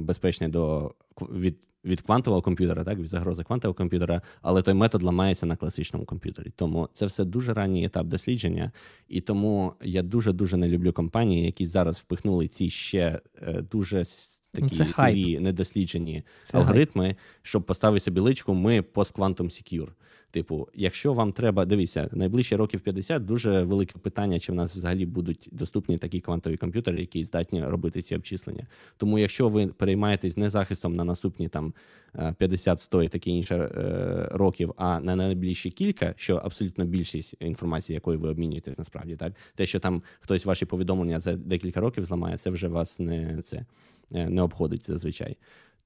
безпечний 0.00 0.50
до 0.50 0.94
від 1.20 1.56
від 1.84 2.00
квантового 2.00 2.42
комп'ютера, 2.42 2.84
так 2.84 2.98
від 2.98 3.06
загрози 3.06 3.42
квантового 3.42 3.74
комп'ютера, 3.74 4.22
але 4.42 4.62
той 4.62 4.74
метод 4.74 5.02
ламається 5.02 5.46
на 5.46 5.56
класичному 5.56 6.04
комп'ютері. 6.04 6.52
Тому 6.56 6.88
це 6.94 7.06
все 7.06 7.24
дуже 7.24 7.54
ранній 7.54 7.84
етап 7.84 8.06
дослідження, 8.06 8.72
і 9.08 9.20
тому 9.20 9.72
я 9.82 10.02
дуже 10.02 10.32
дуже 10.32 10.56
не 10.56 10.68
люблю 10.68 10.92
компанії, 10.92 11.46
які 11.46 11.66
зараз 11.66 11.98
впихнули 11.98 12.48
ці 12.48 12.70
ще 12.70 13.20
е, 13.42 13.62
дуже 13.70 14.04
такі 14.52 14.74
сирі 14.74 15.40
недосліджені 15.40 16.22
це 16.42 16.58
алгоритми, 16.58 17.04
хайп. 17.04 17.16
щоб 17.42 17.62
поставити 17.62 18.04
собі 18.04 18.20
личку, 18.20 18.54
ми 18.54 18.82
постквантум 18.82 19.48
secure. 19.48 19.88
Типу, 20.34 20.68
якщо 20.74 21.12
вам 21.12 21.32
треба, 21.32 21.64
дивіться, 21.64 22.08
найближчі 22.12 22.56
років 22.56 22.80
50 22.80 23.24
дуже 23.24 23.62
велике 23.62 23.98
питання, 23.98 24.38
чи 24.38 24.52
в 24.52 24.54
нас 24.54 24.76
взагалі 24.76 25.06
будуть 25.06 25.48
доступні 25.52 25.98
такі 25.98 26.20
квантові 26.20 26.56
комп'ютери, 26.56 27.00
які 27.00 27.24
здатні 27.24 27.64
робити 27.64 28.02
ці 28.02 28.16
обчислення. 28.16 28.66
Тому, 28.96 29.18
якщо 29.18 29.48
ви 29.48 29.66
переймаєтесь 29.66 30.36
не 30.36 30.50
захистом 30.50 30.96
на 30.96 31.04
наступні 31.04 31.48
там 31.48 31.74
50-100 32.14 33.02
і 33.02 33.08
таке 33.08 33.30
інше 33.30 33.56
е, 33.56 34.28
років, 34.30 34.74
а 34.76 35.00
на 35.00 35.16
найближчі 35.16 35.70
кілька, 35.70 36.14
що 36.16 36.36
абсолютно 36.36 36.84
більшість 36.84 37.34
інформації, 37.40 37.94
якою 37.94 38.18
ви 38.18 38.28
обмінюєтесь, 38.28 38.78
насправді 38.78 39.16
так, 39.16 39.32
те, 39.54 39.66
що 39.66 39.80
там 39.80 40.02
хтось 40.20 40.44
ваші 40.44 40.66
повідомлення 40.66 41.20
за 41.20 41.36
декілька 41.36 41.80
років 41.80 42.04
зламає, 42.04 42.38
це 42.38 42.50
вже 42.50 42.68
вас 42.68 43.00
не 43.00 43.42
це 43.42 43.66
е, 44.14 44.28
не 44.28 44.42
обходить 44.42 44.86
зазвичай. 44.86 45.36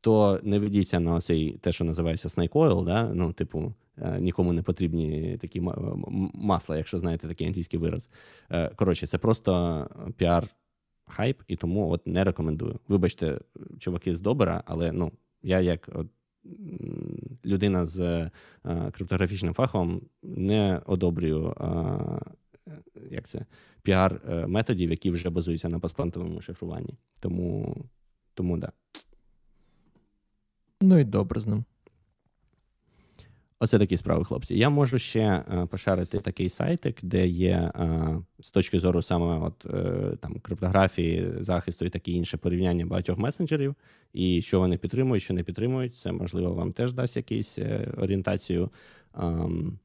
То 0.01 0.41
не 0.43 0.59
ведіться 0.59 1.01
на 1.01 1.21
цей 1.21 1.53
те, 1.53 1.73
що 1.73 1.85
називається 1.85 2.29
snake 2.29 2.53
oil, 2.53 2.85
да? 2.85 3.11
ну, 3.15 3.33
типу, 3.33 3.75
Е, 4.03 4.21
нікому 4.21 4.53
не 4.53 4.63
потрібні 4.63 5.37
такі 5.41 5.63
масла, 6.35 6.77
якщо 6.77 6.99
знаєте 6.99 7.29
такий 7.29 7.47
англійський 7.47 7.79
вираз. 7.79 8.09
Е, 8.51 8.71
коротше, 8.77 9.07
це 9.07 9.19
просто 9.19 9.87
піар 10.17 10.49
хайп, 11.07 11.43
і 11.49 11.57
тому 11.57 11.91
от 11.91 12.07
не 12.07 12.25
рекомендую. 12.25 12.81
Вибачте, 12.89 13.41
чуваки 13.79 14.15
з 14.15 14.21
добра, 14.21 14.63
але 14.67 14.93
ну, 14.93 15.13
я 15.43 15.61
як 15.61 15.89
от, 15.95 16.07
людина 17.45 17.87
з 17.87 18.01
е, 18.01 18.31
криптографічним 18.93 19.55
фахом 19.55 20.03
не 20.23 20.81
одобрюю 20.87 21.55
як 23.11 23.27
це, 23.27 23.47
піар-методів, 23.83 24.91
які 24.91 25.11
вже 25.11 25.31
базуються 25.31 25.69
на 25.69 25.79
постквантовому 25.79 26.41
шифруванні. 26.41 26.95
Тому, 27.21 27.77
тому 28.35 28.59
да. 28.59 28.73
Ну 30.81 30.99
і 30.99 31.05
добре 31.05 31.41
з 31.41 31.47
ним. 31.47 31.65
Оце 33.61 33.79
такі 33.79 33.97
справи, 33.97 34.25
хлопці. 34.25 34.55
Я 34.55 34.71
можу 34.71 34.99
ще 34.99 35.21
е, 35.21 35.67
пошарити 35.71 36.19
такий 36.19 36.49
сайтик, 36.49 36.97
де 37.03 37.27
є 37.27 37.73
е, 37.75 38.09
з 38.41 38.51
точки 38.51 38.81
зору 38.81 39.03
саме 39.03 39.39
от, 39.39 39.67
е, 39.67 40.17
там, 40.21 40.35
криптографії, 40.43 41.33
захисту 41.41 41.85
і 41.85 41.91
таке 41.91 42.11
інше 42.11 42.37
порівняння 42.37 42.87
багатьох 42.87 43.19
месенджерів, 43.19 43.75
і 44.13 44.43
що 44.43 44.61
вони 44.61 44.79
підтримують, 44.79 45.23
що 45.23 45.35
не 45.35 45.43
підтримують. 45.43 45.97
Це, 45.97 46.13
можливо, 46.13 46.55
вам 46.55 46.73
теж 46.73 46.93
дасть 46.93 47.17
якусь 47.17 47.59
е, 47.59 47.93
орієнтацію, 47.97 48.71
ем, 49.19 49.79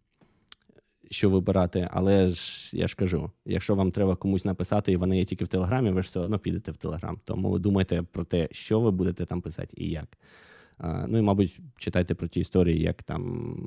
що 1.11 1.29
вибирати. 1.29 1.89
Але 1.91 2.29
ж 2.29 2.69
я 2.77 2.87
ж 2.87 2.95
кажу: 2.95 3.31
якщо 3.45 3.75
вам 3.75 3.91
треба 3.91 4.15
комусь 4.15 4.45
написати, 4.45 4.91
і 4.91 4.95
вони 4.95 5.17
є 5.17 5.25
тільки 5.25 5.45
в 5.45 5.47
Телеграмі, 5.47 5.91
ви 5.91 6.01
ж 6.01 6.07
все 6.07 6.19
одно 6.19 6.39
підете 6.39 6.71
в 6.71 6.77
Телеграм. 6.77 7.19
Тому 7.25 7.59
думайте 7.59 8.01
про 8.01 8.23
те, 8.23 8.47
що 8.51 8.79
ви 8.79 8.91
будете 8.91 9.25
там 9.25 9.41
писати 9.41 9.73
і 9.77 9.89
як. 9.89 10.17
Ну 10.79 11.17
і, 11.17 11.21
мабуть, 11.21 11.59
читайте 11.77 12.15
про 12.15 12.27
ті 12.27 12.39
історії, 12.39 12.81
як 12.81 13.03
там 13.03 13.57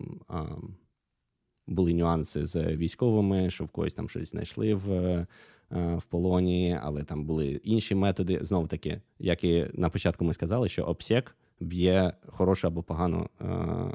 були 1.67 1.95
нюанси 1.95 2.47
з 2.47 2.77
військовими, 2.77 3.51
що 3.51 3.65
в 3.65 3.69
когось 3.69 3.95
там 3.95 4.09
щось 4.09 4.31
знайшли 4.31 4.75
в 4.75 5.27
в 5.71 6.03
полоні, 6.05 6.79
але 6.83 7.03
там 7.05 7.25
були 7.25 7.61
інші 7.65 7.95
методи. 7.95 8.39
Знову 8.43 8.67
таки, 8.67 9.01
як 9.19 9.45
і 9.45 9.67
на 9.75 9.91
початку 9.91 10.25
ми 10.25 10.35
сказали, 10.35 10.69
що 10.69 10.85
обсек 10.85 11.37
б'є 11.61 12.13
хорошу 12.27 12.67
або 12.67 12.83
погану 12.83 13.29
а, 13.39 13.91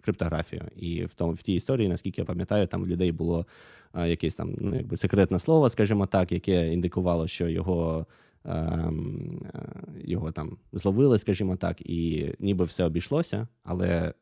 криптографію. 0.00 0.62
І 0.76 1.04
в 1.04 1.14
тому 1.14 1.32
в 1.32 1.42
тій 1.42 1.54
історії, 1.54 1.88
наскільки 1.88 2.20
я 2.20 2.24
пам'ятаю, 2.24 2.66
там 2.66 2.82
в 2.82 2.86
людей 2.86 3.12
було 3.12 3.46
якесь 3.94 4.34
там 4.34 4.54
ну, 4.58 4.76
якби 4.76 4.96
секретне 4.96 5.38
слово, 5.38 5.68
скажімо 5.68 6.06
так, 6.06 6.32
яке 6.32 6.72
індикувало, 6.72 7.28
що 7.28 7.48
його. 7.48 8.06
Ем, 8.44 9.42
е, 9.54 9.60
його 10.04 10.32
там 10.32 10.56
зловили, 10.72 11.18
скажімо 11.18 11.56
так, 11.56 11.80
і 11.80 12.30
ніби 12.38 12.64
все 12.64 12.84
обійшлося, 12.84 13.48
але 13.62 14.14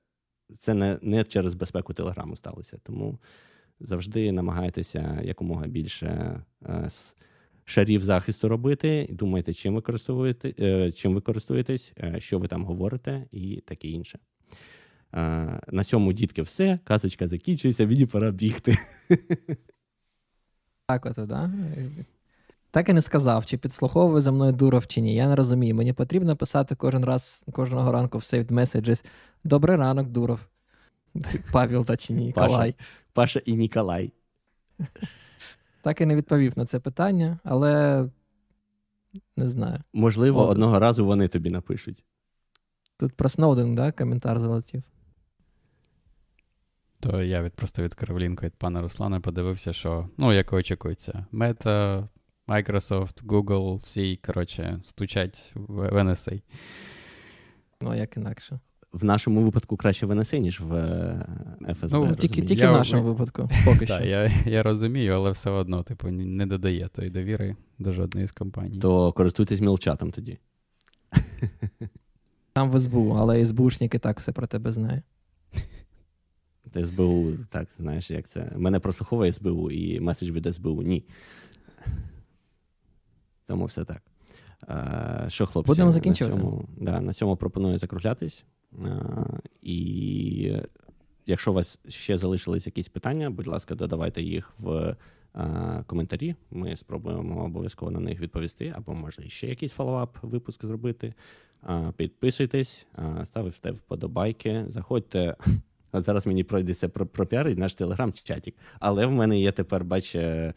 це 0.58 0.74
не 0.74 0.98
не 1.02 1.24
через 1.24 1.54
безпеку 1.54 1.94
телеграму 1.94 2.36
сталося. 2.36 2.78
Тому 2.82 3.18
завжди 3.80 4.32
намагайтеся 4.32 5.20
якомога 5.24 5.66
більше 5.66 6.40
е, 6.66 6.90
шарів 7.64 8.04
захисту 8.04 8.48
робити, 8.48 9.08
думайте, 9.10 9.54
чим 9.54 9.82
ви 10.08 10.34
е, 10.44 10.92
чим 10.92 11.14
ви 11.14 11.20
користуєтесь, 11.20 11.92
що 12.18 12.38
ви 12.38 12.48
там 12.48 12.64
говорите, 12.64 13.26
і 13.30 13.56
таке 13.66 13.88
інше. 13.88 14.18
На 15.68 15.84
цьому, 15.86 16.12
дітки, 16.12 16.42
все. 16.42 16.78
Казочка 16.84 17.28
закінчується, 17.28 17.86
мені 17.86 18.06
пора 18.06 18.30
бігти. 18.30 18.74
Так, 20.86 21.06
от, 21.06 21.26
да? 21.26 21.50
Так 22.72 22.88
і 22.88 22.92
не 22.92 23.02
сказав, 23.02 23.46
чи 23.46 23.58
підслуховує 23.58 24.20
за 24.20 24.32
мною 24.32 24.52
дуров, 24.52 24.86
чи 24.86 25.00
ні. 25.00 25.14
Я 25.14 25.28
не 25.28 25.36
розумію. 25.36 25.74
Мені 25.74 25.92
потрібно 25.92 26.36
писати 26.36 26.74
кожен 26.74 27.04
раз, 27.04 27.44
кожного 27.52 27.92
ранку 27.92 28.18
в 28.18 28.20
Saved 28.20 28.52
Messages 28.52 29.04
Добрий 29.44 29.76
ранок, 29.76 30.08
дуров. 30.08 30.40
Павел 31.52 31.84
та 31.84 31.96
чи 31.96 32.14
Ніколай. 32.14 32.72
Паша, 32.72 32.74
Паша 33.12 33.40
і 33.44 33.54
Ніколай. 33.56 34.12
Так 35.82 36.00
і 36.00 36.06
не 36.06 36.16
відповів 36.16 36.58
на 36.58 36.66
це 36.66 36.80
питання, 36.80 37.38
але 37.44 38.04
не 39.36 39.48
знаю. 39.48 39.78
Можливо, 39.92 40.42
От. 40.42 40.50
одного 40.50 40.78
разу 40.78 41.06
вони 41.06 41.28
тобі 41.28 41.50
напишуть. 41.50 42.04
Тут 42.96 43.12
про 43.12 43.28
Сноуден, 43.28 43.74
да, 43.74 43.92
коментар 43.92 44.40
залетів. 44.40 44.82
То 47.00 47.22
я 47.22 47.42
від 47.42 47.52
просто 47.52 47.82
відкрив 47.82 48.18
лінку 48.18 48.46
від 48.46 48.54
пана 48.54 48.82
Руслана, 48.82 49.20
подивився, 49.20 49.72
що 49.72 50.08
ну, 50.16 50.32
як 50.32 50.52
очікується, 50.52 51.26
мета 51.32 52.08
Microsoft, 52.52 53.24
Google, 53.24 53.74
всі, 53.84 54.16
коротше, 54.26 54.80
стучать 54.84 55.52
в 55.54 56.02
NSA. 56.02 56.42
Ну, 57.80 57.94
як 57.94 58.16
інакше. 58.16 58.60
В 58.92 59.04
нашому 59.04 59.42
випадку 59.42 59.76
краще 59.76 60.06
в 60.06 60.10
NSA, 60.10 60.38
ніж 60.38 60.60
в 60.60 60.74
ФСБ. 61.74 61.98
Ну, 61.98 62.14
Тільки 62.14 62.42
тільки 62.42 62.66
в 62.66 62.72
нашому 62.72 63.02
випадку. 63.02 63.48
поки 63.64 63.86
що. 63.86 63.98
Так, 63.98 64.06
я 64.06 64.30
я 64.46 64.62
розумію, 64.62 65.12
але 65.14 65.30
все 65.30 65.50
одно, 65.50 65.82
типу, 65.82 66.10
не 66.10 66.46
додає 66.46 66.88
тої 66.88 67.10
довіри 67.10 67.56
до 67.78 67.92
жодної 67.92 68.26
з 68.26 68.32
компаній. 68.32 68.78
То 68.78 69.12
користуйтесь 69.12 69.60
мілчатом 69.60 70.10
тоді. 70.10 70.38
Там 72.52 72.70
в 72.70 72.78
СБУ, 72.78 73.16
але 73.18 73.46
СБУшник 73.46 73.94
і 73.94 73.98
так 73.98 74.18
все 74.18 74.32
про 74.32 74.46
тебе 74.46 74.72
знає. 74.72 75.02
СБУ, 76.84 77.32
так, 77.50 77.68
знаєш, 77.76 78.10
як 78.10 78.28
це. 78.28 78.52
Мене 78.56 78.80
прослуховує 78.80 79.32
СБУ 79.32 79.70
і 79.70 80.00
меседж 80.00 80.30
від 80.30 80.54
СБУ 80.54 80.82
ні. 80.82 81.04
Тому 83.46 83.64
все 83.64 83.84
так. 83.84 84.02
Е, 84.68 85.24
що, 85.28 85.46
хлопці, 85.46 85.66
Будемо 85.66 85.92
закінчувати. 85.92 86.36
На 86.36 86.42
цьому, 86.42 86.68
да, 86.76 87.00
на 87.00 87.12
цьому 87.12 87.36
пропоную 87.36 87.78
закруглятись. 87.78 88.44
Е, 88.84 89.04
і 89.62 90.56
якщо 91.26 91.50
у 91.50 91.54
вас 91.54 91.78
ще 91.88 92.18
залишились 92.18 92.66
якісь 92.66 92.88
питання, 92.88 93.30
будь 93.30 93.46
ласка, 93.46 93.74
додавайте 93.74 94.22
їх 94.22 94.52
в 94.58 94.96
е, 95.34 95.84
коментарі. 95.86 96.34
Ми 96.50 96.76
спробуємо 96.76 97.44
обов'язково 97.44 97.90
на 97.90 98.00
них 98.00 98.20
відповісти, 98.20 98.72
або 98.76 98.94
може 98.94 99.28
ще 99.28 99.46
якийсь 99.46 99.72
фоллоуап 99.72 100.16
випуск 100.22 100.64
зробити. 100.64 101.14
Підписуйтесь, 101.96 102.86
ставте 103.24 103.70
вподобайки, 103.70 104.64
заходьте 104.68 105.36
От 105.92 106.04
зараз 106.04 106.26
мені 106.26 106.44
пройдеться 106.44 106.88
про, 106.88 107.06
про 107.06 107.26
піарить 107.26 107.58
наш 107.58 107.74
телеграм-чатік. 107.74 108.54
Але 108.80 109.06
в 109.06 109.12
мене 109.12 109.40
є 109.40 109.52
тепер, 109.52 109.84
бач, 109.84 110.14
е, 110.14 110.54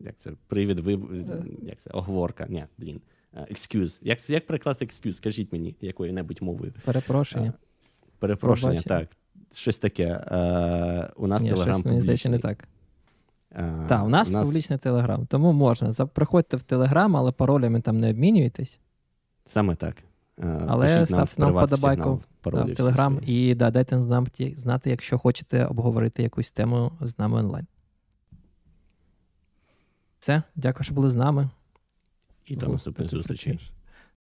як 0.00 0.14
це, 0.18 0.32
привід, 0.46 0.78
ви, 0.78 0.98
як 1.62 1.78
це, 1.78 1.90
оговорка. 1.90 2.46
Ні, 2.48 2.64
блін. 2.78 3.00
Excuse. 3.34 3.98
Як 4.02 4.30
як 4.30 4.46
прикласти 4.46 4.84
excuse? 4.84 5.12
Скажіть 5.12 5.52
мені 5.52 5.76
якою-небудь 5.80 6.42
мовою. 6.42 6.72
Перепрошення. 6.84 7.52
Перепрошення, 8.18 8.82
Пробачення. 8.82 8.98
так. 9.00 9.08
Щось 9.52 9.78
таке. 9.78 10.24
А, 10.26 11.10
у 11.16 11.26
нас 11.26 11.42
Ні, 11.42 11.48
телеграм 11.48 11.80
щось, 11.80 12.02
здається, 12.02 12.28
не 12.28 12.38
так. 12.38 12.68
Так, 13.88 14.04
у 14.04 14.08
нас, 14.08 14.30
у 14.30 14.32
нас 14.32 14.48
публічний 14.48 14.78
телеграм. 14.78 15.26
Тому 15.26 15.52
можна. 15.52 15.92
Приходьте 15.92 16.56
в 16.56 16.62
телеграм, 16.62 17.16
але 17.16 17.32
паролями 17.32 17.80
там 17.80 18.00
не 18.00 18.10
обмінюєтесь. 18.10 18.78
Саме 19.44 19.74
так. 19.74 19.96
Е, 20.38 20.64
Але 20.68 21.06
ставте 21.06 21.40
нам 21.40 21.56
вподобайку 21.56 22.22
в 22.44 22.74
Телеграм 22.74 23.20
і 23.26 23.54
да, 23.54 23.70
дайте 23.70 23.96
нам 23.96 24.26
знати, 24.54 24.90
якщо 24.90 25.18
хочете 25.18 25.64
обговорити 25.64 26.22
якусь 26.22 26.52
тему 26.52 26.92
з 27.00 27.18
нами 27.18 27.38
онлайн. 27.38 27.66
Все, 30.18 30.42
дякую, 30.56 30.84
що 30.84 30.94
були 30.94 31.10
з 31.10 31.14
нами. 31.14 31.50
І 32.46 32.56
до 32.56 32.68
наступної 32.68 33.10
зустрічі. 33.10 33.60